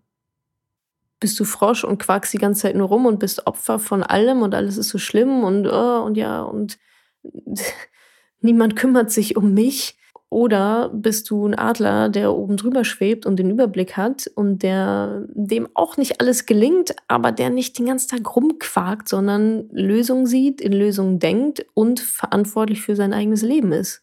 Bist 1.21 1.39
du 1.39 1.45
Frosch 1.45 1.85
und 1.85 1.99
quakst 1.99 2.33
die 2.33 2.39
ganze 2.39 2.63
Zeit 2.63 2.77
nur 2.77 2.89
rum 2.89 3.07
und 3.07 3.19
bist 3.19 3.47
Opfer 3.47 3.79
von 3.79 4.03
allem 4.03 4.43
und 4.43 4.55
alles 4.55 4.79
ist 4.79 4.89
so 4.89 4.99
schlimm 4.99 5.45
und, 5.45 5.67
oh, 5.67 6.03
und 6.03 6.17
ja, 6.17 6.43
und 6.43 6.79
niemand 8.41 8.77
kümmert 8.77 9.11
sich 9.11 9.37
um 9.37 9.55
mich? 9.55 9.99
Oder 10.35 10.91
bist 10.93 11.31
du 11.31 11.47
ein 11.47 11.57
Adler, 11.57 12.09
der 12.09 12.35
oben 12.35 12.57
drüber 12.57 12.85
schwebt 12.85 13.25
und 13.25 13.37
den 13.37 13.51
Überblick 13.51 13.97
hat 13.97 14.27
und 14.35 14.65
der 14.65 15.25
dem 15.29 15.69
auch 15.75 15.97
nicht 15.97 16.21
alles 16.21 16.45
gelingt, 16.45 16.97
aber 17.07 17.31
der 17.31 17.51
nicht 17.51 17.79
den 17.79 17.87
ganzen 17.87 18.09
Tag 18.09 18.35
rumquakt, 18.35 19.09
sondern 19.09 19.69
Lösungen 19.71 20.27
sieht, 20.27 20.61
in 20.61 20.73
Lösungen 20.73 21.21
denkt 21.21 21.65
und 21.75 22.01
verantwortlich 22.01 22.83
für 22.83 22.97
sein 22.97 23.13
eigenes 23.13 23.43
Leben 23.43 23.71
ist? 23.71 24.03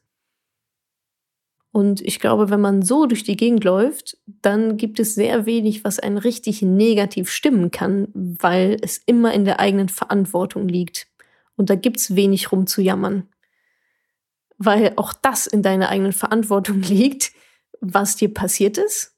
Und 1.74 2.00
ich 2.00 2.22
glaube, 2.22 2.50
wenn 2.50 2.62
man 2.62 2.82
so 2.82 3.08
durch 3.08 3.26
die 3.26 3.36
Gegend 3.36 3.66
läuft, 3.66 4.18
dann 4.26 4.78
gibt 4.78 5.02
es 5.02 5.16
sehr 5.16 5.46
wenig, 5.46 5.84
was 5.84 6.00
einen 6.00 6.18
richtig 6.18 6.62
negativ 6.62 7.30
stimmen 7.30 7.72
kann, 7.72 8.08
weil 8.14 8.78
es 8.82 9.02
immer 9.06 9.34
in 9.34 9.44
der 9.44 9.60
eigenen 9.60 9.90
Verantwortung 9.90 10.70
liegt. 10.70 11.08
Und 11.58 11.70
da 11.70 11.76
gibt 11.76 11.98
es 11.98 12.16
wenig 12.16 12.54
rumzujammern 12.54 13.28
weil 14.66 14.94
auch 14.98 15.14
das 15.14 15.48
in 15.48 15.64
deiner 15.64 15.90
eigenen 15.90 16.14
Verantwortung 16.14 16.82
liegt, 16.82 17.32
was 17.80 18.16
dir 18.16 18.34
passiert 18.34 18.78
ist 18.78 19.16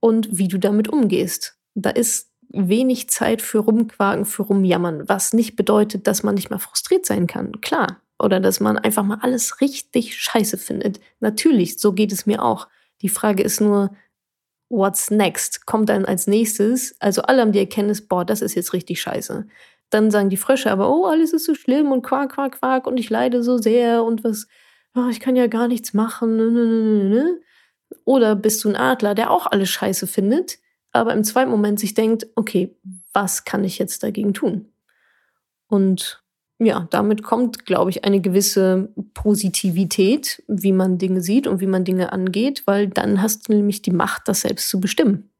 und 0.00 0.38
wie 0.38 0.48
du 0.48 0.58
damit 0.58 0.88
umgehst. 0.88 1.58
Da 1.74 1.90
ist 1.90 2.32
wenig 2.50 3.10
Zeit 3.10 3.42
für 3.42 3.58
Rumquaken, 3.58 4.24
für 4.24 4.44
Rumjammern, 4.44 5.08
was 5.08 5.34
nicht 5.34 5.54
bedeutet, 5.54 6.06
dass 6.06 6.22
man 6.22 6.34
nicht 6.34 6.50
mal 6.50 6.58
frustriert 6.58 7.04
sein 7.04 7.26
kann. 7.26 7.60
Klar. 7.60 8.00
Oder 8.20 8.40
dass 8.40 8.58
man 8.58 8.78
einfach 8.78 9.04
mal 9.04 9.18
alles 9.20 9.60
richtig 9.60 10.16
scheiße 10.16 10.58
findet. 10.58 10.98
Natürlich, 11.20 11.78
so 11.78 11.92
geht 11.92 12.10
es 12.10 12.26
mir 12.26 12.42
auch. 12.42 12.66
Die 13.02 13.10
Frage 13.10 13.44
ist 13.44 13.60
nur, 13.60 13.94
what's 14.70 15.10
next? 15.10 15.66
Kommt 15.66 15.88
dann 15.88 16.04
als 16.04 16.26
nächstes? 16.26 16.96
Also 17.00 17.22
alle 17.22 17.42
haben 17.42 17.52
die 17.52 17.60
Erkenntnis, 17.60 18.08
boah, 18.08 18.24
das 18.24 18.40
ist 18.40 18.54
jetzt 18.54 18.72
richtig 18.72 19.00
scheiße 19.00 19.46
dann 19.90 20.10
sagen 20.10 20.30
die 20.30 20.36
Frösche 20.36 20.70
aber, 20.70 20.90
oh, 20.90 21.06
alles 21.06 21.32
ist 21.32 21.44
so 21.44 21.54
schlimm 21.54 21.92
und 21.92 22.02
quak, 22.02 22.32
quak, 22.32 22.60
quak 22.60 22.86
und 22.86 22.98
ich 22.98 23.10
leide 23.10 23.42
so 23.42 23.58
sehr 23.58 24.04
und 24.04 24.24
was, 24.24 24.46
oh, 24.94 25.08
ich 25.10 25.20
kann 25.20 25.36
ja 25.36 25.46
gar 25.46 25.68
nichts 25.68 25.94
machen. 25.94 26.36
Ne, 26.36 26.50
ne, 26.50 27.04
ne, 27.08 27.40
Oder 28.04 28.36
bist 28.36 28.64
du 28.64 28.68
ein 28.68 28.76
Adler, 28.76 29.14
der 29.14 29.30
auch 29.30 29.46
alles 29.46 29.70
scheiße 29.70 30.06
findet, 30.06 30.58
aber 30.92 31.12
im 31.14 31.24
zweiten 31.24 31.50
Moment 31.50 31.80
sich 31.80 31.94
denkt, 31.94 32.26
okay, 32.34 32.76
was 33.12 33.44
kann 33.44 33.64
ich 33.64 33.78
jetzt 33.78 34.02
dagegen 34.02 34.34
tun? 34.34 34.72
Und 35.68 36.22
ja, 36.58 36.88
damit 36.90 37.22
kommt, 37.22 37.66
glaube 37.66 37.90
ich, 37.90 38.04
eine 38.04 38.20
gewisse 38.20 38.92
Positivität, 39.14 40.42
wie 40.48 40.72
man 40.72 40.98
Dinge 40.98 41.20
sieht 41.20 41.46
und 41.46 41.60
wie 41.60 41.66
man 41.66 41.84
Dinge 41.84 42.12
angeht, 42.12 42.64
weil 42.66 42.88
dann 42.88 43.22
hast 43.22 43.48
du 43.48 43.52
nämlich 43.52 43.80
die 43.80 43.92
Macht, 43.92 44.26
das 44.26 44.40
selbst 44.40 44.68
zu 44.68 44.80
bestimmen 44.80 45.30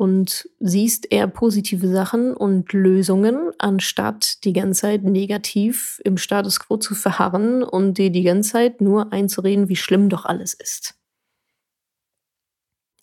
und 0.00 0.48
siehst 0.60 1.12
eher 1.12 1.26
positive 1.26 1.86
Sachen 1.86 2.32
und 2.32 2.72
Lösungen, 2.72 3.50
anstatt 3.58 4.42
die 4.44 4.54
ganze 4.54 4.80
Zeit 4.80 5.04
negativ 5.04 6.00
im 6.06 6.16
Status 6.16 6.58
quo 6.58 6.78
zu 6.78 6.94
verharren 6.94 7.62
und 7.62 7.98
dir 7.98 8.08
die 8.08 8.22
ganze 8.22 8.52
Zeit 8.52 8.80
nur 8.80 9.12
einzureden, 9.12 9.68
wie 9.68 9.76
schlimm 9.76 10.08
doch 10.08 10.24
alles 10.24 10.54
ist. 10.54 10.94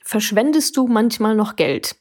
Verschwendest 0.03 0.75
du 0.75 0.87
manchmal 0.87 1.35
noch 1.35 1.55
Geld? 1.55 1.97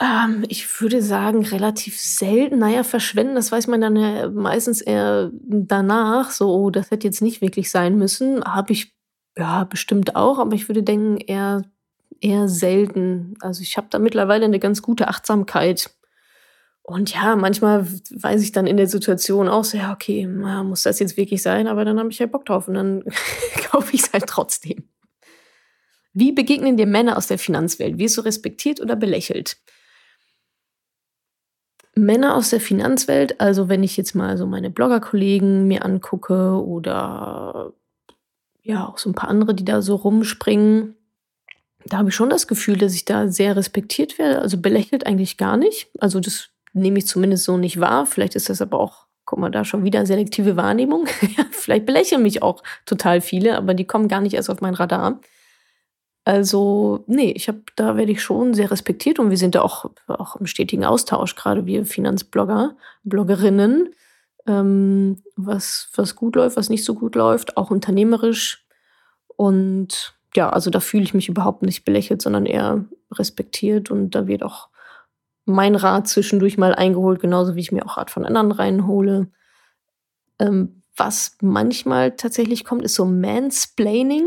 Ähm, 0.00 0.44
ich 0.48 0.82
würde 0.82 1.00
sagen, 1.00 1.46
relativ 1.46 1.98
selten. 1.98 2.58
Naja, 2.58 2.82
verschwenden, 2.82 3.36
das 3.36 3.50
weiß 3.50 3.68
man 3.68 3.80
dann 3.80 3.96
ja 3.96 4.28
meistens 4.28 4.82
eher 4.82 5.30
danach. 5.32 6.30
So, 6.30 6.52
oh, 6.52 6.68
das 6.68 6.90
hätte 6.90 7.06
jetzt 7.06 7.22
nicht 7.22 7.40
wirklich 7.40 7.70
sein 7.70 7.96
müssen. 7.96 8.44
Habe 8.44 8.74
ich 8.74 8.94
ja 9.38 9.64
bestimmt 9.64 10.14
auch, 10.14 10.38
aber 10.38 10.54
ich 10.54 10.68
würde 10.68 10.82
denken, 10.82 11.16
eher 11.16 11.62
eher 12.20 12.48
selten. 12.48 13.34
Also 13.40 13.62
ich 13.62 13.76
habe 13.76 13.88
da 13.90 13.98
mittlerweile 13.98 14.44
eine 14.44 14.58
ganz 14.58 14.82
gute 14.82 15.08
Achtsamkeit. 15.08 15.90
Und 16.82 17.14
ja, 17.14 17.34
manchmal 17.36 17.86
weiß 17.86 18.42
ich 18.42 18.52
dann 18.52 18.66
in 18.66 18.76
der 18.76 18.86
Situation 18.86 19.48
auch 19.48 19.64
so, 19.64 19.78
ja, 19.78 19.92
okay, 19.92 20.26
muss 20.26 20.82
das 20.82 20.98
jetzt 20.98 21.16
wirklich 21.16 21.42
sein? 21.42 21.66
Aber 21.66 21.84
dann 21.84 21.98
habe 21.98 22.10
ich 22.10 22.18
ja 22.18 22.26
Bock 22.26 22.44
drauf 22.44 22.68
und 22.68 22.74
dann 22.74 23.04
kaufe 23.70 23.94
ich 23.94 24.02
es 24.02 24.12
halt 24.12 24.26
trotzdem. 24.26 24.88
Wie 26.12 26.32
begegnen 26.32 26.76
dir 26.76 26.86
Männer 26.86 27.16
aus 27.16 27.26
der 27.26 27.38
Finanzwelt? 27.38 27.98
Wirst 27.98 28.16
du 28.16 28.20
respektiert 28.20 28.80
oder 28.80 28.96
belächelt? 28.96 29.56
Männer 31.96 32.36
aus 32.36 32.50
der 32.50 32.60
Finanzwelt, 32.60 33.40
also 33.40 33.68
wenn 33.68 33.82
ich 33.82 33.96
jetzt 33.96 34.14
mal 34.14 34.36
so 34.36 34.46
meine 34.46 34.70
Bloggerkollegen 34.70 35.66
mir 35.66 35.84
angucke 35.84 36.62
oder 36.64 37.72
ja, 38.62 38.86
auch 38.86 38.98
so 38.98 39.10
ein 39.10 39.14
paar 39.14 39.28
andere, 39.28 39.54
die 39.54 39.64
da 39.64 39.82
so 39.82 39.94
rumspringen, 39.94 40.96
da 41.86 41.98
habe 41.98 42.08
ich 42.08 42.14
schon 42.14 42.30
das 42.30 42.46
Gefühl, 42.46 42.76
dass 42.76 42.94
ich 42.94 43.04
da 43.04 43.28
sehr 43.28 43.56
respektiert 43.56 44.18
werde. 44.18 44.40
Also 44.40 44.58
belächelt 44.58 45.06
eigentlich 45.06 45.36
gar 45.36 45.56
nicht. 45.56 45.88
Also 45.98 46.20
das 46.20 46.48
nehme 46.72 46.98
ich 46.98 47.06
zumindest 47.06 47.44
so 47.44 47.56
nicht 47.56 47.80
wahr. 47.80 48.06
Vielleicht 48.06 48.34
ist 48.34 48.48
das 48.48 48.62
aber 48.62 48.80
auch, 48.80 49.06
guck 49.24 49.38
mal, 49.38 49.50
da 49.50 49.64
schon 49.64 49.84
wieder 49.84 50.06
selektive 50.06 50.56
Wahrnehmung. 50.56 51.06
Vielleicht 51.50 51.86
belächeln 51.86 52.22
mich 52.22 52.42
auch 52.42 52.62
total 52.86 53.20
viele, 53.20 53.56
aber 53.56 53.74
die 53.74 53.86
kommen 53.86 54.08
gar 54.08 54.20
nicht 54.20 54.34
erst 54.34 54.50
auf 54.50 54.60
mein 54.60 54.74
Radar. 54.74 55.20
Also, 56.26 57.04
nee, 57.06 57.32
ich 57.32 57.48
habe, 57.48 57.60
da 57.76 57.98
werde 57.98 58.12
ich 58.12 58.22
schon 58.22 58.54
sehr 58.54 58.70
respektiert 58.70 59.18
und 59.18 59.28
wir 59.28 59.36
sind 59.36 59.54
da 59.54 59.60
auch, 59.60 59.90
auch 60.08 60.36
im 60.36 60.46
stetigen 60.46 60.84
Austausch, 60.84 61.36
gerade 61.36 61.66
wir 61.66 61.84
Finanzblogger, 61.84 62.76
Bloggerinnen, 63.02 63.90
ähm, 64.46 65.22
was, 65.36 65.90
was 65.94 66.16
gut 66.16 66.36
läuft, 66.36 66.56
was 66.56 66.70
nicht 66.70 66.84
so 66.84 66.94
gut 66.94 67.14
läuft, 67.14 67.58
auch 67.58 67.70
unternehmerisch. 67.70 68.64
Und 69.36 70.14
ja, 70.36 70.50
also 70.50 70.70
da 70.70 70.80
fühle 70.80 71.04
ich 71.04 71.14
mich 71.14 71.28
überhaupt 71.28 71.62
nicht 71.62 71.84
belächelt, 71.84 72.22
sondern 72.22 72.46
eher 72.46 72.84
respektiert 73.12 73.90
und 73.90 74.10
da 74.10 74.26
wird 74.26 74.42
auch 74.42 74.68
mein 75.46 75.74
Rat 75.74 76.08
zwischendurch 76.08 76.58
mal 76.58 76.74
eingeholt, 76.74 77.20
genauso 77.20 77.54
wie 77.54 77.60
ich 77.60 77.72
mir 77.72 77.84
auch 77.84 77.96
Rat 77.96 78.10
von 78.10 78.24
anderen 78.24 78.52
reinhole. 78.52 79.28
Ähm, 80.38 80.82
was 80.96 81.36
manchmal 81.40 82.12
tatsächlich 82.12 82.64
kommt, 82.64 82.82
ist 82.82 82.94
so 82.94 83.04
Mansplaining. 83.04 84.24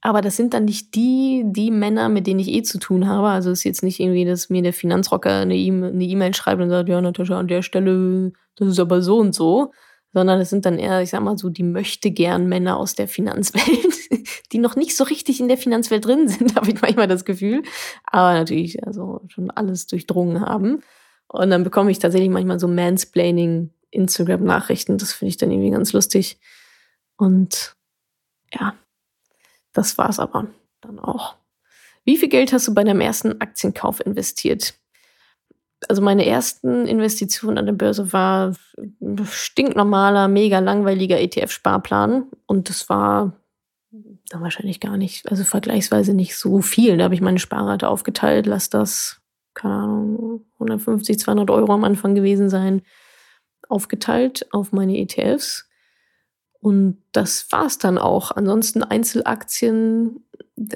Aber 0.00 0.20
das 0.20 0.36
sind 0.36 0.52
dann 0.52 0.64
nicht 0.64 0.96
die, 0.96 1.44
die 1.46 1.70
Männer, 1.70 2.08
mit 2.08 2.26
denen 2.26 2.40
ich 2.40 2.48
eh 2.48 2.62
zu 2.62 2.78
tun 2.78 3.06
habe. 3.06 3.28
Also 3.28 3.50
es 3.50 3.60
ist 3.60 3.64
jetzt 3.64 3.82
nicht 3.84 4.00
irgendwie, 4.00 4.24
dass 4.24 4.50
mir 4.50 4.62
der 4.62 4.72
Finanzrocker 4.72 5.30
eine 5.30 5.54
E-Mail 5.54 6.30
e 6.30 6.34
schreibt 6.34 6.60
und 6.60 6.70
sagt, 6.70 6.88
ja, 6.88 7.00
Natascha, 7.00 7.38
an 7.38 7.46
der 7.46 7.62
Stelle, 7.62 8.32
das 8.56 8.68
ist 8.68 8.80
aber 8.80 9.00
so 9.00 9.18
und 9.18 9.32
so, 9.32 9.72
sondern 10.12 10.40
es 10.40 10.50
sind 10.50 10.66
dann 10.66 10.78
eher, 10.78 11.02
ich 11.02 11.10
sag 11.10 11.22
mal 11.22 11.38
so, 11.38 11.48
die 11.48 11.62
möchte 11.62 12.10
gern 12.10 12.46
Männer 12.48 12.76
aus 12.76 12.94
der 12.94 13.08
Finanzwelt, 13.08 14.28
die 14.52 14.58
noch 14.58 14.76
nicht 14.76 14.96
so 14.96 15.04
richtig 15.04 15.40
in 15.40 15.48
der 15.48 15.58
Finanzwelt 15.58 16.04
drin 16.04 16.28
sind, 16.28 16.54
habe 16.56 16.70
ich 16.70 16.80
manchmal 16.80 17.08
das 17.08 17.24
Gefühl, 17.24 17.62
aber 18.04 18.34
natürlich 18.34 18.84
also 18.86 19.22
schon 19.28 19.50
alles 19.50 19.86
durchdrungen 19.86 20.40
haben. 20.40 20.82
Und 21.28 21.50
dann 21.50 21.64
bekomme 21.64 21.90
ich 21.90 21.98
tatsächlich 21.98 22.30
manchmal 22.30 22.60
so 22.60 22.68
Mansplaining 22.68 23.70
Instagram-Nachrichten. 23.90 24.98
Das 24.98 25.12
finde 25.12 25.30
ich 25.30 25.36
dann 25.38 25.50
irgendwie 25.50 25.70
ganz 25.70 25.92
lustig. 25.92 26.38
Und 27.16 27.74
ja, 28.52 28.74
das 29.72 29.96
war's 29.96 30.18
aber 30.18 30.48
dann 30.82 30.98
auch. 30.98 31.36
Wie 32.04 32.16
viel 32.16 32.28
Geld 32.28 32.52
hast 32.52 32.68
du 32.68 32.74
bei 32.74 32.84
deinem 32.84 33.00
ersten 33.00 33.40
Aktienkauf 33.40 34.04
investiert? 34.04 34.74
Also 35.88 36.02
meine 36.02 36.26
ersten 36.26 36.86
Investitionen 36.86 37.58
an 37.58 37.66
der 37.66 37.72
Börse 37.72 38.12
war 38.12 38.54
stinknormaler, 39.24 40.28
mega 40.28 40.58
langweiliger 40.58 41.18
ETF-Sparplan. 41.20 42.24
Und 42.46 42.68
das 42.68 42.88
war 42.88 43.32
dann 44.30 44.42
wahrscheinlich 44.42 44.80
gar 44.80 44.96
nicht, 44.96 45.30
also 45.30 45.44
vergleichsweise 45.44 46.14
nicht 46.14 46.36
so 46.36 46.62
viel. 46.62 46.96
Da 46.96 47.04
habe 47.04 47.14
ich 47.14 47.20
meine 47.20 47.38
Sparrate 47.38 47.88
aufgeteilt, 47.88 48.46
lass 48.46 48.70
das, 48.70 49.20
keine 49.54 49.74
Ahnung, 49.74 50.44
150, 50.54 51.18
200 51.18 51.50
Euro 51.50 51.72
am 51.72 51.84
Anfang 51.84 52.14
gewesen 52.14 52.48
sein, 52.48 52.82
aufgeteilt 53.68 54.46
auf 54.52 54.72
meine 54.72 54.98
ETFs. 54.98 55.68
Und 56.60 57.02
das 57.10 57.50
war's 57.50 57.78
dann 57.78 57.98
auch. 57.98 58.30
Ansonsten 58.30 58.84
Einzelaktien, 58.84 60.24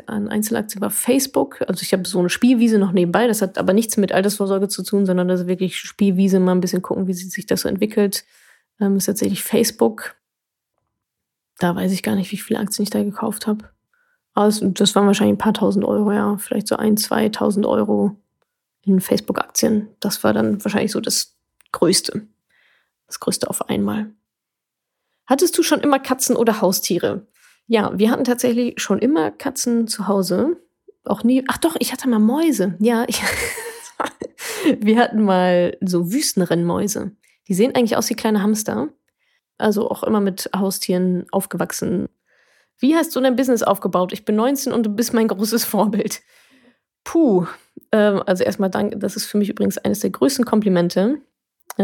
an 0.06 0.28
Einzelaktien 0.28 0.80
war 0.80 0.90
Facebook. 0.90 1.62
Also 1.68 1.82
ich 1.82 1.92
habe 1.92 2.06
so 2.06 2.18
eine 2.18 2.30
Spielwiese 2.30 2.78
noch 2.78 2.92
nebenbei. 2.92 3.26
Das 3.26 3.42
hat 3.42 3.58
aber 3.58 3.72
nichts 3.72 3.96
mit 3.96 4.12
Altersvorsorge 4.12 4.68
zu 4.68 4.82
tun, 4.82 5.06
sondern 5.06 5.28
das 5.28 5.42
ist 5.42 5.46
wirklich 5.46 5.78
Spielwiese, 5.78 6.40
mal 6.40 6.52
ein 6.52 6.60
bisschen 6.60 6.82
gucken, 6.82 7.06
wie 7.06 7.12
sich 7.12 7.46
das 7.46 7.62
so 7.62 7.68
entwickelt. 7.68 8.24
Ähm, 8.80 8.96
ist 8.96 9.06
tatsächlich 9.06 9.42
Facebook. 9.42 10.16
Da 11.58 11.74
weiß 11.74 11.92
ich 11.92 12.02
gar 12.02 12.14
nicht, 12.14 12.32
wie 12.32 12.36
viele 12.36 12.58
Aktien 12.58 12.84
ich 12.84 12.90
da 12.90 13.02
gekauft 13.02 13.46
habe. 13.46 13.70
Aber 14.34 14.48
das 14.48 14.94
waren 14.94 15.06
wahrscheinlich 15.06 15.34
ein 15.34 15.38
paar 15.38 15.54
tausend 15.54 15.84
Euro, 15.84 16.12
ja. 16.12 16.36
Vielleicht 16.36 16.68
so 16.68 16.76
ein, 16.76 16.96
zwei 16.96 17.28
tausend 17.28 17.64
Euro 17.64 18.16
in 18.82 19.00
Facebook-Aktien. 19.00 19.88
Das 20.00 20.22
war 20.24 20.32
dann 20.32 20.62
wahrscheinlich 20.62 20.92
so 20.92 21.00
das 21.00 21.36
Größte. 21.72 22.26
Das 23.06 23.20
Größte 23.20 23.48
auf 23.48 23.68
einmal. 23.68 24.10
Hattest 25.26 25.56
du 25.56 25.62
schon 25.62 25.80
immer 25.80 25.98
Katzen 25.98 26.36
oder 26.36 26.60
Haustiere? 26.60 27.26
Ja, 27.66 27.90
wir 27.94 28.10
hatten 28.10 28.24
tatsächlich 28.24 28.80
schon 28.80 28.98
immer 28.98 29.30
Katzen 29.30 29.88
zu 29.88 30.06
Hause. 30.06 30.56
Auch 31.04 31.24
nie. 31.24 31.44
Ach 31.48 31.58
doch, 31.58 31.76
ich 31.78 31.92
hatte 31.92 32.08
mal 32.08 32.18
Mäuse. 32.18 32.76
Ja, 32.78 33.04
ich, 33.08 33.22
wir 34.80 34.98
hatten 34.98 35.24
mal 35.24 35.76
so 35.80 36.12
Wüstenrennmäuse. 36.12 37.12
Die 37.48 37.54
sehen 37.54 37.74
eigentlich 37.74 37.96
aus 37.96 38.10
wie 38.10 38.14
kleine 38.14 38.42
Hamster. 38.42 38.88
Also 39.58 39.90
auch 39.90 40.02
immer 40.02 40.20
mit 40.20 40.50
Haustieren 40.54 41.26
aufgewachsen. 41.32 42.08
Wie 42.78 42.94
hast 42.94 43.16
du 43.16 43.20
dein 43.20 43.36
Business 43.36 43.62
aufgebaut? 43.62 44.12
Ich 44.12 44.24
bin 44.24 44.36
19 44.36 44.72
und 44.72 44.84
du 44.84 44.90
bist 44.90 45.14
mein 45.14 45.28
großes 45.28 45.64
Vorbild. 45.64 46.22
Puh. 47.04 47.46
Ähm, 47.92 48.22
also 48.26 48.44
erstmal 48.44 48.70
danke. 48.70 48.98
Das 48.98 49.16
ist 49.16 49.26
für 49.26 49.38
mich 49.38 49.48
übrigens 49.48 49.78
eines 49.78 50.00
der 50.00 50.10
größten 50.10 50.44
Komplimente 50.44 51.18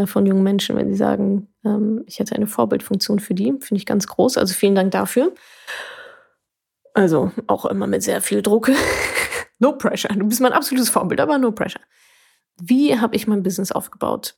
von 0.06 0.24
jungen 0.26 0.42
Menschen, 0.42 0.76
wenn 0.76 0.88
sie 0.88 0.96
sagen, 0.96 1.48
ähm, 1.64 2.02
ich 2.06 2.18
hätte 2.18 2.34
eine 2.34 2.46
Vorbildfunktion 2.46 3.18
für 3.20 3.34
die. 3.34 3.52
Finde 3.60 3.76
ich 3.76 3.86
ganz 3.86 4.06
groß. 4.06 4.38
Also 4.38 4.54
vielen 4.54 4.74
Dank 4.74 4.90
dafür. 4.90 5.34
Also 6.94 7.30
auch 7.46 7.66
immer 7.66 7.86
mit 7.86 8.02
sehr 8.02 8.22
viel 8.22 8.42
Druck. 8.42 8.70
no 9.58 9.72
pressure. 9.72 10.14
Du 10.14 10.26
bist 10.26 10.40
mein 10.40 10.52
absolutes 10.52 10.88
Vorbild, 10.88 11.20
aber 11.20 11.38
no 11.38 11.52
pressure. 11.52 11.82
Wie 12.60 12.98
habe 12.98 13.16
ich 13.16 13.26
mein 13.26 13.42
Business 13.42 13.72
aufgebaut? 13.72 14.36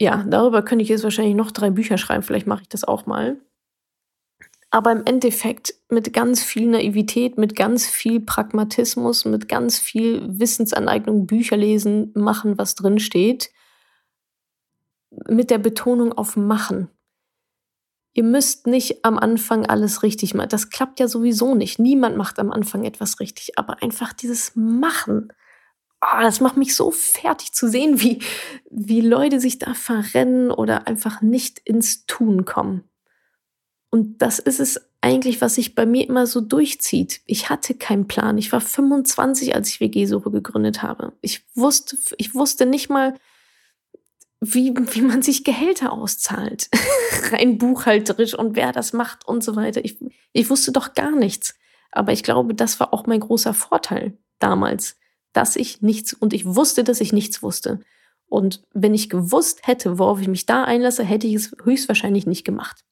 Ja, 0.00 0.24
darüber 0.28 0.62
könnte 0.62 0.84
ich 0.84 0.88
jetzt 0.88 1.02
wahrscheinlich 1.02 1.34
noch 1.34 1.50
drei 1.50 1.70
Bücher 1.70 1.98
schreiben. 1.98 2.22
Vielleicht 2.22 2.46
mache 2.46 2.62
ich 2.62 2.68
das 2.68 2.84
auch 2.84 3.06
mal. 3.06 3.40
Aber 4.70 4.92
im 4.92 5.04
Endeffekt 5.04 5.74
mit 5.88 6.12
ganz 6.12 6.44
viel 6.44 6.68
Naivität, 6.68 7.38
mit 7.38 7.56
ganz 7.56 7.86
viel 7.86 8.20
Pragmatismus, 8.20 9.24
mit 9.24 9.48
ganz 9.48 9.78
viel 9.78 10.22
Wissensaneignung, 10.28 11.26
Bücher 11.26 11.56
lesen, 11.56 12.12
machen, 12.14 12.58
was 12.58 12.74
drin 12.76 13.00
steht 13.00 13.50
mit 15.10 15.50
der 15.50 15.58
Betonung 15.58 16.12
auf 16.12 16.36
machen. 16.36 16.88
Ihr 18.14 18.24
müsst 18.24 18.66
nicht 18.66 19.04
am 19.04 19.18
Anfang 19.18 19.66
alles 19.66 20.02
richtig 20.02 20.34
machen. 20.34 20.48
Das 20.48 20.70
klappt 20.70 20.98
ja 20.98 21.08
sowieso 21.08 21.54
nicht. 21.54 21.78
Niemand 21.78 22.16
macht 22.16 22.38
am 22.38 22.50
Anfang 22.50 22.84
etwas 22.84 23.20
richtig. 23.20 23.58
Aber 23.58 23.82
einfach 23.82 24.12
dieses 24.12 24.56
Machen. 24.56 25.32
Oh, 26.00 26.20
das 26.20 26.40
macht 26.40 26.56
mich 26.56 26.74
so 26.74 26.90
fertig 26.90 27.52
zu 27.52 27.68
sehen, 27.68 28.00
wie, 28.00 28.20
wie 28.70 29.00
Leute 29.00 29.40
sich 29.40 29.58
da 29.58 29.74
verrennen 29.74 30.50
oder 30.50 30.86
einfach 30.86 31.22
nicht 31.22 31.60
ins 31.60 32.06
Tun 32.06 32.44
kommen. 32.44 32.84
Und 33.90 34.20
das 34.20 34.38
ist 34.38 34.60
es 34.60 34.80
eigentlich, 35.00 35.40
was 35.40 35.54
sich 35.54 35.74
bei 35.74 35.86
mir 35.86 36.08
immer 36.08 36.26
so 36.26 36.40
durchzieht. 36.40 37.20
Ich 37.24 37.50
hatte 37.50 37.74
keinen 37.74 38.08
Plan. 38.08 38.36
Ich 38.36 38.52
war 38.52 38.60
25, 38.60 39.54
als 39.54 39.68
ich 39.68 39.80
WG-Suche 39.80 40.30
gegründet 40.30 40.82
habe. 40.82 41.12
Ich 41.20 41.44
wusste, 41.54 41.96
ich 42.16 42.34
wusste 42.34 42.66
nicht 42.66 42.90
mal, 42.90 43.14
wie, 44.40 44.74
wie 44.74 45.02
man 45.02 45.22
sich 45.22 45.44
Gehälter 45.44 45.92
auszahlt. 45.92 46.68
Rein 47.32 47.58
buchhalterisch 47.58 48.34
und 48.34 48.56
wer 48.56 48.72
das 48.72 48.92
macht 48.92 49.26
und 49.26 49.42
so 49.42 49.56
weiter. 49.56 49.84
Ich, 49.84 49.98
ich 50.32 50.50
wusste 50.50 50.72
doch 50.72 50.94
gar 50.94 51.12
nichts. 51.12 51.58
Aber 51.90 52.12
ich 52.12 52.22
glaube, 52.22 52.54
das 52.54 52.78
war 52.80 52.92
auch 52.92 53.06
mein 53.06 53.20
großer 53.20 53.54
Vorteil 53.54 54.16
damals, 54.38 54.96
dass 55.32 55.56
ich 55.56 55.82
nichts 55.82 56.12
und 56.12 56.32
ich 56.32 56.44
wusste, 56.44 56.84
dass 56.84 57.00
ich 57.00 57.12
nichts 57.12 57.42
wusste. 57.42 57.80
Und 58.26 58.62
wenn 58.74 58.94
ich 58.94 59.08
gewusst 59.08 59.66
hätte, 59.66 59.98
worauf 59.98 60.20
ich 60.20 60.28
mich 60.28 60.46
da 60.46 60.64
einlasse, 60.64 61.02
hätte 61.02 61.26
ich 61.26 61.34
es 61.34 61.56
höchstwahrscheinlich 61.64 62.26
nicht 62.26 62.44
gemacht. 62.44 62.84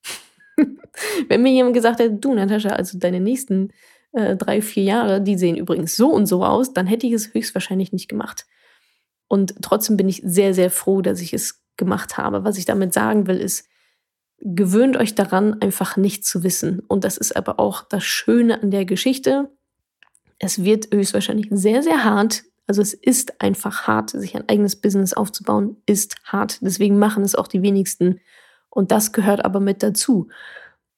wenn 1.29 1.43
mir 1.43 1.53
jemand 1.53 1.75
gesagt 1.75 2.01
hätte, 2.01 2.15
du 2.15 2.35
Natascha, 2.35 2.71
also 2.71 2.99
deine 2.99 3.21
nächsten 3.21 3.71
äh, 4.13 4.35
drei, 4.35 4.63
vier 4.63 4.83
Jahre, 4.83 5.21
die 5.21 5.37
sehen 5.37 5.57
übrigens 5.57 5.95
so 5.95 6.09
und 6.09 6.27
so 6.27 6.43
aus, 6.43 6.73
dann 6.73 6.87
hätte 6.87 7.07
ich 7.07 7.13
es 7.13 7.35
höchstwahrscheinlich 7.35 7.93
nicht 7.93 8.09
gemacht. 8.09 8.47
Und 9.29 9.55
trotzdem 9.63 9.97
bin 9.97 10.09
ich 10.09 10.23
sehr, 10.25 10.55
sehr 10.55 10.71
froh, 10.71 11.03
dass 11.03 11.21
ich 11.21 11.33
es 11.33 11.63
gemacht 11.77 12.17
habe. 12.17 12.45
Was 12.45 12.59
ich 12.59 12.65
damit 12.65 12.93
sagen 12.93 13.27
will, 13.27 13.37
ist, 13.39 13.69
gewöhnt 14.39 14.97
euch 14.97 15.15
daran, 15.15 15.61
einfach 15.61 15.97
nichts 15.97 16.29
zu 16.29 16.43
wissen. 16.43 16.81
Und 16.81 17.05
das 17.05 17.17
ist 17.17 17.37
aber 17.37 17.59
auch 17.59 17.83
das 17.83 18.05
Schöne 18.05 18.63
an 18.63 18.71
der 18.71 18.85
Geschichte. 18.85 19.51
Es 20.39 20.63
wird 20.63 20.93
höchstwahrscheinlich 20.93 21.49
sehr, 21.51 21.83
sehr 21.83 22.05
hart. 22.05 22.45
Also 22.67 22.83
es 22.83 22.95
ist 22.95 23.41
einfach 23.41 23.87
hart, 23.87 24.11
sich 24.11 24.35
ein 24.35 24.49
eigenes 24.49 24.77
Business 24.77 25.15
aufzubauen, 25.15 25.77
ist 25.87 26.17
hart. 26.25 26.59
Deswegen 26.61 26.99
machen 26.99 27.23
es 27.23 27.35
auch 27.35 27.47
die 27.47 27.63
wenigsten. 27.63 28.21
Und 28.69 28.91
das 28.91 29.13
gehört 29.13 29.45
aber 29.45 29.61
mit 29.61 29.83
dazu. 29.83 30.29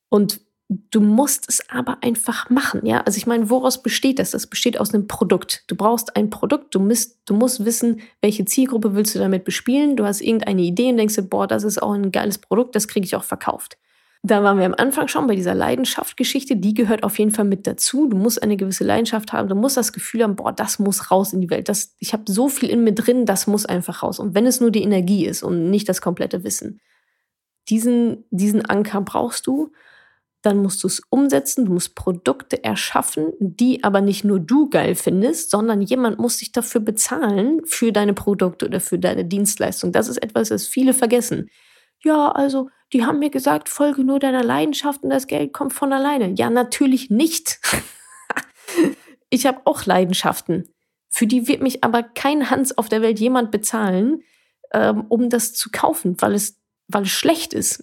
Und 0.08 0.40
Du 0.70 1.00
musst 1.00 1.48
es 1.48 1.62
aber 1.70 1.98
einfach 2.02 2.50
machen, 2.50 2.84
ja. 2.84 3.00
Also 3.00 3.16
ich 3.16 3.26
meine, 3.26 3.48
woraus 3.48 3.82
besteht 3.82 4.18
das? 4.18 4.32
Das 4.32 4.46
besteht 4.46 4.78
aus 4.78 4.92
einem 4.92 5.06
Produkt. 5.08 5.64
Du 5.66 5.74
brauchst 5.74 6.14
ein 6.14 6.28
Produkt, 6.28 6.74
du 6.74 6.80
musst, 6.80 7.18
du 7.24 7.32
musst 7.32 7.64
wissen, 7.64 8.00
welche 8.20 8.44
Zielgruppe 8.44 8.94
willst 8.94 9.14
du 9.14 9.18
damit 9.18 9.44
bespielen. 9.44 9.96
Du 9.96 10.04
hast 10.04 10.20
irgendeine 10.20 10.60
Idee 10.60 10.90
und 10.90 10.98
denkst 10.98 11.14
dir, 11.14 11.22
boah, 11.22 11.46
das 11.46 11.64
ist 11.64 11.82
auch 11.82 11.92
ein 11.92 12.12
geiles 12.12 12.36
Produkt, 12.36 12.76
das 12.76 12.86
kriege 12.86 13.06
ich 13.06 13.16
auch 13.16 13.24
verkauft. 13.24 13.78
Da 14.22 14.42
waren 14.42 14.58
wir 14.58 14.66
am 14.66 14.74
Anfang 14.76 15.08
schon 15.08 15.26
bei 15.26 15.36
dieser 15.36 15.54
Leidenschaft-Geschichte, 15.54 16.56
die 16.56 16.74
gehört 16.74 17.02
auf 17.02 17.18
jeden 17.18 17.30
Fall 17.30 17.46
mit 17.46 17.66
dazu. 17.66 18.06
Du 18.08 18.16
musst 18.16 18.42
eine 18.42 18.58
gewisse 18.58 18.84
Leidenschaft 18.84 19.32
haben, 19.32 19.48
du 19.48 19.54
musst 19.54 19.78
das 19.78 19.92
Gefühl 19.94 20.22
haben, 20.22 20.36
boah, 20.36 20.52
das 20.52 20.78
muss 20.78 21.10
raus 21.10 21.32
in 21.32 21.40
die 21.40 21.48
Welt. 21.48 21.70
Das, 21.70 21.94
ich 21.98 22.12
habe 22.12 22.24
so 22.26 22.48
viel 22.48 22.68
in 22.68 22.84
mir 22.84 22.92
drin, 22.92 23.24
das 23.24 23.46
muss 23.46 23.64
einfach 23.64 24.02
raus. 24.02 24.18
Und 24.18 24.34
wenn 24.34 24.44
es 24.44 24.60
nur 24.60 24.70
die 24.70 24.82
Energie 24.82 25.24
ist 25.24 25.42
und 25.42 25.70
nicht 25.70 25.88
das 25.88 26.02
komplette 26.02 26.44
Wissen. 26.44 26.80
Diesen, 27.68 28.24
diesen 28.30 28.64
Anker 28.66 29.00
brauchst 29.02 29.46
du 29.46 29.72
dann 30.42 30.62
musst 30.62 30.84
du 30.84 30.86
es 30.86 31.02
umsetzen, 31.10 31.66
du 31.66 31.72
musst 31.72 31.94
Produkte 31.94 32.62
erschaffen, 32.62 33.32
die 33.40 33.82
aber 33.82 34.00
nicht 34.00 34.24
nur 34.24 34.38
du 34.38 34.70
geil 34.70 34.94
findest, 34.94 35.50
sondern 35.50 35.82
jemand 35.82 36.18
muss 36.18 36.38
sich 36.38 36.52
dafür 36.52 36.80
bezahlen 36.80 37.60
für 37.64 37.92
deine 37.92 38.14
Produkte 38.14 38.66
oder 38.66 38.80
für 38.80 38.98
deine 38.98 39.24
Dienstleistung. 39.24 39.92
Das 39.92 40.08
ist 40.08 40.18
etwas, 40.18 40.50
das 40.50 40.66
viele 40.66 40.94
vergessen. 40.94 41.50
Ja, 42.04 42.30
also, 42.30 42.70
die 42.92 43.04
haben 43.04 43.18
mir 43.18 43.30
gesagt, 43.30 43.68
folge 43.68 44.04
nur 44.04 44.20
deiner 44.20 44.44
Leidenschaft 44.44 45.02
und 45.02 45.10
das 45.10 45.26
Geld 45.26 45.52
kommt 45.52 45.72
von 45.72 45.92
alleine. 45.92 46.32
Ja, 46.36 46.48
natürlich 46.50 47.10
nicht. 47.10 47.58
ich 49.30 49.46
habe 49.46 49.60
auch 49.64 49.84
Leidenschaften. 49.84 50.68
Für 51.10 51.26
die 51.26 51.48
wird 51.48 51.62
mich 51.62 51.82
aber 51.82 52.02
kein 52.04 52.50
Hans 52.50 52.76
auf 52.78 52.88
der 52.88 53.02
Welt 53.02 53.18
jemand 53.18 53.50
bezahlen, 53.50 54.22
ähm, 54.72 55.06
um 55.08 55.30
das 55.30 55.54
zu 55.54 55.70
kaufen, 55.72 56.16
weil 56.20 56.34
es, 56.34 56.60
weil 56.86 57.02
es 57.02 57.10
schlecht 57.10 57.52
ist. 57.52 57.82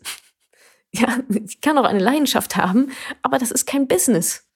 Ja, 0.99 1.19
ich 1.29 1.59
kann 1.61 1.77
auch 1.77 1.83
eine 1.83 1.99
Leidenschaft 1.99 2.55
haben, 2.55 2.91
aber 3.21 3.37
das 3.37 3.51
ist 3.51 3.65
kein 3.65 3.87
Business. 3.87 4.47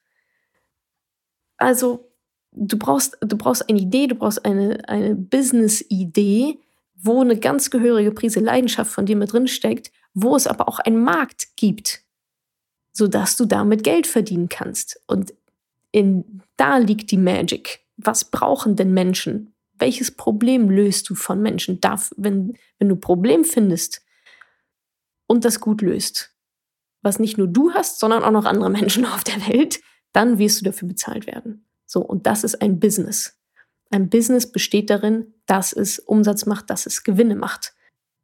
Also, 1.57 2.13
du 2.51 2.77
brauchst, 2.77 3.17
du 3.19 3.37
brauchst 3.37 3.69
eine 3.69 3.79
Idee, 3.79 4.07
du 4.07 4.15
brauchst 4.15 4.45
eine, 4.45 4.87
eine 4.87 5.15
Business-Idee, 5.15 6.59
wo 6.95 7.21
eine 7.21 7.37
ganz 7.37 7.69
gehörige 7.69 8.11
Prise 8.11 8.39
Leidenschaft 8.39 8.91
von 8.91 9.05
dir 9.05 9.15
mit 9.15 9.33
drin 9.33 9.47
steckt, 9.47 9.91
wo 10.13 10.35
es 10.35 10.47
aber 10.47 10.67
auch 10.67 10.79
einen 10.79 11.03
Markt 11.03 11.57
gibt, 11.57 12.03
sodass 12.93 13.35
du 13.35 13.45
damit 13.45 13.83
Geld 13.83 14.07
verdienen 14.07 14.49
kannst. 14.49 15.01
Und 15.07 15.33
in, 15.91 16.41
da 16.57 16.77
liegt 16.77 17.11
die 17.11 17.17
Magic. 17.17 17.81
Was 17.97 18.25
brauchen 18.25 18.75
denn 18.75 18.93
Menschen? 18.93 19.53
Welches 19.77 20.11
Problem 20.11 20.69
löst 20.69 21.09
du 21.09 21.15
von 21.15 21.41
Menschen? 21.41 21.79
Darf, 21.81 22.11
wenn, 22.17 22.57
wenn 22.77 22.89
du 22.89 22.95
Problem 22.95 23.43
findest, 23.45 24.01
und 25.30 25.45
das 25.45 25.59
gut 25.59 25.82
löst, 25.82 26.36
was 27.01 27.19
nicht 27.19 27.38
nur 27.38 27.47
du 27.47 27.71
hast, 27.71 27.99
sondern 27.99 28.23
auch 28.23 28.32
noch 28.32 28.45
andere 28.45 28.69
Menschen 28.69 29.05
auf 29.13 29.23
der 29.23 29.47
Welt, 29.47 29.80
dann 30.11 30.39
wirst 30.39 30.59
du 30.59 30.65
dafür 30.65 30.88
bezahlt 30.88 31.27
werden. 31.27 31.65
So, 31.86 32.01
und 32.01 32.25
das 32.25 32.43
ist 32.43 32.61
ein 32.61 32.80
Business. 32.80 33.38
Ein 33.91 34.09
Business 34.09 34.51
besteht 34.51 34.89
darin, 34.89 35.34
dass 35.45 35.71
es 35.71 35.99
Umsatz 35.99 36.45
macht, 36.45 36.69
dass 36.69 36.86
es 36.86 37.03
Gewinne 37.03 37.36
macht. 37.36 37.73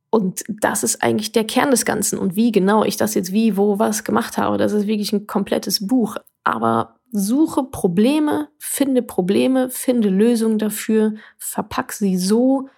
Und 0.10 0.44
das 0.48 0.84
ist 0.84 1.04
eigentlich 1.04 1.32
der 1.32 1.46
Kern 1.46 1.72
des 1.72 1.86
Ganzen. 1.86 2.18
Und 2.20 2.36
wie 2.36 2.52
genau 2.52 2.84
ich 2.84 2.98
das 2.98 3.16
jetzt 3.16 3.32
wie, 3.32 3.58
wo, 3.58 3.80
was 3.80 4.04
gemacht 4.04 4.38
habe, 4.38 4.58
das 4.58 4.72
ist 4.72 4.88
wirklich 4.88 5.14
ein 5.14 5.28
komplettes 5.28 5.86
Buch. 5.88 6.18
Aber 6.44 7.00
suche 7.12 7.64
Probleme, 7.64 8.50
finde 8.58 9.02
Probleme, 9.02 9.70
finde 9.70 10.10
Lösungen 10.10 10.58
dafür, 10.58 11.16
verpack 11.38 11.92
sie 11.94 12.18
so, 12.18 12.70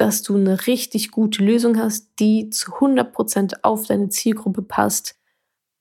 dass 0.00 0.22
du 0.22 0.36
eine 0.36 0.66
richtig 0.66 1.10
gute 1.10 1.44
Lösung 1.44 1.78
hast, 1.78 2.08
die 2.18 2.48
zu 2.48 2.72
100% 2.72 3.58
auf 3.62 3.86
deine 3.86 4.08
Zielgruppe 4.08 4.62
passt. 4.62 5.16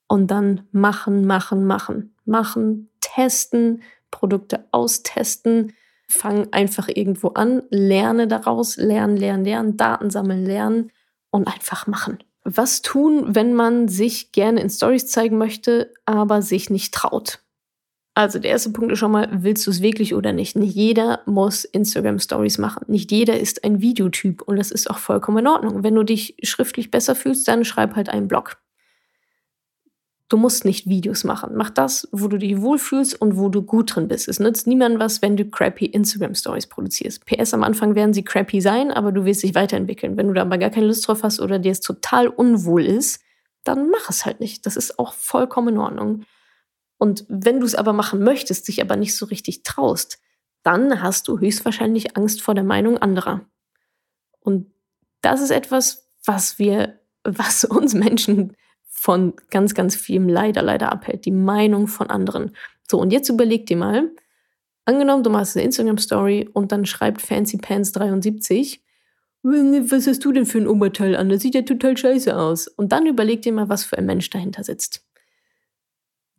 Und 0.08 0.30
dann 0.30 0.68
machen, 0.72 1.26
machen, 1.26 1.66
machen, 1.66 2.16
machen, 2.26 2.90
testen, 3.00 3.82
Produkte 4.12 4.66
austesten, 4.72 5.74
fang 6.08 6.52
einfach 6.52 6.90
irgendwo 6.90 7.30
an, 7.30 7.62
lerne 7.70 8.28
daraus, 8.28 8.76
lernen, 8.76 9.16
lernen, 9.16 9.46
lernen, 9.46 9.78
Daten 9.78 10.10
sammeln, 10.10 10.46
lernen 10.46 10.92
und 11.30 11.48
einfach 11.48 11.88
machen. 11.88 12.18
Was 12.44 12.82
tun, 12.82 13.36
wenn 13.36 13.54
man 13.54 13.88
sich 13.88 14.32
gerne 14.32 14.60
in 14.60 14.70
Stories 14.70 15.08
zeigen 15.08 15.38
möchte, 15.38 15.94
aber 16.06 16.42
sich 16.42 16.70
nicht 16.70 16.94
traut? 16.94 17.40
Also 18.20 18.38
der 18.38 18.52
erste 18.52 18.72
Punkt 18.72 18.92
ist 18.92 19.00
schon 19.00 19.14
mal, 19.14 19.30
willst 19.32 19.66
du 19.66 19.72
es 19.72 19.82
wirklich 19.82 20.14
oder 20.14 20.34
nicht? 20.34 20.58
Nicht 20.58 20.76
jeder 20.76 21.22
muss 21.26 21.64
Instagram 21.64 22.20
Stories 22.20 22.58
machen. 22.58 22.84
Nicht 22.90 23.14
jeder 23.14 23.40
ist 23.40 23.64
ein 23.64 23.80
Videotyp 23.80 24.42
und 24.42 24.58
das 24.58 24.72
ist 24.72 24.90
auch 24.90 24.98
vollkommen 24.98 25.38
in 25.38 25.48
Ordnung. 25.48 25.84
Wenn 25.84 25.96
du 25.96 26.04
dich 26.04 26.36
schriftlich 26.44 26.92
besser 26.92 27.16
fühlst, 27.16 27.48
dann 27.48 27.64
schreib 27.64 27.96
halt 27.96 28.10
einen 28.10 28.28
Blog. 28.28 28.58
Du 30.28 30.36
musst 30.36 30.66
nicht 30.66 30.90
Videos 30.90 31.24
machen. 31.24 31.52
Mach 31.56 31.70
das, 31.70 32.10
wo 32.12 32.28
du 32.28 32.38
dich 32.38 32.60
wohlfühlst 32.60 33.22
und 33.22 33.38
wo 33.38 33.48
du 33.48 33.62
gut 33.62 33.96
drin 33.96 34.10
bist. 34.10 34.28
Es 34.28 34.42
nützt 34.42 34.68
niemandem 34.68 35.00
was, 35.00 35.22
wenn 35.22 35.38
du 35.38 35.46
crappy 35.46 35.86
Instagram 35.86 36.36
Stories 36.36 36.68
produzierst. 36.68 37.26
PS 37.26 37.54
am 37.54 37.64
Anfang 37.64 37.96
werden 37.96 38.14
sie 38.14 38.26
crappy 38.26 38.60
sein, 38.60 38.92
aber 38.92 39.14
du 39.14 39.24
wirst 39.24 39.44
dich 39.44 39.56
weiterentwickeln. 39.56 40.18
Wenn 40.18 40.28
du 40.28 40.34
da 40.34 40.42
aber 40.42 40.58
gar 40.58 40.72
keine 40.72 40.88
Lust 40.88 41.08
drauf 41.08 41.24
hast 41.24 41.40
oder 41.40 41.58
dir 41.58 41.72
es 41.72 41.80
total 41.80 42.28
unwohl 42.28 42.84
ist, 42.84 43.22
dann 43.64 43.90
mach 43.90 44.10
es 44.10 44.26
halt 44.26 44.42
nicht. 44.42 44.66
Das 44.66 44.76
ist 44.76 45.00
auch 45.00 45.14
vollkommen 45.14 45.76
in 45.76 45.78
Ordnung. 45.78 46.26
Und 47.00 47.26
wenn 47.30 47.62
du 47.62 47.66
es 47.66 47.76
aber 47.76 47.94
machen 47.94 48.24
möchtest, 48.24 48.68
dich 48.68 48.82
aber 48.82 48.98
nicht 48.98 49.16
so 49.16 49.26
richtig 49.26 49.64
traust, 49.64 50.20
dann 50.64 51.02
hast 51.02 51.28
du 51.28 51.40
höchstwahrscheinlich 51.40 52.18
Angst 52.18 52.42
vor 52.42 52.54
der 52.54 52.66
Meinung 52.66 52.98
anderer. 52.98 53.46
Und 54.42 54.68
das 55.22 55.42
ist 55.42 55.52
etwas, 55.52 56.08
was 56.26 56.60
wir, 56.60 57.00
was 57.24 57.64
uns 57.66 57.96
Menschen 57.96 58.56
von 58.84 59.34
ganz, 59.50 59.74
ganz 59.74 59.96
vielem 59.96 60.28
leider, 60.28 60.62
leider 60.62 60.92
abhält. 60.92 61.26
Die 61.26 61.32
Meinung 61.32 61.88
von 61.88 62.10
anderen. 62.10 62.56
So, 62.90 63.00
und 63.00 63.12
jetzt 63.12 63.30
überleg 63.30 63.66
dir 63.66 63.78
mal, 63.78 64.12
angenommen, 64.84 65.24
du 65.24 65.30
machst 65.30 65.56
eine 65.56 65.66
Instagram-Story 65.66 66.50
und 66.52 66.74
dann 66.74 66.86
schreibt 66.86 67.22
Fancy 67.22 67.58
Pants 67.58 67.94
73, 67.94 68.84
was 69.42 70.06
hast 70.06 70.26
du 70.26 70.34
denn 70.34 70.46
für 70.46 70.58
ein 70.58 70.68
Oberteil 70.68 71.16
an? 71.16 71.30
Das 71.30 71.42
sieht 71.42 71.56
ja 71.56 71.62
total 71.62 71.96
scheiße 71.96 72.36
aus. 72.38 72.68
Und 72.68 72.92
dann 72.92 73.06
überleg 73.06 73.42
dir 73.42 73.54
mal, 73.54 73.70
was 73.70 73.86
für 73.86 73.98
ein 73.98 74.06
Mensch 74.06 74.30
dahinter 74.30 74.66
sitzt. 74.66 75.06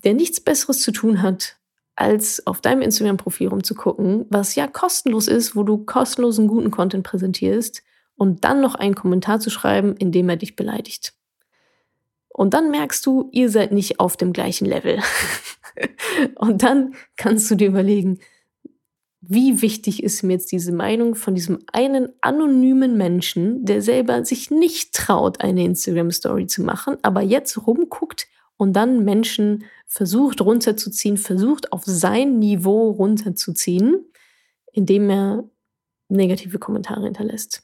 Der 0.05 0.15
nichts 0.15 0.41
Besseres 0.41 0.83
zu 0.83 0.93
tun 0.93 1.23
hat, 1.23 1.57
als 1.97 2.47
auf 2.47 2.61
deinem 2.61 2.83
Instagram-Profil 2.83 3.49
rumzugucken, 3.49 4.27
was 4.31 4.55
ja 4.55 4.67
kostenlos 4.67 5.29
ist, 5.29 5.55
wo 5.55 5.63
du 5.63 5.79
kostenlosen 5.79 6.49
guten 6.49 6.71
Content 6.71 7.05
präsentierst 7.05 7.83
und 8.17 8.45
dann 8.45 8.61
noch 8.61 8.75
einen 8.75 8.95
Kommentar 8.95 9.41
zu 9.41 9.51
schreiben, 9.51 9.97
in 9.97 10.13
dem 10.13 10.29
er 10.29 10.37
dich 10.37 10.57
beleidigt. 10.57 11.15
Und 12.29 12.55
dann 12.55 12.71
merkst 12.71 13.05
du, 13.05 13.29
ihr 13.33 13.51
seid 13.51 13.73
nicht 13.73 14.01
auf 14.01 14.17
dem 14.17 14.33
gleichen 14.33 14.65
Level. 14.65 15.01
und 16.37 16.63
dann 16.63 16.95
kannst 17.17 17.51
du 17.51 17.55
dir 17.55 17.69
überlegen, 17.69 18.19
wie 19.21 19.61
wichtig 19.61 20.03
ist 20.03 20.23
mir 20.23 20.35
jetzt 20.35 20.51
diese 20.51 20.73
Meinung 20.73 21.15
von 21.15 21.35
diesem 21.35 21.59
einen 21.73 22.09
anonymen 22.23 22.97
Menschen, 22.97 23.65
der 23.65 23.83
selber 23.83 24.25
sich 24.25 24.51
nicht 24.51 24.95
traut, 24.95 25.43
eine 25.43 25.65
Instagram-Story 25.65 26.47
zu 26.47 26.63
machen, 26.63 26.97
aber 27.03 27.21
jetzt 27.21 27.67
rumguckt 27.67 28.27
und 28.61 28.75
dann 28.75 29.07
Menschen 29.07 29.65
versucht 29.87 30.43
runterzuziehen, 30.43 31.17
versucht 31.17 31.73
auf 31.73 31.83
sein 31.87 32.39
Niveau 32.39 32.91
runterzuziehen, 32.91 34.05
indem 34.71 35.09
er 35.09 35.45
negative 36.11 36.59
Kommentare 36.59 37.05
hinterlässt. 37.05 37.63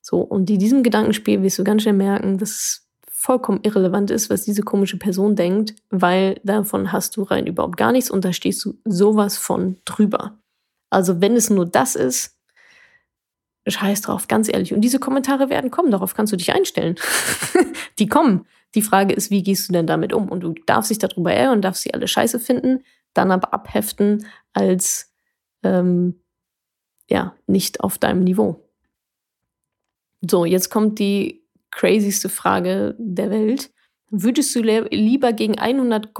So, 0.00 0.20
und 0.20 0.48
in 0.48 0.60
diesem 0.60 0.84
Gedankenspiel 0.84 1.42
wirst 1.42 1.58
du 1.58 1.64
ganz 1.64 1.82
schnell 1.82 1.94
merken, 1.94 2.38
dass 2.38 2.86
vollkommen 3.08 3.64
irrelevant 3.64 4.12
ist, 4.12 4.30
was 4.30 4.44
diese 4.44 4.62
komische 4.62 4.96
Person 4.96 5.34
denkt, 5.34 5.74
weil 5.90 6.40
davon 6.44 6.92
hast 6.92 7.16
du 7.16 7.24
rein 7.24 7.48
überhaupt 7.48 7.76
gar 7.76 7.90
nichts 7.90 8.12
und 8.12 8.24
da 8.24 8.32
stehst 8.32 8.64
du 8.64 8.78
sowas 8.84 9.38
von 9.38 9.78
drüber. 9.84 10.38
Also 10.88 11.20
wenn 11.20 11.34
es 11.34 11.50
nur 11.50 11.66
das 11.66 11.96
ist, 11.96 12.38
scheiß 13.66 14.02
drauf, 14.02 14.28
ganz 14.28 14.48
ehrlich. 14.48 14.72
Und 14.72 14.80
diese 14.80 14.98
Kommentare 14.98 15.50
werden 15.50 15.70
kommen, 15.70 15.90
darauf 15.90 16.14
kannst 16.14 16.32
du 16.32 16.36
dich 16.36 16.52
einstellen. 16.52 16.96
die 17.98 18.06
kommen. 18.06 18.46
Die 18.74 18.82
Frage 18.82 19.14
ist, 19.14 19.30
wie 19.30 19.42
gehst 19.42 19.68
du 19.68 19.72
denn 19.72 19.86
damit 19.86 20.12
um? 20.12 20.28
Und 20.28 20.40
du 20.40 20.54
darfst 20.66 20.90
dich 20.90 20.98
darüber 20.98 21.32
ärgern 21.32 21.56
und 21.56 21.62
darfst 21.62 21.82
sie 21.82 21.92
alle 21.92 22.08
scheiße 22.08 22.38
finden, 22.38 22.84
dann 23.14 23.32
aber 23.32 23.52
abheften 23.52 24.26
als 24.52 25.12
ähm, 25.62 26.20
ja, 27.08 27.34
nicht 27.46 27.80
auf 27.80 27.98
deinem 27.98 28.22
Niveau. 28.22 28.68
So, 30.22 30.44
jetzt 30.44 30.70
kommt 30.70 30.98
die 30.98 31.44
crazyste 31.70 32.28
Frage 32.28 32.94
der 32.98 33.30
Welt. 33.30 33.70
Würdest 34.10 34.54
du 34.54 34.60
lieber 34.60 35.32
gegen 35.32 35.58
100, 35.58 36.10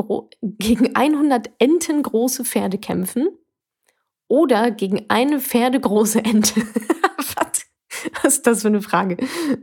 gegen 0.43 0.95
100 0.95 1.51
Enten 1.59 2.03
große 2.03 2.45
Pferde 2.45 2.79
kämpfen 2.79 3.29
oder 4.31 4.71
gegen 4.71 5.05
eine 5.09 5.41
Pferdegroße 5.41 6.25
Ente? 6.25 6.61
Was? 7.35 7.67
Ist 8.25 8.47
das 8.47 8.63
für 8.63 8.69
eine 8.69 8.81
Frage? 8.81 9.17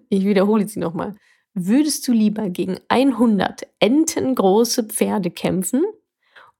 Ich 0.10 0.26
wiederhole 0.26 0.68
sie 0.68 0.80
nochmal. 0.80 1.16
Würdest 1.54 2.08
du 2.08 2.12
lieber 2.12 2.50
gegen 2.50 2.78
100 2.90 3.66
entengroße 3.80 4.84
Pferde 4.84 5.32
kämpfen 5.32 5.84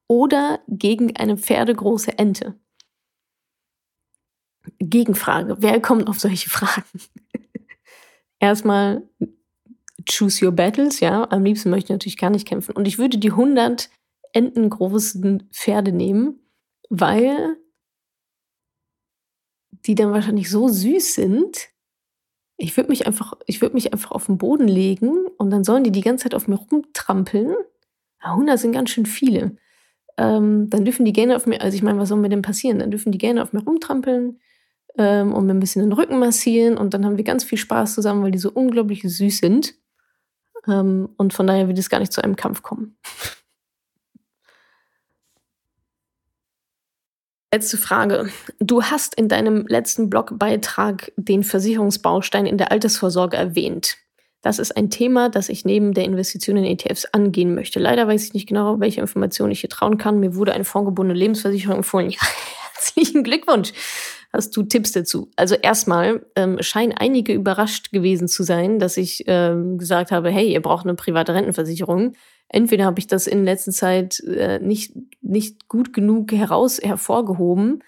oder 0.08 0.62
gegen 0.68 1.16
eine 1.18 1.38
pferdegroße 1.38 2.18
Ente? 2.18 2.56
Gegenfrage. 4.80 5.58
Wer 5.60 5.82
kommt 5.82 6.08
auf 6.08 6.20
solche 6.20 6.50
Fragen? 6.50 6.88
erstmal 8.40 9.04
choose 10.10 10.46
your 10.46 10.54
battles, 10.54 11.02
ja. 11.02 11.30
Am 11.30 11.44
liebsten 11.44 11.70
möchte 11.70 11.88
ich 11.88 11.96
natürlich 11.96 12.18
gar 12.18 12.30
nicht 12.30 12.48
kämpfen. 12.48 12.72
Und 12.72 12.88
ich 12.88 12.98
würde 12.98 13.18
die 13.18 13.32
100 13.32 13.90
entengroßen 14.32 15.50
Pferde 15.52 15.92
nehmen, 15.92 16.40
weil 16.90 17.58
die 19.86 19.96
dann 19.96 20.12
wahrscheinlich 20.12 20.50
so 20.50 20.68
süß 20.68 21.16
sind. 21.16 21.70
Ich 22.58 22.76
würde 22.76 22.90
mich 22.90 23.06
einfach, 23.06 23.34
ich 23.46 23.62
würde 23.62 23.76
mich 23.76 23.94
einfach 23.94 24.12
auf 24.12 24.26
den 24.26 24.38
Boden 24.38 24.68
legen 24.68 25.28
und 25.38 25.52
dann 25.52 25.64
sollen 25.64 25.84
die 25.84 25.92
die 25.92 26.02
ganze 26.02 26.24
Zeit 26.24 26.36
auf 26.36 26.48
mir 26.48 26.56
rumtrampeln. 26.56 27.56
100 28.20 28.60
sind 28.60 28.72
ganz 28.72 28.90
schön 28.90 29.06
viele. 29.06 29.58
Ähm, 30.18 30.70
dann 30.70 30.84
dürfen 30.84 31.06
die 31.06 31.14
gerne 31.14 31.36
auf 31.36 31.46
mir, 31.46 31.62
also 31.62 31.76
ich 31.76 31.84
meine, 31.84 32.00
was 32.00 32.10
soll 32.10 32.18
mir 32.18 32.30
denn 32.30 32.42
passieren? 32.42 32.80
Dann 32.80 32.90
dürfen 32.90 33.12
die 33.12 33.20
gerne 33.20 33.44
auf 33.44 33.54
mir 33.54 33.64
rumtrampeln 33.64 34.40
ähm, 34.98 35.34
und 35.34 35.46
mir 35.46 35.54
ein 35.54 35.60
bisschen 35.60 35.84
den 35.84 35.94
Rücken 35.94 36.18
massieren 36.18 36.78
und 36.78 36.94
dann 36.94 37.06
haben 37.06 37.18
wir 37.18 37.24
ganz 37.24 37.44
viel 37.44 37.60
Spaß 37.60 37.94
zusammen, 37.94 38.24
weil 38.24 38.32
die 38.32 38.40
so 38.40 38.52
unglaublich 38.52 39.04
süß 39.04 39.38
sind. 39.38 39.76
Ähm, 40.68 41.10
und 41.18 41.34
von 41.34 41.46
daher 41.46 41.68
wird 41.68 41.78
es 41.78 41.90
gar 41.90 42.00
nicht 42.00 42.12
zu 42.12 42.24
einem 42.24 42.36
Kampf 42.36 42.64
kommen. 42.64 42.98
Letzte 47.54 47.78
Frage. 47.78 48.30
Du 48.60 48.84
hast 48.84 49.16
in 49.16 49.30
deinem 49.30 49.66
letzten 49.68 50.10
Blogbeitrag 50.10 51.14
den 51.16 51.44
Versicherungsbaustein 51.44 52.46
in 52.46 52.58
der 52.58 52.72
Altersvorsorge 52.72 53.38
erwähnt. 53.38 53.98
Das 54.42 54.60
ist 54.60 54.76
ein 54.76 54.90
Thema, 54.90 55.30
das 55.30 55.48
ich 55.48 55.64
neben 55.64 55.94
der 55.94 56.04
Investition 56.04 56.58
in 56.58 56.66
ETFs 56.66 57.06
angehen 57.06 57.56
möchte. 57.56 57.80
Leider 57.80 58.06
weiß 58.06 58.26
ich 58.26 58.34
nicht 58.34 58.50
genau, 58.50 58.82
welche 58.82 59.00
Informationen 59.00 59.52
ich 59.52 59.62
hier 59.62 59.70
trauen 59.70 59.98
kann. 59.98 60.20
Mir 60.20 60.36
wurde 60.36 60.54
eine 60.54 60.66
fondgebundene 60.66 61.18
Lebensversicherung 61.18 61.78
empfohlen. 61.78 62.12
Ja, 62.20 62.28
herzlichen 62.74 63.24
Glückwunsch. 63.24 63.72
Hast 64.34 64.56
du 64.56 64.64
Tipps 64.64 64.92
dazu? 64.92 65.32
Also 65.36 65.56
erstmal 65.56 66.26
ähm, 66.36 66.58
scheinen 66.62 66.92
einige 66.92 67.34
überrascht 67.34 67.92
gewesen 67.92 68.28
zu 68.28 68.44
sein, 68.44 68.78
dass 68.78 68.98
ich 68.98 69.24
ähm, 69.26 69.78
gesagt 69.78 70.12
habe, 70.12 70.30
hey, 70.30 70.52
ihr 70.52 70.62
braucht 70.62 70.86
eine 70.86 70.96
private 70.96 71.34
Rentenversicherung. 71.34 72.14
Entweder 72.50 72.86
habe 72.86 73.00
ich 73.00 73.08
das 73.08 73.28
in 73.28 73.44
letzter 73.44 73.72
Zeit 73.72 74.20
äh, 74.22 74.60
nicht, 74.60 74.94
nicht 75.22 75.68
gut 75.68 75.94
genug 75.94 76.32
heraus 76.32 76.80
hervorgehoben. 76.82 77.84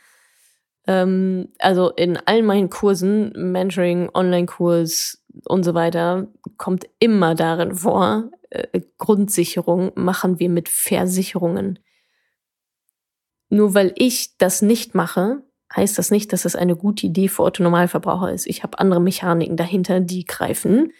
Ähm, 0.85 1.49
also 1.59 1.91
in 1.91 2.17
all 2.17 2.43
meinen 2.43 2.69
Kursen, 2.69 3.31
Mentoring, 3.51 4.09
Online-Kurs 4.13 5.23
und 5.45 5.63
so 5.63 5.73
weiter, 5.73 6.27
kommt 6.57 6.87
immer 6.99 7.35
darin 7.35 7.75
vor, 7.75 8.31
äh, 8.49 8.81
Grundsicherung 8.97 9.91
machen 9.95 10.39
wir 10.39 10.49
mit 10.49 10.67
Versicherungen. 10.67 11.79
Nur 13.49 13.73
weil 13.73 13.93
ich 13.95 14.37
das 14.37 14.61
nicht 14.61 14.93
mache, 14.93 15.43
heißt 15.75 15.97
das 15.97 16.11
nicht, 16.11 16.33
dass 16.33 16.43
das 16.43 16.55
eine 16.55 16.75
gute 16.75 17.05
Idee 17.05 17.27
für 17.27 17.43
Otto-Normalverbraucher 17.43 18.31
ist. 18.31 18.47
Ich 18.47 18.63
habe 18.63 18.79
andere 18.79 18.99
Mechaniken 19.01 19.57
dahinter, 19.57 19.99
die 19.99 20.25
greifen. 20.25 20.91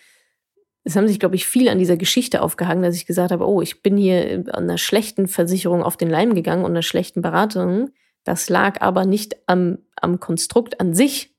Es 0.83 0.95
haben 0.95 1.07
sich, 1.07 1.19
glaube 1.19 1.35
ich, 1.35 1.45
viele 1.45 1.71
an 1.71 1.79
dieser 1.79 1.97
Geschichte 1.97 2.41
aufgehangen, 2.41 2.83
dass 2.83 2.95
ich 2.95 3.05
gesagt 3.05 3.31
habe, 3.31 3.47
oh, 3.47 3.61
ich 3.61 3.81
bin 3.81 3.97
hier 3.97 4.45
an 4.51 4.63
einer 4.63 4.77
schlechten 4.77 5.27
Versicherung 5.27 5.83
auf 5.83 5.97
den 5.97 6.09
Leim 6.09 6.33
gegangen 6.33 6.63
und 6.63 6.71
einer 6.71 6.81
schlechten 6.81 7.21
Beratung. 7.21 7.91
Das 8.23 8.49
lag 8.49 8.81
aber 8.81 9.05
nicht 9.05 9.35
am, 9.47 9.79
am 9.95 10.19
Konstrukt 10.19 10.79
an 10.79 10.93
sich, 10.93 11.35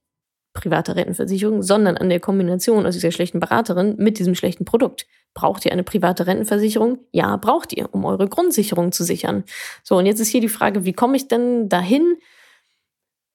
private 0.53 0.97
Rentenversicherung, 0.97 1.63
sondern 1.63 1.97
an 1.97 2.09
der 2.09 2.21
Kombination 2.21 2.87
aus 2.87 2.95
dieser 2.95 3.13
schlechten 3.13 3.41
Beraterin 3.41 3.95
mit 3.99 4.19
diesem 4.19 4.35
schlechten 4.35 4.65
Produkt. 4.65 5.07
Braucht 5.33 5.65
ihr 5.65 5.73
eine 5.73 5.85
private 5.85 6.27
Rentenversicherung? 6.27 6.99
Ja, 7.13 7.37
braucht 7.37 7.73
ihr, 7.73 7.89
um 7.93 8.05
eure 8.05 8.29
Grundsicherung 8.29 8.91
zu 8.91 9.05
sichern. 9.05 9.45
So, 9.85 9.97
und 9.97 10.07
jetzt 10.07 10.21
ist 10.21 10.29
hier 10.29 10.41
die 10.41 10.49
Frage, 10.49 10.85
wie 10.85 10.93
komme 10.93 11.17
ich 11.17 11.29
denn 11.29 11.69
dahin? 11.69 12.17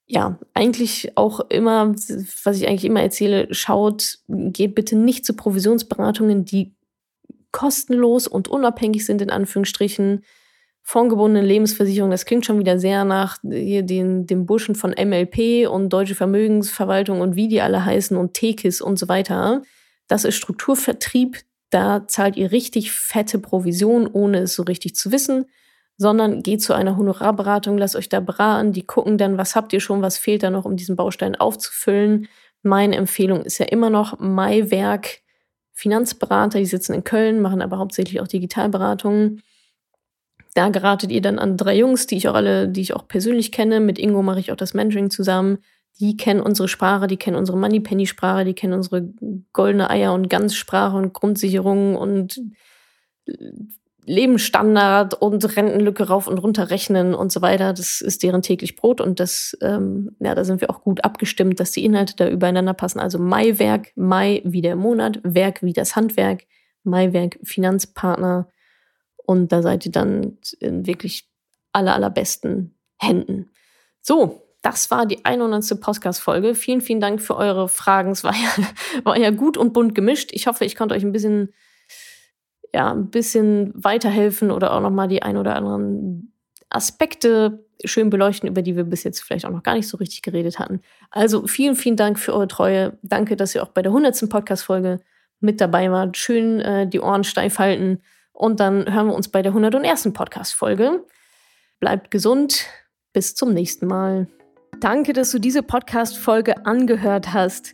Ja, 0.08 0.38
eigentlich 0.53 1.18
auch 1.18 1.39
immer, 1.49 1.91
was 1.91 2.58
ich 2.58 2.68
eigentlich 2.68 2.86
immer 2.86 3.01
erzähle, 3.01 3.51
schaut, 3.53 4.20
geht 4.28 4.76
bitte 4.76 4.95
nicht 4.95 5.26
zu 5.26 5.36
Provisionsberatungen, 5.36 6.45
die 6.45 6.76
kostenlos 7.51 8.28
und 8.28 8.47
unabhängig 8.47 9.06
sind, 9.06 9.22
in 9.22 9.32
Anführungsstrichen 9.32 10.24
fondgebundene 10.88 11.45
Lebensversicherung, 11.45 12.12
das 12.12 12.26
klingt 12.26 12.45
schon 12.45 12.60
wieder 12.60 12.78
sehr 12.78 13.06
nach 13.06 13.39
hier 13.41 13.82
den, 13.82 14.28
dem 14.28 14.45
Burschen 14.45 14.76
von 14.76 14.91
MLP 14.91 15.68
und 15.68 15.89
Deutsche 15.89 16.14
Vermögensverwaltung 16.14 17.22
und 17.22 17.36
wie 17.36 17.47
die 17.47 17.62
alle 17.62 17.84
heißen 17.84 18.16
und 18.16 18.36
Tekis 18.36 18.82
und 18.82 18.99
so 18.99 19.08
weiter. 19.08 19.64
Das 20.08 20.26
ist 20.26 20.36
Strukturvertrieb. 20.36 21.39
Da 21.72 22.08
zahlt 22.08 22.38
ihr 22.38 22.51
richtig 22.51 22.91
fette 22.91 23.39
Provision, 23.39 24.06
ohne 24.06 24.41
es 24.41 24.53
so 24.53 24.62
richtig 24.62 24.95
zu 24.95 25.12
wissen, 25.12 25.45
sondern 25.98 26.43
geht 26.43 26.62
zu 26.62 26.74
einer 26.74 26.98
Honorarberatung, 26.98 27.78
lasst 27.78 27.96
euch 27.96 28.10
da 28.10 28.20
beraten. 28.20 28.74
Die 28.74 28.86
gucken 28.86 29.18
dann, 29.18 29.38
was 29.38 29.56
habt 29.56 29.74
ihr 29.74 29.80
schon, 29.80 30.02
was 30.02 30.18
fehlt 30.18 30.43
da 30.43 30.50
noch, 30.50 30.66
um 30.66 30.76
diesen 30.76 30.96
Baustein 30.96 31.36
aufzufüllen. 31.36 32.28
Meine 32.64 32.96
Empfehlung 32.96 33.43
ist 33.43 33.58
ja 33.58 33.66
immer 33.66 33.89
noch 33.89 34.20
Maiwerk 34.20 35.20
Finanzberater, 35.74 36.60
die 36.60 36.66
sitzen 36.66 36.93
in 36.93 37.04
Köln, 37.04 37.41
machen 37.41 37.62
aber 37.62 37.78
hauptsächlich 37.78 38.22
auch 38.22 38.28
Digitalberatungen 38.28 39.41
da 40.56 40.70
geratet 40.70 41.12
ihr 41.12 41.22
dann 41.22 41.38
an 41.38 41.58
drei 41.58 41.78
Jungs, 41.78 42.08
die 42.08 42.16
ich 42.16 42.30
auch 42.30 42.34
alle, 42.34 42.70
die 42.70 42.82
ich 42.82 42.93
auch 42.96 43.08
persönlich 43.08 43.52
kenne. 43.52 43.82
Mit 43.82 44.00
Ingo 44.00 44.24
mache 44.24 44.39
ich 44.39 44.54
auch 44.54 44.56
das 44.56 44.74
Mentoring 44.74 45.10
zusammen. 45.10 45.58
Die 46.00 46.16
kennen 46.16 46.39
unsere 46.39 46.70
Sprache, 46.70 47.08
die 47.08 47.18
kennen 47.18 47.36
unsere 47.36 47.58
Moneypenny-Sprache, 47.58 48.46
die 48.46 48.54
kennen 48.54 48.74
unsere 48.74 49.14
goldene 49.52 49.89
Eier- 49.89 50.14
und 50.14 50.30
Ganzsprache 50.30 50.96
und 50.96 51.12
Grundsicherung 51.14 51.98
und 51.98 52.41
Lebensstandard 54.08 55.16
und 55.16 55.58
Rentenlücke 55.58 56.08
rauf 56.08 56.28
und 56.28 56.38
runter 56.38 56.70
rechnen 56.70 57.16
und 57.16 57.32
so 57.32 57.41
weiter. 57.41 57.74
Das 57.74 58.01
ist 58.01 58.24
deren 58.24 58.41
täglich 58.41 58.76
Brot 58.76 59.01
und 59.01 59.20
das, 59.20 59.58
ähm, 59.62 60.16
ja, 60.20 60.36
da 60.36 60.43
sind 60.43 60.62
wir 60.62 60.70
auch 60.70 60.82
gut 60.82 61.03
abgestimmt, 61.03 61.60
dass 61.60 61.72
die 61.72 61.84
Inhalte 61.84 62.16
da 62.16 62.30
übereinander 62.30 62.74
passen. 62.74 62.99
Also 62.99 63.18
Maiwerk, 63.18 63.91
Mai 63.95 64.41
wie 64.45 64.62
der 64.62 64.76
Monat, 64.76 65.20
Werk 65.24 65.64
wie 65.64 65.74
das 65.74 65.95
Handwerk, 65.95 66.43
Maiwerk 66.84 67.39
Finanzpartner 67.43 68.47
und 69.26 69.51
da 69.51 69.62
seid 69.62 69.86
ihr 69.86 69.91
dann 69.91 70.38
in 70.60 70.86
wirklich 70.86 71.28
aller, 71.72 71.95
allerbesten 71.95 72.78
Händen. 72.97 73.49
So, 74.01 74.41
das 74.62 74.89
war 74.89 75.06
die 75.06 75.24
100. 75.24 75.80
Podcast-Folge. 75.80 76.56
Vielen, 76.56 76.82
vielen 76.82 77.01
Dank 77.01 77.22
für 77.22 77.36
eure 77.36 77.70
Fragen. 77.70 78.12
Es 78.12 78.24
war 78.24 78.34
ja, 78.34 78.66
war 79.03 79.18
ja 79.18 79.32
gut 79.32 79.58
und 79.58 79.74
bunt 79.74 79.93
gemischt. 79.93 80.30
Ich 80.32 80.47
hoffe, 80.47 80.66
ich 80.66 80.76
konnte 80.76 80.95
euch 80.95 81.03
ein 81.03 81.12
bisschen, 81.12 81.53
ja, 82.76 82.91
ein 82.91 83.09
bisschen 83.09 83.71
weiterhelfen 83.73 84.51
oder 84.51 84.73
auch 84.73 84.82
nochmal 84.82 85.07
die 85.07 85.23
ein 85.23 85.38
oder 85.38 85.55
anderen 85.55 86.34
Aspekte 86.69 87.65
schön 87.86 88.09
beleuchten, 88.09 88.49
über 88.49 88.61
die 88.61 88.76
wir 88.76 88.84
bis 88.84 89.05
jetzt 89.05 89.23
vielleicht 89.23 89.45
auch 89.45 89.51
noch 89.51 89.63
gar 89.63 89.76
nicht 89.76 89.88
so 89.88 89.95
richtig 89.95 90.23
geredet 90.23 90.59
hatten. 90.59 90.82
Also 91.09 91.47
vielen, 91.47 91.78
vielen 91.78 91.95
Dank 91.95 92.19
für 92.19 92.34
eure 92.34 92.49
Treue. 92.49 92.97
Danke, 93.01 93.38
dass 93.38 93.55
ihr 93.55 93.63
auch 93.63 93.69
bei 93.69 93.82
der 93.82 93.93
100. 93.93 94.30
Podcast-Folge 94.30 94.99
mit 95.39 95.61
dabei 95.61 95.89
wart. 95.89 96.17
Schön 96.17 96.59
äh, 96.59 96.86
die 96.86 96.99
Ohren 96.99 97.23
steif 97.23 97.59
halten. 97.59 98.01
Und 98.34 98.59
dann 98.59 98.93
hören 98.93 99.07
wir 99.07 99.15
uns 99.15 99.30
bei 99.30 99.41
der 99.41 99.53
101. 99.53 100.11
Podcast-Folge. 100.11 101.05
Bleibt 101.80 102.11
gesund. 102.11 102.65
Bis 103.13 103.36
zum 103.36 103.53
nächsten 103.53 103.88
Mal. 103.88 104.28
Danke, 104.82 105.13
dass 105.13 105.32
du 105.32 105.39
diese 105.39 105.63
Podcast-Folge 105.63 106.65
angehört 106.65 107.34
hast. 107.34 107.73